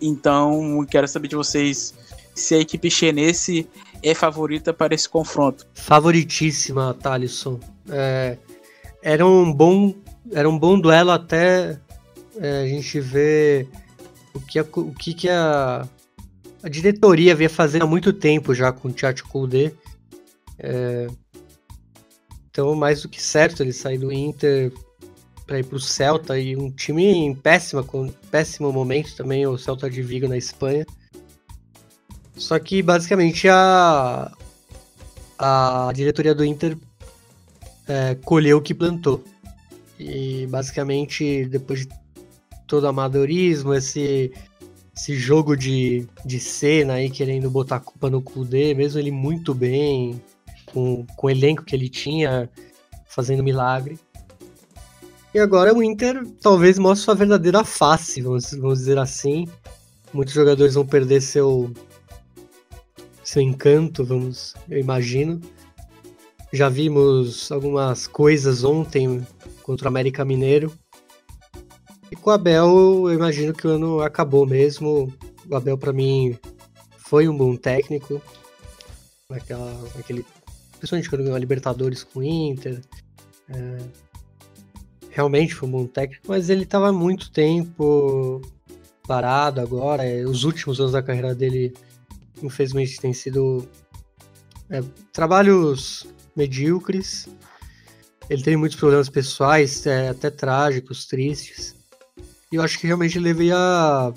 Então, 0.00 0.86
quero 0.90 1.08
saber 1.08 1.28
de 1.28 1.36
vocês 1.36 1.94
se 2.34 2.54
a 2.54 2.58
equipe 2.58 2.90
chinense 2.90 3.68
é 4.02 4.14
favorita 4.14 4.72
para 4.72 4.94
esse 4.94 5.08
confronto. 5.08 5.66
Favoritíssima, 5.74 6.94
Thalisson. 6.94 7.58
É, 7.90 8.36
era 9.02 9.26
um 9.26 9.52
bom 9.52 9.94
era 10.32 10.48
um 10.48 10.58
bom 10.58 10.78
duelo 10.78 11.10
até 11.10 11.78
é, 12.38 12.62
a 12.62 12.66
gente 12.66 13.00
ver 13.00 13.68
o 14.34 14.40
que 14.40 14.58
a, 14.58 14.62
o 14.62 14.92
que, 14.92 15.14
que 15.14 15.28
a, 15.28 15.88
a 16.62 16.68
diretoria 16.68 17.34
vinha 17.34 17.50
fazendo 17.50 17.84
há 17.84 17.86
muito 17.86 18.12
tempo 18.12 18.54
já 18.54 18.72
com 18.72 18.88
o 18.88 18.92
Tchatcho. 18.92 19.24
É, 20.58 21.06
então, 22.58 22.74
mais 22.74 23.02
do 23.02 23.08
que 23.08 23.22
certo 23.22 23.62
ele 23.62 23.72
sair 23.72 23.98
do 23.98 24.12
Inter 24.12 24.72
para 25.46 25.60
ir 25.60 25.64
para 25.64 25.76
o 25.76 25.80
Celta 25.80 26.36
e 26.36 26.56
um 26.56 26.68
time 26.72 27.04
em 27.04 27.32
péssima, 27.32 27.84
com 27.84 28.08
péssimo 28.32 28.72
momento 28.72 29.14
também, 29.14 29.46
o 29.46 29.56
Celta 29.56 29.88
de 29.88 30.02
Vigo 30.02 30.26
na 30.26 30.36
Espanha. 30.36 30.84
Só 32.34 32.58
que 32.58 32.82
basicamente 32.82 33.48
a, 33.48 34.32
a 35.38 35.92
diretoria 35.94 36.34
do 36.34 36.44
Inter 36.44 36.76
é, 37.86 38.16
colheu 38.24 38.58
o 38.58 38.60
que 38.60 38.74
plantou. 38.74 39.22
E 39.96 40.44
basicamente, 40.48 41.44
depois 41.44 41.86
de 41.86 41.88
todo 42.66 42.82
o 42.82 42.88
amadorismo, 42.88 43.72
esse, 43.72 44.32
esse 44.96 45.14
jogo 45.14 45.56
de, 45.56 46.08
de 46.26 46.40
cena 46.40 46.94
aí, 46.94 47.08
querendo 47.08 47.48
botar 47.48 47.76
a 47.76 47.80
culpa 47.80 48.10
no 48.10 48.20
Kudê, 48.20 48.74
mesmo 48.74 48.98
ele 48.98 49.12
muito 49.12 49.54
bem, 49.54 50.20
com, 50.72 51.06
com 51.16 51.26
o 51.26 51.30
elenco 51.30 51.64
que 51.64 51.74
ele 51.74 51.88
tinha, 51.88 52.50
fazendo 53.06 53.42
milagre. 53.42 53.98
E 55.34 55.38
agora 55.38 55.74
o 55.74 55.82
Inter 55.82 56.26
talvez 56.40 56.78
mostre 56.78 57.04
sua 57.04 57.14
verdadeira 57.14 57.64
face, 57.64 58.22
vamos, 58.22 58.50
vamos 58.52 58.78
dizer 58.78 58.98
assim. 58.98 59.46
Muitos 60.12 60.32
jogadores 60.32 60.74
vão 60.74 60.86
perder 60.86 61.20
seu, 61.20 61.70
seu 63.22 63.42
encanto, 63.42 64.04
vamos, 64.04 64.54
eu 64.68 64.78
imagino. 64.78 65.40
Já 66.50 66.70
vimos 66.70 67.52
algumas 67.52 68.06
coisas 68.06 68.64
ontem 68.64 69.26
contra 69.62 69.86
o 69.86 69.88
América 69.88 70.24
Mineiro. 70.24 70.72
E 72.10 72.16
com 72.16 72.30
o 72.30 72.32
Abel, 72.32 73.04
eu 73.06 73.12
imagino 73.12 73.52
que 73.52 73.66
o 73.66 73.70
ano 73.70 74.00
acabou 74.00 74.46
mesmo. 74.46 75.12
O 75.48 75.54
Abel, 75.54 75.76
para 75.76 75.92
mim, 75.92 76.38
foi 76.96 77.28
um 77.28 77.36
bom 77.36 77.54
técnico. 77.54 78.22
Naquela, 79.28 79.70
naquele, 79.94 80.24
principalmente 80.78 81.10
quando 81.10 81.22
ganhou 81.22 81.36
a 81.36 81.40
Libertadores 81.40 82.04
com 82.04 82.20
o 82.20 82.22
Inter. 82.24 82.80
É, 83.48 83.78
realmente 85.10 85.54
foi 85.54 85.68
um 85.68 85.72
bom 85.72 85.86
técnico, 85.86 86.26
mas 86.28 86.48
ele 86.48 86.62
estava 86.62 86.92
muito 86.92 87.30
tempo 87.30 88.40
parado 89.06 89.60
agora. 89.60 90.04
É, 90.04 90.24
os 90.24 90.44
últimos 90.44 90.78
anos 90.78 90.92
da 90.92 91.02
carreira 91.02 91.34
dele, 91.34 91.74
infelizmente, 92.42 93.00
têm 93.00 93.12
sido 93.12 93.68
é, 94.70 94.82
trabalhos 95.12 96.06
medíocres. 96.36 97.28
Ele 98.30 98.42
teve 98.42 98.56
muitos 98.56 98.78
problemas 98.78 99.08
pessoais, 99.08 99.86
é, 99.86 100.10
até 100.10 100.30
trágicos, 100.30 101.06
tristes. 101.06 101.74
E 102.52 102.56
eu 102.56 102.62
acho 102.62 102.78
que 102.78 102.86
realmente 102.86 103.18
ele 103.18 103.32
devia 103.32 104.12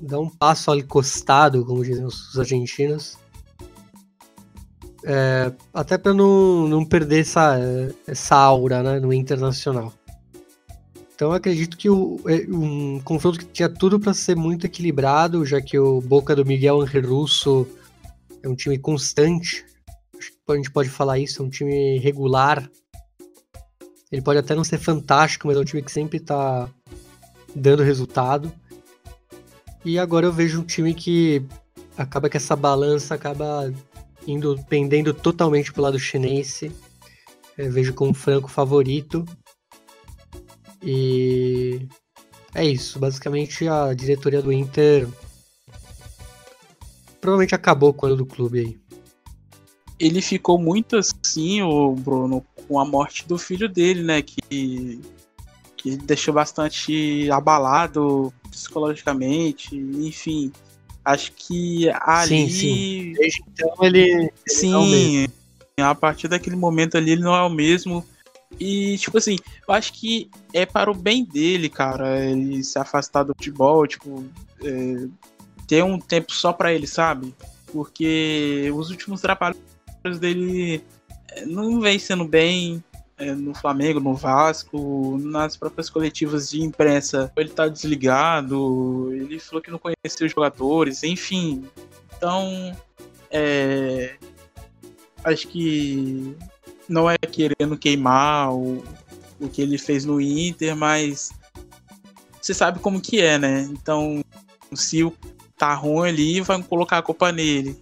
dar 0.00 0.18
um 0.18 0.28
passo 0.28 0.70
ali 0.70 0.82
costado, 0.82 1.64
como 1.64 1.84
dizem 1.84 2.04
os 2.04 2.38
argentinos. 2.38 3.18
É, 5.04 5.52
até 5.72 5.96
para 5.96 6.12
não, 6.12 6.68
não 6.68 6.84
perder 6.84 7.20
essa, 7.20 7.58
essa 8.06 8.36
aura 8.36 8.82
né, 8.82 9.00
no 9.00 9.12
internacional. 9.12 9.92
Então 11.14 11.32
acredito 11.32 11.76
que 11.76 11.88
o, 11.88 12.18
é, 12.26 12.46
um 12.48 13.00
confronto 13.00 13.38
que 13.38 13.44
tinha 13.44 13.68
tudo 13.68 14.00
para 14.00 14.14
ser 14.14 14.36
muito 14.36 14.66
equilibrado, 14.66 15.44
já 15.44 15.60
que 15.60 15.78
o 15.78 16.00
Boca 16.00 16.34
do 16.34 16.46
Miguel 16.46 16.82
Henrique 16.82 17.06
Russo 17.06 17.66
é 18.42 18.48
um 18.48 18.54
time 18.54 18.78
constante. 18.78 19.64
Acho 20.18 20.32
que 20.32 20.38
a 20.48 20.56
gente 20.56 20.70
pode 20.70 20.88
falar 20.88 21.18
isso, 21.18 21.42
é 21.42 21.44
um 21.44 21.50
time 21.50 21.98
regular. 21.98 22.70
Ele 24.10 24.22
pode 24.22 24.38
até 24.38 24.54
não 24.54 24.64
ser 24.64 24.78
fantástico, 24.78 25.46
mas 25.46 25.56
é 25.56 25.60
um 25.60 25.64
time 25.64 25.82
que 25.82 25.92
sempre 25.92 26.18
está 26.18 26.68
dando 27.54 27.82
resultado. 27.82 28.52
E 29.84 29.98
agora 29.98 30.26
eu 30.26 30.32
vejo 30.32 30.60
um 30.60 30.64
time 30.64 30.94
que 30.94 31.42
acaba 31.96 32.28
que 32.28 32.36
essa 32.36 32.56
balança 32.56 33.14
acaba 33.14 33.72
indo 34.26 34.58
pendendo 34.68 35.12
totalmente 35.12 35.72
pro 35.72 35.82
lado 35.82 35.98
chinense. 35.98 36.72
Eu 37.56 37.70
vejo 37.70 37.94
como 37.94 38.14
franco 38.14 38.48
favorito. 38.48 39.24
E 40.82 41.86
é 42.54 42.64
isso. 42.64 42.98
Basicamente 42.98 43.68
a 43.68 43.92
diretoria 43.94 44.42
do 44.42 44.52
Inter 44.52 45.08
provavelmente 47.20 47.54
acabou 47.54 47.92
com 47.92 48.06
o 48.06 48.16
do 48.16 48.26
clube 48.26 48.60
aí. 48.60 48.80
Ele 49.98 50.22
ficou 50.22 50.58
muito 50.58 50.96
assim, 50.96 51.60
o 51.60 51.94
Bruno, 51.94 52.44
com 52.66 52.78
a 52.78 52.84
morte 52.86 53.28
do 53.28 53.36
filho 53.36 53.68
dele, 53.68 54.02
né? 54.02 54.22
Que 54.22 55.00
que 55.80 55.96
deixou 55.96 56.34
bastante 56.34 57.30
abalado 57.30 58.32
psicologicamente, 58.50 59.74
enfim. 59.74 60.52
Acho 61.04 61.32
que 61.32 61.90
ali. 61.90 62.28
Sim, 62.28 62.48
sim. 62.48 63.12
Desde 63.14 63.42
então 63.48 63.74
ele. 63.80 64.00
ele 64.00 64.24
é 64.26 64.30
sim, 64.46 65.26
é 65.76 65.82
a 65.82 65.94
partir 65.94 66.28
daquele 66.28 66.56
momento 66.56 66.96
ali 66.96 67.12
ele 67.12 67.22
não 67.22 67.34
é 67.34 67.42
o 67.42 67.50
mesmo. 67.50 68.04
E, 68.58 68.98
tipo 68.98 69.16
assim, 69.16 69.36
eu 69.66 69.72
acho 69.72 69.92
que 69.92 70.28
é 70.52 70.66
para 70.66 70.90
o 70.90 70.94
bem 70.94 71.24
dele, 71.24 71.68
cara, 71.68 72.20
ele 72.24 72.62
se 72.64 72.78
afastar 72.78 73.22
do 73.22 73.34
futebol, 73.34 73.86
tipo, 73.86 74.24
é, 74.62 75.06
ter 75.66 75.84
um 75.84 75.98
tempo 75.98 76.32
só 76.32 76.52
para 76.52 76.72
ele, 76.72 76.86
sabe? 76.86 77.34
Porque 77.72 78.70
os 78.74 78.90
últimos 78.90 79.20
trabalhos 79.20 79.58
dele 80.18 80.82
é, 81.30 81.46
não 81.46 81.80
vem 81.80 81.98
sendo 81.98 82.24
bem, 82.24 82.82
no 83.36 83.54
Flamengo, 83.54 84.00
no 84.00 84.14
Vasco, 84.14 85.18
nas 85.20 85.56
próprias 85.56 85.90
coletivas 85.90 86.50
de 86.50 86.62
imprensa. 86.62 87.32
Ele 87.36 87.50
tá 87.50 87.68
desligado, 87.68 89.10
ele 89.12 89.38
falou 89.38 89.62
que 89.62 89.70
não 89.70 89.78
conhecia 89.78 90.26
os 90.26 90.32
jogadores, 90.32 91.02
enfim. 91.02 91.64
Então, 92.16 92.76
é, 93.30 94.14
acho 95.24 95.48
que 95.48 96.36
não 96.88 97.10
é 97.10 97.16
querendo 97.18 97.76
queimar 97.78 98.52
o, 98.52 98.82
o 99.38 99.48
que 99.48 99.62
ele 99.62 99.78
fez 99.78 100.04
no 100.04 100.20
Inter, 100.20 100.74
mas 100.74 101.30
você 102.40 102.54
sabe 102.54 102.80
como 102.80 103.00
que 103.00 103.20
é, 103.20 103.38
né? 103.38 103.68
Então, 103.70 104.24
se 104.74 105.04
o 105.04 105.12
tá 105.60 105.74
ruim 105.74 106.08
ali, 106.08 106.40
vai 106.40 106.62
colocar 106.62 106.96
a 106.96 107.02
culpa 107.02 107.30
nele. 107.30 107.78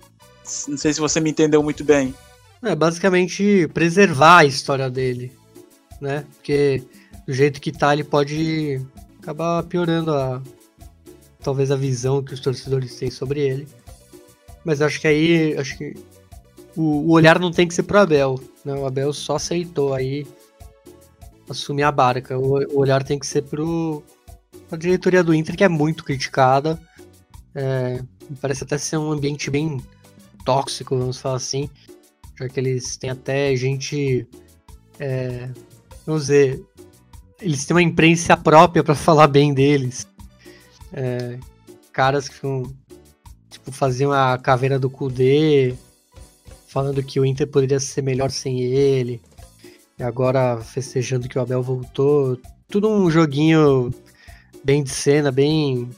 Não 0.66 0.76
sei 0.76 0.92
se 0.92 0.98
você 0.98 1.20
me 1.20 1.30
entendeu 1.30 1.62
muito 1.62 1.84
bem. 1.84 2.12
É 2.62 2.74
basicamente 2.74 3.68
preservar 3.72 4.38
a 4.38 4.44
história 4.44 4.90
dele, 4.90 5.32
né? 6.00 6.24
Porque 6.34 6.82
do 7.26 7.32
jeito 7.32 7.60
que 7.60 7.70
tá, 7.70 7.92
ele 7.92 8.02
pode 8.02 8.84
acabar 9.22 9.62
piorando 9.62 10.12
a 10.12 10.42
talvez 11.40 11.70
a 11.70 11.76
visão 11.76 12.22
que 12.22 12.34
os 12.34 12.40
torcedores 12.40 12.96
têm 12.96 13.10
sobre 13.10 13.40
ele. 13.40 13.68
Mas 14.64 14.82
acho 14.82 15.00
que 15.00 15.06
aí 15.06 15.56
acho 15.56 15.78
que 15.78 15.94
o, 16.76 16.82
o 16.82 17.10
olhar 17.12 17.38
não 17.38 17.52
tem 17.52 17.68
que 17.68 17.74
ser 17.74 17.84
pro 17.84 18.00
Abel, 18.00 18.40
né? 18.64 18.74
O 18.74 18.86
Abel 18.86 19.12
só 19.12 19.36
aceitou 19.36 19.94
aí 19.94 20.26
assumir 21.48 21.84
a 21.84 21.92
barca. 21.92 22.36
O, 22.36 22.58
o 22.74 22.80
olhar 22.80 23.04
tem 23.04 23.18
que 23.18 23.26
ser 23.26 23.42
pro 23.42 24.02
a 24.70 24.76
diretoria 24.76 25.22
do 25.22 25.32
Inter 25.32 25.56
que 25.56 25.64
é 25.64 25.68
muito 25.68 26.02
criticada. 26.02 26.80
É, 27.54 28.02
parece 28.40 28.64
até 28.64 28.76
ser 28.76 28.96
um 28.96 29.12
ambiente 29.12 29.48
bem 29.48 29.80
tóxico, 30.44 30.98
vamos 30.98 31.18
falar 31.18 31.36
assim 31.36 31.70
já 32.38 32.48
que 32.48 32.60
eles 32.60 32.96
têm 32.96 33.10
até 33.10 33.54
gente. 33.56 34.26
É, 34.98 35.48
vamos 36.06 36.22
dizer. 36.22 36.62
Eles 37.40 37.64
têm 37.64 37.74
uma 37.74 37.82
imprensa 37.82 38.36
própria 38.36 38.84
para 38.84 38.94
falar 38.96 39.26
bem 39.26 39.52
deles. 39.52 40.06
É, 40.92 41.38
caras 41.92 42.28
que 42.28 42.36
tipo, 43.50 43.72
faziam 43.72 44.12
a 44.12 44.38
caveira 44.38 44.78
do 44.78 44.88
Kudê, 44.88 45.74
falando 46.68 47.02
que 47.02 47.20
o 47.20 47.26
Inter 47.26 47.46
poderia 47.46 47.80
ser 47.80 48.02
melhor 48.02 48.30
sem 48.30 48.60
ele. 48.60 49.20
E 49.98 50.02
agora 50.02 50.60
festejando 50.60 51.28
que 51.28 51.38
o 51.38 51.42
Abel 51.42 51.62
voltou. 51.62 52.38
Tudo 52.68 52.88
um 52.88 53.10
joguinho 53.10 53.92
bem 54.62 54.82
de 54.82 54.90
cena, 54.90 55.32
bem 55.32 55.90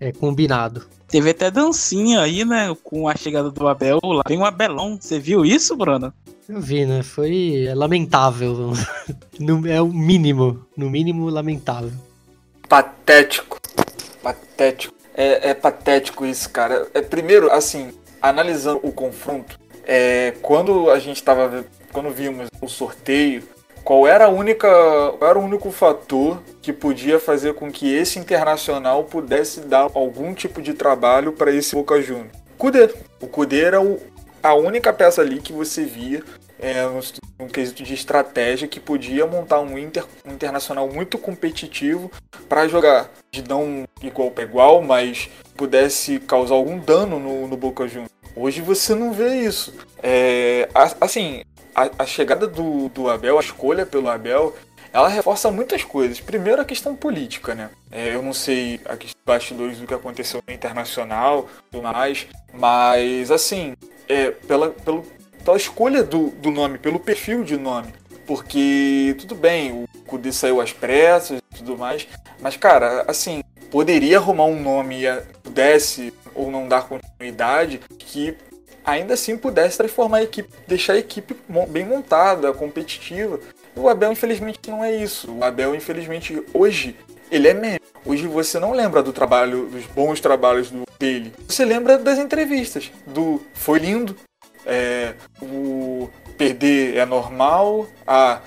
é, 0.00 0.10
combinado. 0.10 0.86
Teve 1.08 1.30
até 1.30 1.50
dancinha 1.50 2.20
aí, 2.20 2.44
né? 2.44 2.74
Com 2.82 3.08
a 3.08 3.14
chegada 3.14 3.50
do 3.50 3.68
Abel 3.68 4.00
lá. 4.02 4.22
Tem 4.24 4.38
um 4.38 4.44
Abelão. 4.44 4.98
Você 5.00 5.18
viu 5.18 5.44
isso, 5.44 5.76
Bruno? 5.76 6.12
Eu 6.48 6.60
vi, 6.60 6.84
né? 6.84 7.02
Foi 7.02 7.66
é 7.66 7.74
lamentável. 7.74 8.72
é 9.68 9.80
o 9.80 9.88
mínimo. 9.88 10.66
No 10.76 10.90
mínimo, 10.90 11.28
lamentável. 11.28 11.92
Patético. 12.68 13.58
Patético. 14.22 14.94
É, 15.14 15.50
é 15.50 15.54
patético 15.54 16.26
isso, 16.26 16.50
cara. 16.50 16.88
É, 16.92 17.00
primeiro, 17.00 17.50
assim, 17.52 17.92
analisando 18.20 18.80
o 18.82 18.90
confronto, 18.90 19.58
é, 19.86 20.34
quando 20.42 20.90
a 20.90 20.98
gente 20.98 21.22
tava. 21.22 21.64
Quando 21.92 22.10
vimos 22.10 22.48
o 22.60 22.68
sorteio, 22.68 23.44
qual 23.84 24.08
era 24.08 24.24
a 24.24 24.28
única. 24.28 24.68
Qual 25.18 25.30
era 25.30 25.38
o 25.38 25.44
único 25.44 25.70
fator 25.70 26.42
que 26.62 26.72
podia 26.72 27.20
fazer 27.20 27.54
com 27.54 27.70
que 27.70 27.94
esse 27.94 28.18
internacional 28.18 29.04
pudesse 29.04 29.60
dar 29.60 29.90
algum 29.94 30.32
tipo 30.34 30.62
de 30.62 30.72
trabalho 30.72 31.32
para 31.32 31.52
esse 31.52 31.74
Boca 31.74 32.00
Juniors. 32.00 32.32
Cudê. 32.56 32.88
O 33.20 33.26
Cudê 33.26 33.60
era 33.60 33.82
o, 33.82 34.00
a 34.42 34.54
única 34.54 34.92
peça 34.92 35.20
ali 35.20 35.40
que 35.40 35.52
você 35.52 35.84
via 35.84 36.22
é, 36.58 36.86
um, 37.38 37.46
quesito 37.46 37.82
de 37.82 37.92
estratégia 37.92 38.66
que 38.66 38.80
podia 38.80 39.26
montar 39.26 39.60
um, 39.60 39.78
inter, 39.78 40.04
um 40.24 40.32
internacional 40.32 40.88
muito 40.88 41.18
competitivo 41.18 42.10
para 42.48 42.66
jogar 42.66 43.10
de 43.30 43.46
não 43.46 43.84
igual 44.02 44.30
para 44.30 44.44
igual, 44.44 44.80
mas 44.80 45.28
pudesse 45.56 46.18
causar 46.20 46.54
algum 46.54 46.78
dano 46.78 47.18
no, 47.18 47.46
no 47.46 47.56
Boca 47.56 47.86
Juniors. 47.86 48.10
Hoje 48.36 48.62
você 48.62 48.94
não 48.94 49.12
vê 49.12 49.42
isso. 49.42 49.74
É, 50.02 50.68
assim, 51.00 51.44
a, 51.74 51.90
a 51.98 52.06
chegada 52.06 52.46
do, 52.46 52.88
do 52.88 53.08
Abel, 53.10 53.38
a 53.38 53.40
escolha 53.40 53.84
pelo 53.84 54.08
Abel, 54.08 54.54
ela 54.92 55.08
reforça 55.08 55.50
muitas 55.50 55.82
coisas. 55.82 56.20
Primeiro, 56.20 56.62
a 56.62 56.64
questão 56.64 56.94
política, 56.94 57.54
né? 57.54 57.70
É, 57.90 58.14
eu 58.14 58.22
não 58.22 58.32
sei 58.32 58.80
a 58.84 58.96
questão 58.96 59.20
bastidores 59.26 59.78
do 59.78 59.86
que 59.86 59.94
aconteceu 59.94 60.42
no 60.46 60.54
internacional 60.54 61.48
tudo 61.70 61.82
mais, 61.82 62.26
mas, 62.52 63.30
assim, 63.30 63.74
é, 64.08 64.30
pela, 64.30 64.70
pelo, 64.70 65.04
pela 65.44 65.56
escolha 65.56 66.02
do, 66.02 66.30
do 66.30 66.50
nome, 66.50 66.78
pelo 66.78 67.00
perfil 67.00 67.42
de 67.42 67.56
nome. 67.56 67.92
Porque, 68.26 69.16
tudo 69.18 69.34
bem, 69.34 69.72
o 69.72 69.88
Kudê 70.06 70.30
saiu 70.30 70.60
às 70.60 70.72
pressas 70.72 71.40
e 71.52 71.56
tudo 71.56 71.76
mais, 71.76 72.06
mas, 72.40 72.56
cara, 72.56 73.04
assim, 73.08 73.42
poderia 73.70 74.18
arrumar 74.18 74.44
um 74.44 74.62
nome 74.62 75.04
e 75.04 75.20
pudesse 75.42 76.14
ou 76.34 76.50
não 76.50 76.68
dar 76.68 76.88
continuidade 76.88 77.80
que 77.98 78.36
ainda 78.84 79.14
assim 79.14 79.36
pudesse 79.36 79.76
transformar 79.76 80.18
a 80.18 80.22
equipe, 80.22 80.48
deixar 80.66 80.92
a 80.94 80.98
equipe 80.98 81.36
bem 81.68 81.84
montada, 81.84 82.52
competitiva. 82.52 83.40
O 83.74 83.88
Abel, 83.88 84.12
infelizmente, 84.12 84.60
não 84.68 84.84
é 84.84 84.94
isso. 84.94 85.32
O 85.32 85.42
Abel, 85.42 85.74
infelizmente, 85.74 86.42
hoje, 86.52 86.94
ele 87.30 87.48
é 87.48 87.54
meme. 87.54 87.80
Hoje 88.04 88.26
você 88.26 88.58
não 88.58 88.72
lembra 88.72 89.02
do 89.02 89.12
trabalho, 89.12 89.66
dos 89.66 89.86
bons 89.86 90.20
trabalhos 90.20 90.70
do, 90.70 90.84
dele. 90.98 91.32
Você 91.48 91.64
lembra 91.64 91.96
das 91.96 92.18
entrevistas, 92.18 92.92
do 93.06 93.40
foi 93.54 93.78
lindo, 93.78 94.14
é, 94.66 95.14
o 95.40 96.08
perder 96.36 96.96
é 96.96 97.06
normal, 97.06 97.86
ah, 98.06 98.40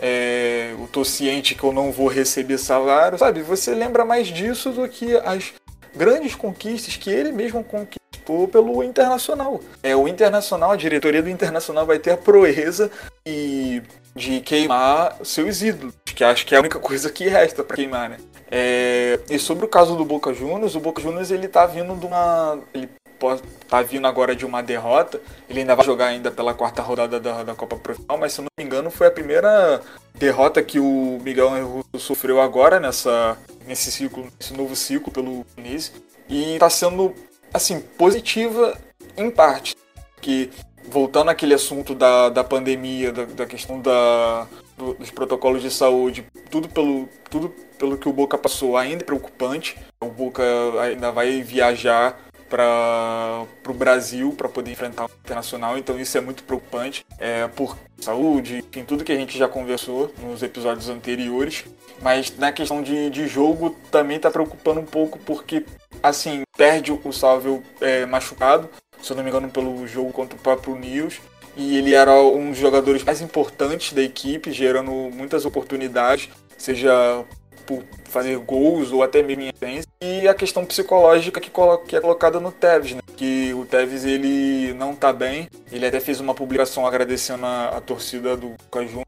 é, 0.00 0.72
eu 0.72 0.88
tô 0.88 1.04
ciente 1.04 1.54
que 1.54 1.62
eu 1.62 1.72
não 1.72 1.92
vou 1.92 2.08
receber 2.08 2.58
salário, 2.58 3.18
sabe? 3.18 3.42
Você 3.42 3.74
lembra 3.74 4.04
mais 4.04 4.26
disso 4.26 4.70
do 4.70 4.88
que 4.88 5.16
as 5.18 5.52
grandes 5.96 6.34
conquistas 6.34 6.96
que 6.96 7.10
ele 7.10 7.32
mesmo 7.32 7.62
conquistou 7.62 8.48
pelo 8.48 8.82
Internacional. 8.82 9.60
É, 9.82 9.94
o 9.94 10.08
Internacional, 10.08 10.72
a 10.72 10.76
diretoria 10.76 11.22
do 11.22 11.28
Internacional 11.28 11.86
vai 11.86 11.98
ter 11.98 12.12
a 12.12 12.16
proeza 12.16 12.90
e 13.26 13.82
de 14.14 14.40
queimar 14.40 15.16
seus 15.24 15.60
ídolos, 15.60 15.94
que 16.04 16.22
acho 16.22 16.46
que 16.46 16.54
é 16.54 16.58
a 16.58 16.60
única 16.60 16.78
coisa 16.80 17.10
que 17.10 17.26
resta 17.26 17.64
para 17.64 17.76
queimar, 17.76 18.08
né? 18.08 18.16
É, 18.50 19.18
e 19.28 19.38
sobre 19.38 19.64
o 19.64 19.68
caso 19.68 19.96
do 19.96 20.04
Boca 20.04 20.32
Juniors, 20.32 20.74
o 20.74 20.80
Boca 20.80 21.02
Juniors 21.02 21.30
ele 21.30 21.48
tá 21.48 21.66
vindo 21.66 21.94
de 21.96 22.06
uma. 22.06 22.58
Ele 22.72 22.88
tá 23.68 23.80
vindo 23.82 24.06
agora 24.06 24.36
de 24.36 24.44
uma 24.44 24.62
derrota. 24.62 25.20
Ele 25.48 25.60
ainda 25.60 25.74
vai 25.74 25.84
jogar 25.84 26.06
ainda 26.06 26.30
pela 26.30 26.54
quarta 26.54 26.82
rodada 26.82 27.18
da, 27.18 27.42
da 27.42 27.54
Copa 27.54 27.76
Profissional, 27.76 28.18
mas 28.18 28.32
se 28.32 28.40
eu 28.40 28.42
não 28.42 28.48
me 28.58 28.64
engano 28.64 28.90
foi 28.90 29.06
a 29.06 29.10
primeira 29.10 29.80
derrota 30.14 30.62
que 30.62 30.78
o 30.78 31.18
Miguel 31.22 31.50
Russo 31.66 31.98
sofreu 31.98 32.40
agora 32.40 32.78
nessa, 32.78 33.36
nesse 33.66 33.90
ciclo, 33.90 34.28
nesse 34.38 34.54
novo 34.54 34.74
ciclo 34.76 35.12
pelo 35.12 35.44
Nise. 35.56 35.92
E 36.28 36.58
tá 36.58 36.70
sendo 36.70 37.14
assim, 37.52 37.80
positiva 37.80 38.76
em 39.16 39.30
parte. 39.30 39.74
Que 40.20 40.50
voltando 40.88 41.30
àquele 41.30 41.54
assunto 41.54 41.94
da, 41.94 42.28
da 42.28 42.44
pandemia, 42.44 43.12
da, 43.12 43.24
da 43.24 43.46
questão 43.46 43.80
da, 43.80 44.46
do, 44.76 44.94
dos 44.94 45.10
protocolos 45.10 45.62
de 45.62 45.70
saúde, 45.70 46.26
tudo 46.50 46.68
pelo, 46.68 47.08
tudo 47.30 47.48
pelo 47.78 47.96
que 47.96 48.08
o 48.08 48.12
Boca 48.12 48.36
passou 48.36 48.76
ainda 48.76 49.02
é 49.02 49.06
preocupante. 49.06 49.76
O 50.00 50.06
Boca 50.06 50.42
ainda 50.80 51.10
vai 51.10 51.42
viajar 51.42 52.18
para 52.54 53.46
o 53.68 53.74
Brasil 53.74 54.32
para 54.32 54.48
poder 54.48 54.70
enfrentar 54.70 55.06
o 55.06 55.10
internacional, 55.24 55.76
então 55.76 55.98
isso 55.98 56.16
é 56.16 56.20
muito 56.20 56.44
preocupante 56.44 57.04
é, 57.18 57.48
por 57.48 57.76
saúde, 57.98 58.58
enfim, 58.58 58.84
tudo 58.84 59.02
que 59.02 59.10
a 59.10 59.16
gente 59.16 59.36
já 59.36 59.48
conversou 59.48 60.14
nos 60.22 60.40
episódios 60.40 60.88
anteriores. 60.88 61.64
Mas 62.00 62.36
na 62.38 62.52
questão 62.52 62.80
de, 62.80 63.10
de 63.10 63.26
jogo 63.26 63.76
também 63.90 64.18
está 64.18 64.30
preocupando 64.30 64.78
um 64.78 64.84
pouco 64.84 65.18
porque 65.18 65.64
assim 66.00 66.42
perde 66.56 66.92
o 66.92 67.12
Salvio 67.12 67.60
é, 67.80 68.06
machucado, 68.06 68.70
se 69.02 69.10
eu 69.10 69.16
não 69.16 69.24
me 69.24 69.30
engano, 69.30 69.50
pelo 69.50 69.84
jogo 69.88 70.12
contra 70.12 70.36
o 70.36 70.40
próprio 70.40 70.76
News. 70.76 71.20
E 71.56 71.76
ele 71.76 71.92
era 71.92 72.14
um 72.20 72.50
dos 72.50 72.58
jogadores 72.58 73.02
mais 73.02 73.20
importantes 73.20 73.92
da 73.92 74.02
equipe, 74.02 74.52
gerando 74.52 74.92
muitas 74.92 75.44
oportunidades, 75.44 76.28
seja 76.56 77.24
por 77.66 77.82
fazer 78.04 78.36
gols 78.38 78.92
ou 78.92 79.02
até 79.02 79.22
mesmo 79.22 79.42
em 79.42 79.48
essência. 79.48 79.88
E 80.00 80.28
a 80.28 80.34
questão 80.34 80.64
psicológica 80.64 81.40
que, 81.40 81.50
que 81.86 81.96
é 81.96 82.00
colocada 82.00 82.40
no 82.40 82.52
Tevez, 82.52 82.94
né? 82.94 83.00
Que 83.16 83.52
o 83.54 83.64
Tevez 83.64 84.04
ele 84.04 84.72
não 84.74 84.94
tá 84.94 85.12
bem. 85.12 85.48
Ele 85.70 85.86
até 85.86 86.00
fez 86.00 86.20
uma 86.20 86.34
publicação 86.34 86.86
agradecendo 86.86 87.46
a, 87.46 87.68
a 87.68 87.80
torcida 87.80 88.36
do 88.36 88.54
Cajun, 88.70 89.02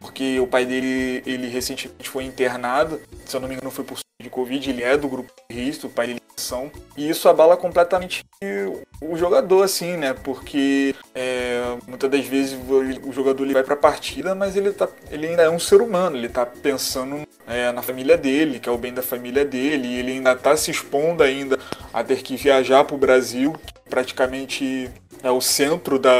porque 0.00 0.38
o 0.40 0.46
pai 0.46 0.64
dele 0.64 1.22
ele 1.26 1.48
recentemente 1.48 2.08
foi 2.08 2.24
internado, 2.24 3.00
se 3.24 3.36
eu 3.36 3.40
não 3.40 3.48
me 3.48 3.54
engano 3.54 3.70
foi 3.70 3.84
por 3.84 3.98
de 4.24 4.30
Covid, 4.30 4.68
ele 4.68 4.82
é 4.82 4.96
do 4.96 5.08
grupo 5.08 5.30
de 5.48 5.56
risco, 5.56 5.86
o 5.86 6.02
é 6.02 6.16
são, 6.36 6.70
e 6.96 7.08
isso 7.08 7.28
abala 7.28 7.56
completamente 7.56 8.24
o 9.00 9.16
jogador, 9.16 9.62
assim, 9.62 9.96
né? 9.96 10.12
Porque 10.12 10.94
é, 11.14 11.76
muitas 11.86 12.10
das 12.10 12.26
vezes 12.26 12.58
o 13.04 13.12
jogador 13.12 13.44
ele 13.44 13.52
vai 13.54 13.62
para 13.62 13.74
a 13.74 13.76
partida, 13.76 14.34
mas 14.34 14.56
ele, 14.56 14.72
tá, 14.72 14.88
ele 15.10 15.28
ainda 15.28 15.42
é 15.42 15.50
um 15.50 15.60
ser 15.60 15.80
humano, 15.80 16.16
ele 16.16 16.28
tá 16.28 16.44
pensando 16.44 17.22
é, 17.46 17.70
na 17.70 17.82
família 17.82 18.16
dele, 18.16 18.58
que 18.58 18.68
é 18.68 18.72
o 18.72 18.78
bem 18.78 18.92
da 18.92 19.02
família 19.02 19.44
dele, 19.44 19.86
e 19.86 19.98
ele 19.98 20.12
ainda 20.12 20.34
tá 20.34 20.56
se 20.56 20.70
expondo 20.70 21.22
ainda 21.22 21.58
a 21.92 22.02
ter 22.02 22.22
que 22.22 22.36
viajar 22.36 22.82
para 22.84 22.96
o 22.96 22.98
Brasil, 22.98 23.54
praticamente 23.88 24.90
é 25.22 25.30
o 25.30 25.40
centro 25.40 25.98
da, 25.98 26.12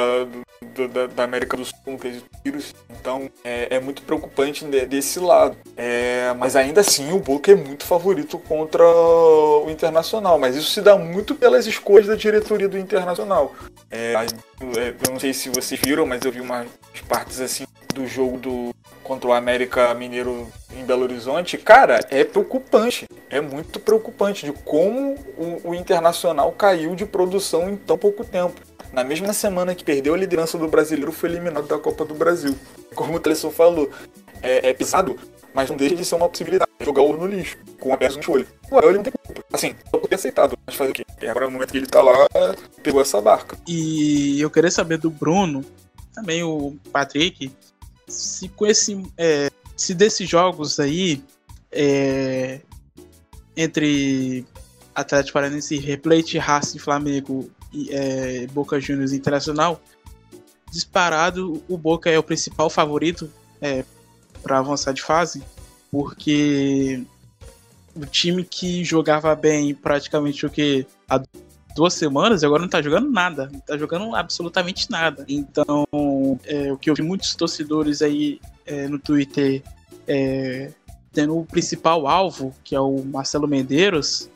da, 0.93 1.07
da, 1.07 1.25
América 1.25 1.57
do 1.57 1.65
Sul 1.65 1.79
com 1.85 1.99
quesito 1.99 2.25
vírus. 2.43 2.75
Então 2.89 3.31
é, 3.45 3.77
é, 3.77 3.81
muito 3.81 4.03
preocupante 4.03 4.65
desse 4.65 5.21
lado. 5.21 5.57
É, 5.77 6.35
mas 6.39 6.57
ainda 6.57 6.81
assim 6.81 7.13
o 7.13 7.19
Boca 7.19 7.53
é 7.53 7.55
muito 7.55 7.85
favorito 7.95 8.39
contra 8.39 8.85
o 8.85 9.71
Internacional. 9.71 10.39
Mas 10.39 10.57
isso 10.57 10.71
se 10.71 10.81
dá 10.81 10.97
muito 10.97 11.35
pelas 11.35 11.67
escolhas 11.67 12.07
da 12.07 12.17
diretoria 12.17 12.69
do 12.69 12.79
Internacional. 12.79 13.55
É, 13.91 14.15
é 14.15 14.95
eu 15.07 15.13
não 15.13 15.21
sei 15.21 15.33
se 15.33 15.49
vocês 15.49 15.81
viram, 15.81 16.07
mas 16.07 16.25
eu 16.25 16.33
vi 16.33 16.41
umas 16.41 16.67
partes 17.09 17.41
assim 17.41 17.65
do 17.95 18.07
jogo 18.07 18.39
do 18.39 18.75
contra 19.05 19.29
o 19.29 19.33
América 19.33 19.93
Mineiro 19.95 20.49
em 20.75 20.83
Belo 20.83 21.03
Horizonte, 21.03 21.59
cara, 21.59 22.01
é 22.11 22.25
preocupante. 22.25 23.07
É 23.29 23.41
muito 23.41 23.79
preocupante 23.79 24.47
de 24.47 24.53
como 24.53 25.15
o, 25.37 25.71
o 25.71 25.75
Internacional 25.75 26.51
caiu 26.53 26.95
de 26.95 27.05
produção 27.05 27.69
em 27.69 27.77
tão 27.77 27.99
pouco 27.99 28.25
tempo. 28.25 28.61
Na 28.93 29.05
mesma 29.05 29.33
semana 29.33 29.75
que 29.75 29.85
perdeu 29.85 30.15
a 30.15 30.17
liderança 30.17 30.57
do 30.57 30.67
brasileiro, 30.69 31.13
foi 31.13 31.29
eliminado 31.29 31.67
da 31.67 31.79
Copa 31.79 32.05
do 32.05 32.15
Brasil. 32.15 32.57
Como 32.95 33.15
o 33.15 33.21
Tresson 33.21 33.51
falou, 33.51 33.91
é, 34.43 34.71
é 34.71 34.73
mas 35.55 35.71
não 35.71 35.77
deixa 35.77 35.95
de 35.95 36.05
ser 36.05 36.17
uma 36.17 36.29
possibilidade. 36.29 36.71
Jogar 36.81 37.03
o 37.03 37.17
no 37.17 37.27
lixo, 37.27 37.57
com 37.79 37.95
a 37.95 37.97
peça 37.97 38.21
no 38.21 38.33
olho. 38.33 38.47
Ué, 38.71 38.85
ele 38.85 38.97
não 38.97 39.05
tem 39.05 39.13
culpa. 39.13 39.45
Assim, 39.53 39.75
eu 39.93 40.01
ter 40.01 40.17
aceitado, 40.17 40.59
mas 40.67 40.75
fazer 40.75 40.91
o 40.91 40.93
quê? 40.93 41.07
E 41.23 41.27
agora, 41.27 41.47
no 41.47 41.53
momento 41.53 41.71
que 41.71 41.79
ele 41.79 41.87
tá 41.87 42.03
lá, 42.03 42.27
pegou 42.83 43.01
essa 43.01 43.21
barca. 43.21 43.57
E 43.67 44.41
eu 44.41 44.51
queria 44.51 44.71
saber 44.71 44.99
do 44.99 45.09
Bruno, 45.09 45.65
também 46.13 46.43
o 46.43 46.77
Patrick, 46.93 47.51
se 48.09 48.49
com 48.49 48.67
esse. 48.67 49.01
É, 49.17 49.51
se 49.77 49.95
desses 49.95 50.29
jogos 50.29 50.79
aí, 50.79 51.23
é, 51.71 52.61
entre 53.57 54.45
Atlético 54.95 55.35
Paranaense, 55.35 55.77
Replate, 55.79 56.39
Racing, 56.39 56.79
Flamengo 56.79 57.51
é, 57.91 58.47
Boca 58.49 58.81
Juniors 58.81 59.13
Internacional, 59.13 59.81
disparado 60.71 61.63
o 61.69 61.77
Boca 61.77 62.11
é 62.11 62.19
o 62.19 62.23
principal 62.23 62.71
favorito 62.71 63.31
é, 63.61 63.85
para 64.45 64.59
avançar 64.59 64.93
de 64.93 65.03
fase, 65.03 65.43
porque 65.91 67.03
o 67.97 68.05
time 68.05 68.45
que 68.45 68.85
jogava 68.85 69.35
bem 69.35 69.75
praticamente 69.75 70.45
o 70.45 70.51
que 70.51 70.87
há 71.09 71.21
duas 71.75 71.95
semanas 71.95 72.45
agora 72.45 72.63
não 72.63 72.69
tá 72.69 72.83
jogando 72.83 73.11
nada, 73.11 73.49
não 73.53 73.61
tá 73.61 73.77
jogando 73.77 74.15
absolutamente 74.15 74.91
nada. 74.91 75.25
Então, 75.27 75.87
é, 76.45 76.73
o 76.73 76.77
que 76.77 76.91
eu 76.91 76.95
vi 76.95 77.03
muitos 77.03 77.35
torcedores 77.35 78.03
aí 78.03 78.41
é, 78.67 78.87
no 78.87 78.99
Twitter 78.99 79.63
é, 80.07 80.71
tendo 81.13 81.39
o 81.39 81.47
principal 81.47 82.07
alvo, 82.07 82.55
que 82.63 82.77
é 82.77 82.81
o 82.81 83.03
Marcelo 83.05 83.49
Medeiros, 83.49 84.29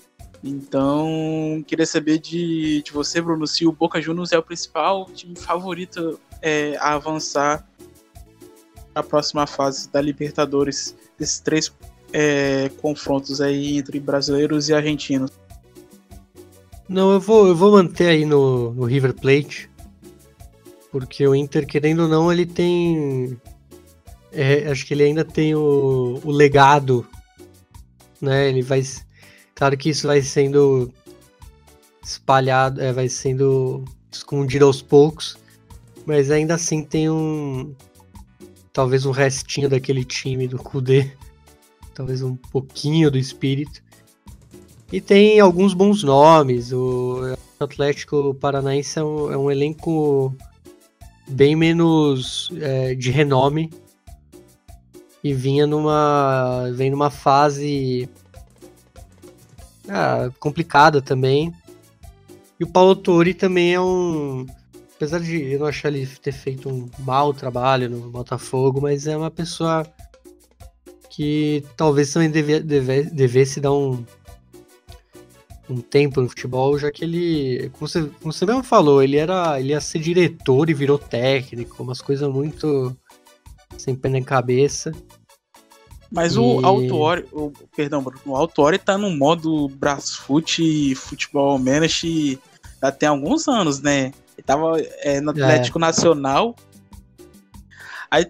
então, 0.42 1.64
queria 1.66 1.86
saber 1.86 2.18
de, 2.18 2.82
de 2.82 2.92
você, 2.92 3.20
Bruno, 3.20 3.46
se 3.46 3.66
o 3.66 3.72
Boca 3.72 4.00
Juniors 4.00 4.32
é 4.32 4.38
o 4.38 4.42
principal 4.42 5.06
time 5.06 5.36
favorito 5.36 6.20
é, 6.40 6.76
a 6.78 6.94
avançar 6.94 7.66
a 8.95 9.03
próxima 9.03 9.47
fase 9.47 9.91
da 9.91 10.01
Libertadores, 10.01 10.97
desses 11.18 11.41
três 11.41 11.72
é, 12.12 12.70
confrontos 12.80 13.41
aí 13.41 13.78
entre 13.78 14.01
brasileiros 14.01 14.68
e 14.68 14.74
argentinos. 14.74 15.30
Não, 16.89 17.12
eu 17.12 17.20
vou, 17.20 17.49
eu 17.49 17.55
vou 17.55 17.72
manter 17.72 18.09
aí 18.09 18.24
no, 18.24 18.72
no 18.72 18.84
River 18.84 19.14
Plate, 19.14 19.70
porque 20.91 21.26
o 21.26 21.34
Inter, 21.34 21.66
querendo 21.66 22.05
ou 22.05 22.09
não, 22.09 22.32
ele 22.32 22.47
tem. 22.47 23.39
É, 24.32 24.70
acho 24.70 24.86
que 24.86 24.95
ele 24.95 25.05
ainda 25.05 25.24
tem 25.24 25.55
o, 25.55 26.20
o 26.24 26.30
legado, 26.30 27.07
né? 28.20 28.49
Ele 28.49 28.62
vai 28.62 28.82
Claro 29.59 29.76
que 29.76 29.91
isso 29.91 30.07
vai 30.07 30.22
sendo 30.22 30.89
espalhado, 32.01 32.80
é, 32.80 32.93
vai 32.93 33.09
sendo 33.09 33.84
escondido 34.09 34.64
aos 34.64 34.80
poucos, 34.80 35.36
mas 36.07 36.30
ainda 36.30 36.55
assim 36.55 36.84
tem 36.84 37.11
um. 37.11 37.74
Talvez 38.79 39.05
um 39.05 39.11
restinho 39.11 39.68
daquele 39.68 40.05
time 40.05 40.47
do 40.47 40.57
Kudê, 40.57 41.11
talvez 41.93 42.22
um 42.22 42.37
pouquinho 42.37 43.11
do 43.11 43.18
espírito. 43.18 43.83
E 44.93 45.01
tem 45.01 45.41
alguns 45.41 45.74
bons 45.74 46.05
nomes. 46.05 46.72
O 46.72 47.37
Atlético 47.59 48.33
Paranaense 48.35 49.01
é 49.01 49.03
um, 49.03 49.33
é 49.33 49.37
um 49.37 49.51
elenco 49.51 50.33
bem 51.26 51.57
menos 51.57 52.53
é, 52.61 52.95
de 52.95 53.11
renome 53.11 53.68
e 55.24 55.35
vinha 55.35 55.66
numa 55.66 56.70
vem 56.72 56.89
numa 56.89 57.11
fase 57.11 58.09
ah, 59.89 60.31
complicada 60.39 61.03
também. 61.03 61.53
E 62.61 62.62
o 62.62 62.68
Paulo 62.68 62.95
Tori 62.95 63.35
também 63.35 63.74
é 63.74 63.81
um. 63.81 64.47
Apesar 64.99 65.20
de 65.20 65.53
eu 65.53 65.61
não 65.61 65.66
achar 65.68 65.94
ele 65.94 66.05
ter 66.09 66.32
feito 66.32 66.68
um 66.68 66.90
mau 66.99 67.32
trabalho 67.32 67.88
no 67.88 68.11
Botafogo, 68.11 68.80
mas 68.80 69.07
é 69.07 69.16
uma 69.16 69.30
pessoa 69.30 69.86
que 71.09 71.64
talvez 71.76 72.12
também 72.12 72.28
deve, 72.28 72.59
deve, 72.59 73.05
devesse 73.05 73.61
dar 73.61 73.72
um, 73.72 74.05
um 75.70 75.80
tempo 75.80 76.20
no 76.20 76.28
futebol, 76.28 76.76
já 76.80 76.90
que 76.90 77.05
ele, 77.05 77.70
como 77.74 77.86
você, 77.86 78.11
como 78.20 78.32
você 78.32 78.44
mesmo 78.44 78.64
falou, 78.64 79.01
ele 79.01 79.16
era, 79.16 79.61
ele 79.61 79.68
ia 79.68 79.80
ser 79.80 80.01
diretor 80.01 80.68
e 80.68 80.74
virou 80.74 80.99
técnico, 80.99 81.80
umas 81.80 82.03
coisas 82.03 82.28
muito 82.28 82.96
sem 83.76 83.94
pé 83.94 84.09
nem 84.09 84.24
cabeça. 84.24 84.90
Mas 86.11 86.34
e... 86.34 86.40
o 86.40 86.66
Autori, 86.66 87.24
o, 87.30 87.53
perdão, 87.76 88.05
o 88.26 88.34
Autori 88.34 88.80
tá 88.80 88.99
no 88.99 89.11
modo 89.11 89.68
Brasfoot 89.68 90.92
Futebol 90.96 91.57
Manager 91.57 92.36
já 92.82 92.90
tem 92.90 93.09
alguns 93.09 93.46
anos, 93.46 93.80
né? 93.80 94.12
Ele 94.39 94.45
tava 94.45 94.80
é, 95.01 95.20
no 95.20 95.32
é. 95.32 95.32
Atlético 95.32 95.78
é. 95.78 95.80
Nacional 95.82 96.55
Aí 98.11 98.26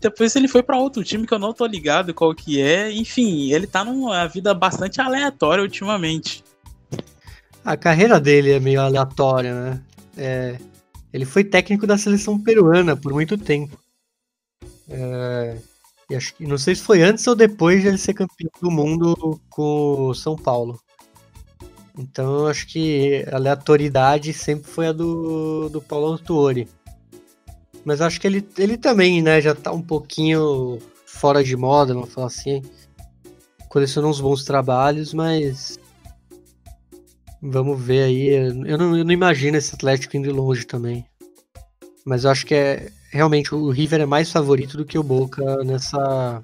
depois 0.00 0.36
ele 0.36 0.48
foi 0.48 0.62
para 0.62 0.78
outro 0.78 1.02
time 1.02 1.26
que 1.26 1.32
eu 1.32 1.38
não 1.38 1.54
tô 1.54 1.64
ligado 1.66 2.12
qual 2.12 2.34
que 2.34 2.60
é. 2.60 2.92
Enfim, 2.92 3.52
ele 3.52 3.66
tá 3.66 3.84
numa 3.84 4.26
vida 4.26 4.52
bastante 4.52 5.00
aleatória 5.00 5.62
ultimamente. 5.62 6.44
A 7.64 7.76
carreira 7.76 8.20
dele 8.20 8.52
é 8.52 8.60
meio 8.60 8.82
aleatória, 8.82 9.54
né? 9.54 9.82
É, 10.16 10.58
ele 11.12 11.24
foi 11.24 11.42
técnico 11.42 11.86
da 11.86 11.96
seleção 11.96 12.38
peruana 12.38 12.94
por 12.94 13.12
muito 13.12 13.38
tempo. 13.38 13.78
É, 14.90 15.56
e 16.10 16.14
acho 16.14 16.34
que 16.34 16.46
não 16.46 16.58
sei 16.58 16.74
se 16.74 16.82
foi 16.82 17.00
antes 17.00 17.26
ou 17.26 17.34
depois 17.34 17.80
de 17.80 17.88
ele 17.88 17.96
ser 17.96 18.12
campeão 18.12 18.50
do 18.60 18.70
mundo 18.70 19.40
com 19.48 20.08
o 20.08 20.14
São 20.14 20.36
Paulo. 20.36 20.78
Então 21.96 22.46
acho 22.46 22.66
que 22.66 23.24
a 23.30 23.36
aleatoriedade 23.36 24.32
sempre 24.32 24.68
foi 24.68 24.88
a 24.88 24.92
do, 24.92 25.68
do 25.68 25.80
Paulo 25.80 26.06
Autuori. 26.06 26.68
Mas 27.84 28.00
acho 28.00 28.20
que 28.20 28.26
ele, 28.26 28.46
ele 28.58 28.76
também, 28.76 29.22
né, 29.22 29.40
já 29.40 29.54
tá 29.54 29.70
um 29.70 29.82
pouquinho 29.82 30.78
fora 31.04 31.44
de 31.44 31.56
moda, 31.56 31.94
vamos 31.94 32.12
falar 32.12 32.26
assim. 32.26 32.62
Colecionou 33.68 34.10
uns 34.10 34.20
bons 34.20 34.44
trabalhos, 34.44 35.12
mas. 35.12 35.78
Vamos 37.42 37.80
ver 37.80 38.04
aí. 38.04 38.28
Eu 38.28 38.78
não, 38.78 38.96
eu 38.96 39.04
não 39.04 39.12
imagino 39.12 39.56
esse 39.56 39.74
Atlético 39.74 40.16
indo 40.16 40.32
longe 40.32 40.64
também. 40.64 41.04
Mas 42.04 42.24
eu 42.24 42.30
acho 42.30 42.46
que 42.46 42.54
é. 42.54 42.90
Realmente 43.10 43.54
o 43.54 43.70
River 43.70 44.00
é 44.00 44.06
mais 44.06 44.32
favorito 44.32 44.76
do 44.76 44.84
que 44.84 44.98
o 44.98 45.02
Boca 45.02 45.62
nessa. 45.64 46.42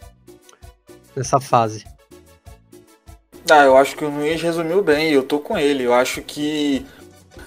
nessa 1.17 1.41
fase. 1.41 1.85
Ah, 3.51 3.65
eu 3.65 3.77
acho 3.77 3.97
que 3.97 4.05
o 4.05 4.11
Nunes 4.11 4.41
resumiu 4.41 4.81
bem, 4.81 5.13
eu 5.13 5.25
tô 5.25 5.41
com 5.41 5.59
ele. 5.59 5.83
Eu 5.83 5.93
acho 5.93 6.23
que, 6.23 6.87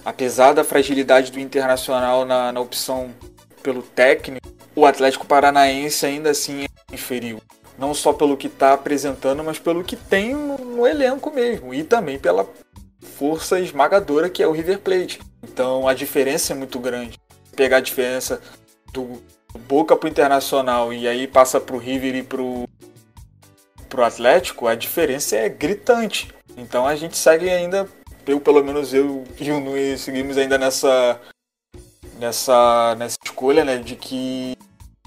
apesar 0.04 0.52
da 0.52 0.62
fragilidade 0.62 1.32
do 1.32 1.40
Internacional 1.40 2.26
na, 2.26 2.52
na 2.52 2.60
opção 2.60 3.14
pelo 3.62 3.82
técnico, 3.82 4.46
o 4.76 4.84
Atlético 4.84 5.26
Paranaense 5.26 6.04
ainda 6.04 6.30
assim 6.30 6.64
é 6.64 6.94
inferior. 6.94 7.40
Não 7.78 7.94
só 7.94 8.12
pelo 8.12 8.36
que 8.36 8.48
está 8.48 8.74
apresentando, 8.74 9.42
mas 9.42 9.58
pelo 9.58 9.82
que 9.82 9.96
tem 9.96 10.34
no, 10.34 10.58
no, 10.58 10.86
elenco 10.86 11.30
mesmo. 11.30 11.72
E 11.72 11.82
também 11.82 12.18
pela 12.18 12.46
força 13.16 13.58
esmagadora 13.58 14.28
que 14.28 14.42
é 14.42 14.46
o 14.46 14.52
River 14.52 14.80
Plate. 14.80 15.20
Então 15.42 15.88
a 15.88 15.94
diferença 15.94 16.52
é 16.52 16.56
muito 16.56 16.78
grande. 16.78 17.18
Pegar 17.56 17.78
a 17.78 17.80
diferença 17.80 18.40
do, 18.92 19.22
Boca 19.60 19.96
pro 19.96 20.08
Internacional 20.08 20.92
e 20.92 21.06
aí 21.06 21.26
passa 21.26 21.60
pro 21.60 21.78
River 21.78 22.16
e 22.16 22.22
pro, 22.22 22.68
pro 23.94 24.04
Atlético, 24.04 24.66
a 24.66 24.74
diferença 24.74 25.36
é 25.36 25.48
gritante. 25.48 26.28
Então 26.56 26.84
a 26.84 26.96
gente 26.96 27.16
segue 27.16 27.48
ainda, 27.48 27.88
eu 28.26 28.40
pelo 28.40 28.62
menos 28.62 28.92
eu 28.92 29.22
e 29.38 29.52
o 29.52 29.60
Nui 29.60 29.96
seguimos 29.96 30.36
ainda 30.36 30.58
nessa 30.58 31.20
nessa, 32.18 32.96
nessa 32.96 33.16
escolha, 33.24 33.64
né, 33.64 33.76
de 33.76 33.94
que, 33.94 34.56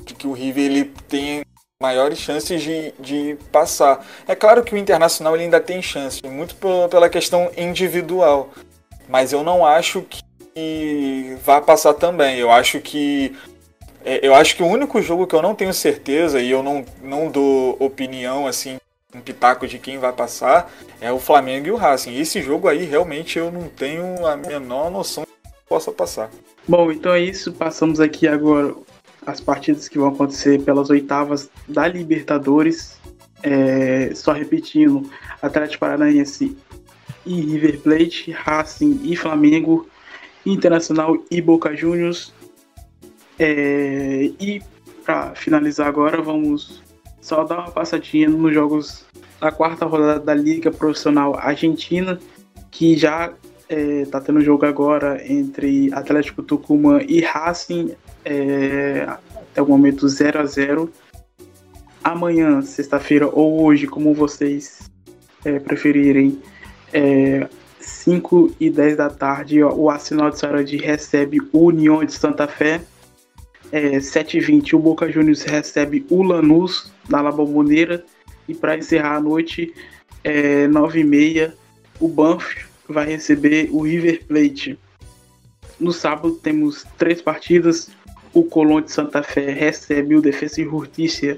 de 0.03 0.13
que 0.13 0.27
o 0.27 0.31
River 0.33 0.65
ele 0.65 0.85
tem 1.07 1.43
maiores 1.81 2.17
chances 2.17 2.61
de, 2.61 2.93
de 2.99 3.37
passar. 3.51 4.05
É 4.27 4.35
claro 4.35 4.63
que 4.63 4.73
o 4.73 4.77
Internacional 4.77 5.35
ele 5.35 5.43
ainda 5.45 5.59
tem 5.59 5.81
chance, 5.81 6.21
muito 6.25 6.55
pela 6.89 7.09
questão 7.09 7.51
individual, 7.57 8.51
mas 9.07 9.31
eu 9.33 9.43
não 9.43 9.65
acho 9.65 10.01
que 10.03 11.37
vá 11.43 11.61
passar 11.61 11.93
também. 11.93 12.37
Eu 12.37 12.51
acho 12.51 12.79
que 12.79 13.35
eu 14.21 14.33
acho 14.33 14.55
que 14.55 14.63
o 14.63 14.67
único 14.67 15.01
jogo 15.01 15.27
que 15.27 15.35
eu 15.35 15.41
não 15.41 15.55
tenho 15.55 15.73
certeza 15.73 16.39
e 16.39 16.49
eu 16.49 16.63
não, 16.63 16.85
não 17.03 17.29
dou 17.29 17.75
opinião 17.79 18.47
assim 18.47 18.77
um 19.15 19.21
pitaco 19.21 19.67
de 19.67 19.79
quem 19.79 19.97
vai 19.97 20.11
passar 20.13 20.71
é 20.99 21.11
o 21.11 21.19
Flamengo 21.19 21.67
e 21.67 21.71
o 21.71 21.75
Racing. 21.75 22.17
Esse 22.17 22.41
jogo 22.41 22.67
aí 22.67 22.85
realmente 22.85 23.39
eu 23.39 23.51
não 23.51 23.67
tenho 23.67 24.25
a 24.25 24.35
menor 24.35 24.91
noção 24.91 25.23
de 25.23 25.49
que 25.49 25.55
possa 25.67 25.91
passar. 25.91 26.29
Bom, 26.67 26.91
então 26.91 27.13
é 27.13 27.21
isso. 27.21 27.51
Passamos 27.53 27.99
aqui 27.99 28.27
agora 28.27 28.75
as 29.25 29.41
partidas 29.41 29.87
que 29.89 29.97
vão 29.97 30.09
acontecer 30.09 30.61
pelas 30.61 30.89
oitavas 30.89 31.49
da 31.67 31.87
Libertadores. 31.87 32.99
É, 33.43 34.11
só 34.13 34.33
repetindo: 34.33 35.09
Atlético 35.41 35.81
Paranaense 35.81 36.57
e 37.25 37.41
River 37.41 37.79
Plate, 37.79 38.31
Racing 38.31 39.01
e 39.03 39.15
Flamengo, 39.15 39.87
Internacional 40.45 41.17
e 41.31 41.41
Boca 41.41 41.75
Juniors. 41.75 42.33
É, 43.39 44.31
e 44.39 44.61
para 45.05 45.35
finalizar 45.35 45.87
agora, 45.87 46.21
vamos 46.21 46.81
só 47.21 47.43
dar 47.43 47.59
uma 47.59 47.71
passadinha 47.71 48.29
nos 48.29 48.53
jogos 48.53 49.05
da 49.39 49.51
quarta 49.51 49.85
rodada 49.85 50.19
da 50.19 50.33
Liga 50.33 50.71
Profissional 50.71 51.37
Argentina, 51.37 52.19
que 52.71 52.97
já 52.97 53.33
é, 53.69 54.05
tá 54.05 54.19
tendo 54.19 54.41
jogo 54.41 54.65
agora 54.65 55.21
entre 55.31 55.91
Atlético 55.93 56.41
Tucumã 56.41 57.01
e 57.07 57.21
Racing, 57.21 57.95
é, 58.25 59.07
até 59.35 59.61
o 59.61 59.67
momento 59.67 60.07
0 60.07 60.39
a 60.39 60.45
0 60.45 60.91
Amanhã, 62.03 62.61
sexta-feira 62.61 63.27
ou 63.27 63.65
hoje, 63.65 63.85
como 63.85 64.13
vocês 64.13 64.89
é, 65.43 65.59
preferirem, 65.59 66.41
é, 66.93 67.49
5 67.81 68.55
e 68.59 68.69
10 68.69 68.95
da 68.95 69.09
tarde, 69.09 69.61
o 69.61 69.89
Arsenal 69.89 70.29
de 70.29 70.39
Sarandi 70.39 70.77
recebe 70.77 71.39
o 71.51 71.65
União 71.65 72.03
de 72.05 72.13
Santa 72.13 72.47
Fé. 72.47 72.81
É, 73.71 73.99
7 73.99 74.37
e 74.37 74.39
20 74.39 74.75
o 74.75 74.79
Boca 74.79 75.11
Juniors 75.11 75.43
recebe 75.43 76.05
o 76.09 76.23
Lanús 76.23 76.91
na 77.09 77.21
La 77.21 77.31
Bombonera. 77.31 78.03
E 78.47 78.55
para 78.55 78.77
encerrar 78.77 79.15
a 79.15 79.19
noite, 79.19 79.73
é, 80.23 80.67
9 80.67 81.01
e 81.01 81.03
meia 81.03 81.53
o 81.99 82.07
Banff 82.07 82.65
vai 82.87 83.07
receber 83.07 83.69
o 83.71 83.81
River 83.81 84.25
Plate. 84.25 84.79
No 85.79 85.91
sábado 85.91 86.31
temos 86.35 86.85
três 86.97 87.21
partidas. 87.21 87.89
O 88.33 88.43
Colón 88.43 88.81
de 88.81 88.91
Santa 88.91 89.23
Fé 89.23 89.51
recebe 89.51 90.15
o 90.15 90.21
Defesa 90.21 90.61
e 90.61 90.65
Justiça 90.65 91.37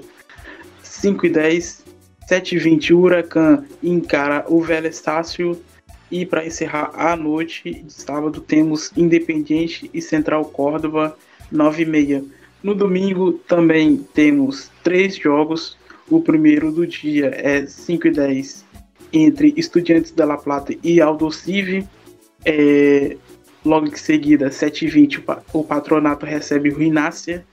5 0.82 1.26
e 1.26 1.30
10. 1.30 1.84
7 2.28 2.54
e 2.54 2.58
20 2.58 2.94
o 2.94 3.00
Huracan 3.00 3.64
encara 3.82 4.44
o 4.48 4.60
Velho 4.60 4.86
Estácio. 4.86 5.60
E 6.10 6.26
para 6.26 6.44
encerrar 6.44 6.90
a 6.94 7.16
noite 7.16 7.82
de 7.82 7.92
sábado 7.92 8.40
temos 8.40 8.92
Independiente 8.96 9.90
e 9.94 10.02
Central 10.02 10.44
Córdoba 10.46 11.16
9 11.50 11.82
e 11.82 11.86
meia. 11.86 12.24
No 12.62 12.74
domingo 12.74 13.32
também 13.32 13.96
temos 14.14 14.70
três 14.82 15.16
jogos. 15.16 15.76
O 16.08 16.20
primeiro 16.20 16.72
do 16.72 16.86
dia 16.86 17.30
é 17.34 17.66
5 17.66 18.08
e 18.08 18.10
10 18.10 18.64
entre 19.12 19.54
Estudiantes 19.56 20.12
da 20.12 20.24
La 20.24 20.36
Plata 20.36 20.74
e 20.82 21.00
Aldo 21.00 21.30
Civi. 21.30 21.86
É, 22.44 23.16
logo 23.64 23.86
em 23.86 23.96
seguida, 23.96 24.50
7h20, 24.50 25.42
o 25.52 25.64
Patronato 25.64 26.26
recebe 26.26 26.70
o 26.70 26.76
Rinácia. 26.76 27.44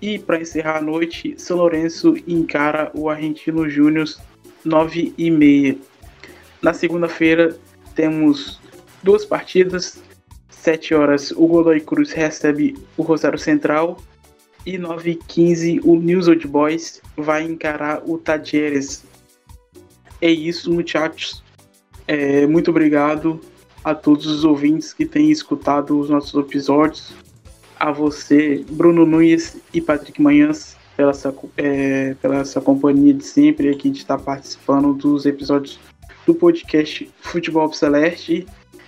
E 0.00 0.18
para 0.18 0.40
encerrar 0.40 0.78
a 0.78 0.82
noite, 0.82 1.34
São 1.38 1.56
Lourenço 1.56 2.16
encara 2.26 2.90
o 2.94 3.08
Argentino 3.08 3.68
Júnior 3.68 4.06
9h30. 4.64 5.78
Na 6.60 6.74
segunda-feira, 6.74 7.56
temos 7.94 8.60
duas 9.02 9.24
partidas. 9.24 10.02
7 10.66 10.94
horas, 10.94 11.30
o 11.30 11.46
Godoy 11.46 11.80
Cruz 11.80 12.10
recebe 12.10 12.76
o 12.96 13.02
Rosário 13.04 13.38
Central. 13.38 13.98
E 14.66 14.76
9h15, 14.76 15.80
o 15.84 15.94
News 15.94 16.26
Old 16.26 16.44
Boys 16.48 17.00
vai 17.16 17.44
encarar 17.44 18.02
o 18.04 18.18
Tadieres 18.18 19.04
é 20.20 20.28
isso, 20.28 20.72
muchachos. 20.72 21.40
É, 22.08 22.48
muito 22.48 22.72
obrigado 22.72 23.40
a 23.84 23.94
todos 23.94 24.26
os 24.26 24.42
ouvintes 24.42 24.92
que 24.92 25.06
têm 25.06 25.30
escutado 25.30 25.96
os 25.96 26.10
nossos 26.10 26.34
episódios. 26.34 27.14
A 27.78 27.92
você, 27.92 28.64
Bruno 28.68 29.06
Nunes 29.06 29.58
e 29.72 29.80
Patrick 29.80 30.20
Manhãs, 30.20 30.76
pela 30.96 31.14
sua, 31.14 31.32
é, 31.56 32.14
pela 32.20 32.44
sua 32.44 32.60
companhia 32.60 33.14
de 33.14 33.24
sempre 33.24 33.68
aqui 33.68 33.88
de 33.88 33.98
estar 33.98 34.18
participando 34.18 34.94
dos 34.94 35.26
episódios 35.26 35.78
do 36.26 36.34
podcast 36.34 37.08
Futebol 37.20 37.72
Celeste. 37.72 38.44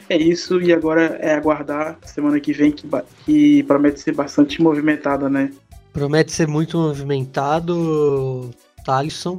É 0.09 0.17
isso, 0.17 0.61
e 0.61 0.73
agora 0.73 1.19
é 1.21 1.35
aguardar 1.35 1.99
semana 2.05 2.41
que 2.41 2.53
vem, 2.53 2.73
que, 2.73 2.89
que 3.27 3.63
promete 3.65 4.01
ser 4.01 4.15
bastante 4.15 4.63
movimentada, 4.63 5.29
né? 5.29 5.53
Promete 5.93 6.33
ser 6.33 6.49
muito 6.49 6.79
movimentado, 6.79 8.51
Thalisson. 8.85 9.39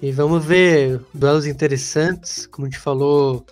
E 0.00 0.12
vamos 0.12 0.44
ver 0.44 1.00
duelos 1.12 1.46
interessantes, 1.46 2.46
como 2.46 2.66
a 2.66 2.70
gente 2.70 2.78
falou. 2.78 3.44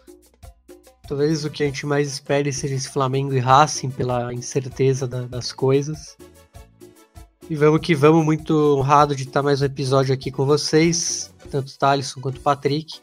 Talvez 1.09 1.45
o 1.45 1.51
que 1.51 1.63
a 1.63 1.67
gente 1.67 1.85
mais 1.87 2.09
espere 2.09 2.53
seja 2.53 2.75
esse 2.75 2.89
Flamengo 2.89 3.35
e 3.35 3.41
Racing 3.41 3.91
pela 3.91 4.33
incerteza 4.33 5.09
da, 5.09 5.23
das 5.23 5.53
coisas. 5.53 6.17
E 7.51 7.57
vamos 7.57 7.81
que 7.81 7.95
vamos, 7.95 8.25
muito 8.25 8.77
honrado 8.79 9.17
de 9.17 9.25
estar 9.25 9.43
mais 9.43 9.61
um 9.61 9.65
episódio 9.65 10.15
aqui 10.15 10.31
com 10.31 10.47
vocês, 10.47 11.35
tanto 11.51 11.77
Thalisson 11.77 12.21
quanto 12.21 12.41
Patrick, 12.41 13.01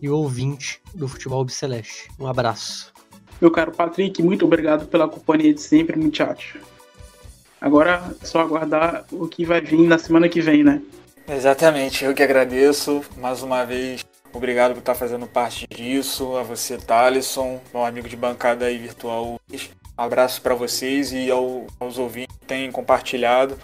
e 0.00 0.08
o 0.08 0.16
ouvinte 0.16 0.80
do 0.94 1.08
Futebol 1.08 1.44
Celeste. 1.48 2.08
Um 2.18 2.26
abraço. 2.26 2.92
Meu 3.40 3.50
caro 3.50 3.72
Patrick, 3.72 4.22
muito 4.22 4.44
obrigado 4.44 4.86
pela 4.86 5.08
companhia 5.08 5.54
de 5.54 5.60
sempre, 5.60 5.96
muchacho. 5.98 6.58
Agora 7.60 8.14
é 8.20 8.26
só 8.26 8.40
aguardar 8.40 9.04
o 9.10 9.28
que 9.28 9.44
vai 9.44 9.60
vir 9.60 9.86
na 9.86 9.98
semana 9.98 10.28
que 10.28 10.40
vem, 10.40 10.64
né? 10.64 10.82
Exatamente, 11.28 12.04
eu 12.04 12.14
que 12.14 12.22
agradeço 12.22 13.02
mais 13.16 13.42
uma 13.42 13.64
vez. 13.64 14.04
Obrigado 14.32 14.72
por 14.72 14.80
estar 14.80 14.94
fazendo 14.94 15.26
parte 15.26 15.66
disso. 15.68 16.36
A 16.36 16.42
você, 16.42 16.76
Thalisson, 16.76 17.60
meu 17.72 17.84
amigo 17.84 18.08
de 18.08 18.16
bancada 18.16 18.66
aí 18.66 18.78
virtual. 18.78 19.40
Um 19.52 19.58
abraço 19.96 20.40
para 20.42 20.54
vocês 20.54 21.12
e 21.12 21.30
ao, 21.30 21.66
aos 21.80 21.98
ouvintes 21.98 22.36
que 22.38 22.46
têm 22.46 22.70
compartilhado. 22.70 23.58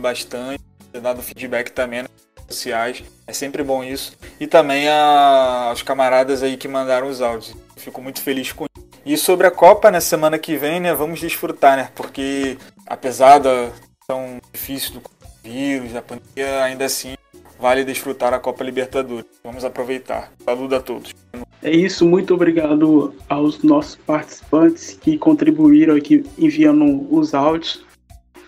bastante, 0.00 0.62
dado 1.00 1.22
feedback 1.22 1.70
também 1.70 2.00
redes 2.00 2.27
sociais. 2.48 3.02
É 3.26 3.32
sempre 3.32 3.62
bom 3.62 3.84
isso. 3.84 4.16
E 4.40 4.46
também 4.46 4.88
a, 4.88 5.68
aos 5.68 5.82
camaradas 5.82 6.42
aí 6.42 6.56
que 6.56 6.68
mandaram 6.68 7.08
os 7.08 7.20
áudios. 7.20 7.54
Fico 7.76 8.00
muito 8.00 8.20
feliz 8.20 8.52
com 8.52 8.64
isso. 8.64 8.88
E 9.04 9.16
sobre 9.16 9.46
a 9.46 9.50
Copa, 9.50 9.88
na 9.88 9.92
né, 9.92 10.00
semana 10.00 10.38
que 10.38 10.56
vem, 10.56 10.80
né, 10.80 10.94
vamos 10.94 11.20
desfrutar, 11.20 11.76
né? 11.76 11.88
Porque 11.94 12.58
apesar 12.86 13.38
da 13.38 13.70
tão 14.06 14.40
difícil 14.52 14.94
do 14.94 15.02
vírus, 15.42 15.92
da 15.92 16.02
pandemia, 16.02 16.62
ainda 16.64 16.84
assim 16.84 17.14
vale 17.58 17.84
desfrutar 17.84 18.32
a 18.32 18.38
Copa 18.38 18.64
Libertadores. 18.64 19.26
Vamos 19.42 19.64
aproveitar. 19.64 20.32
Saludo 20.44 20.76
a 20.76 20.80
todos. 20.80 21.14
É 21.62 21.70
isso, 21.70 22.06
muito 22.06 22.34
obrigado 22.34 23.14
aos 23.28 23.62
nossos 23.62 23.96
participantes 23.96 24.96
que 25.00 25.18
contribuíram 25.18 25.96
aqui 25.96 26.24
enviando 26.38 27.06
os 27.10 27.34
áudios. 27.34 27.84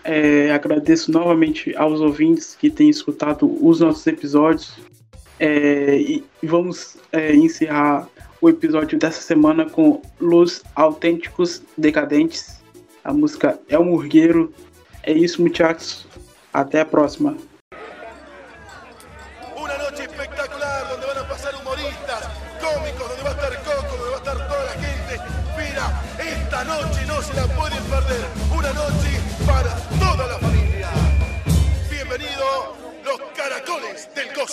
É, 0.03 0.51
agradeço 0.51 1.11
novamente 1.11 1.75
aos 1.75 1.99
ouvintes 2.01 2.55
que 2.55 2.69
têm 2.69 2.89
escutado 2.89 3.45
os 3.65 3.79
nossos 3.79 4.05
episódios. 4.07 4.77
É, 5.39 5.97
e 5.97 6.23
vamos 6.43 6.97
é, 7.11 7.35
encerrar 7.35 8.07
o 8.41 8.49
episódio 8.49 8.97
dessa 8.97 9.21
semana 9.21 9.69
com 9.69 10.01
Los 10.19 10.63
Autênticos 10.75 11.61
Decadentes. 11.77 12.61
A 13.03 13.13
música 13.13 13.59
é 13.69 13.77
o 13.77 13.85
Murgueiro. 13.85 14.53
É 15.03 15.13
isso, 15.13 15.41
muchachos. 15.41 16.07
Até 16.53 16.81
a 16.81 16.85
próxima. 16.85 17.37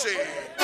mercy. 0.03 0.58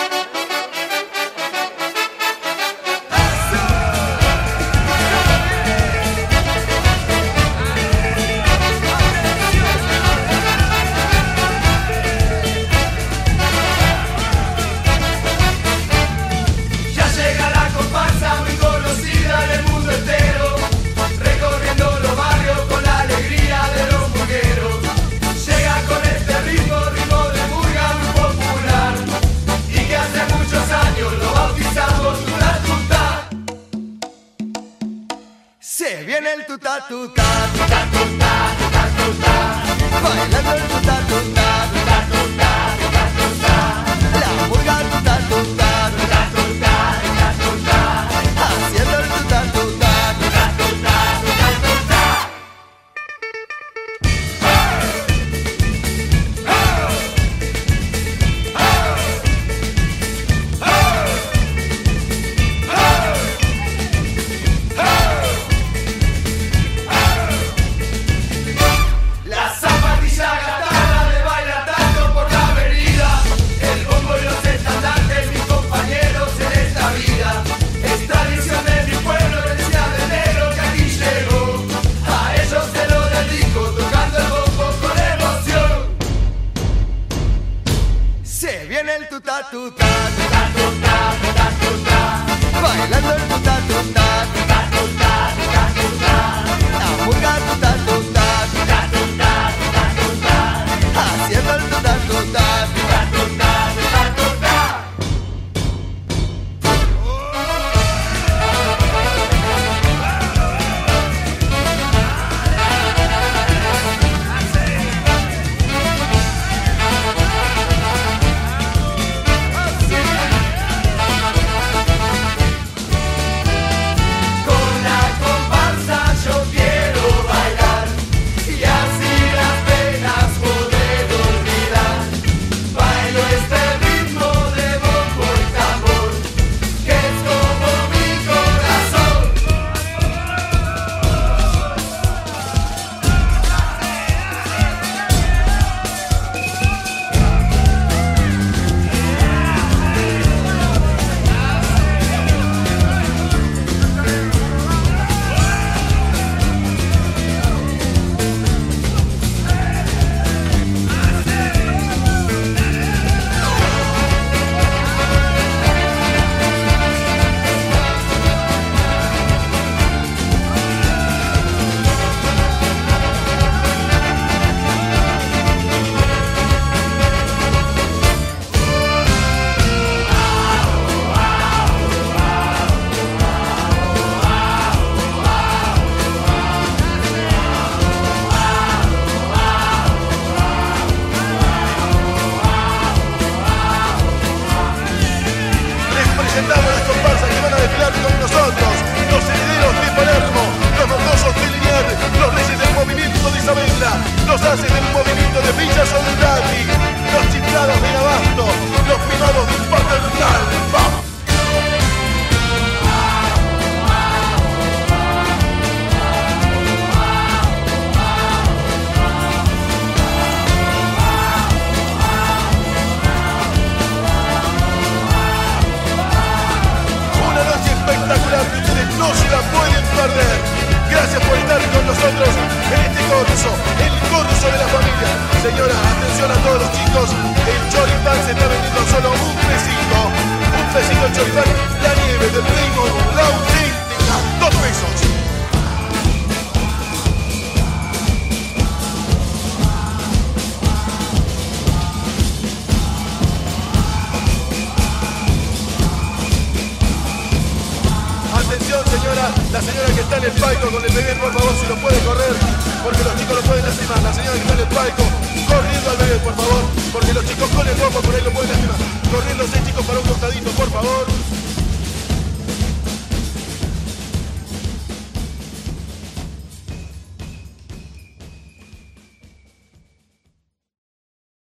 Por 36.65 37.05
estar 37.05 38.24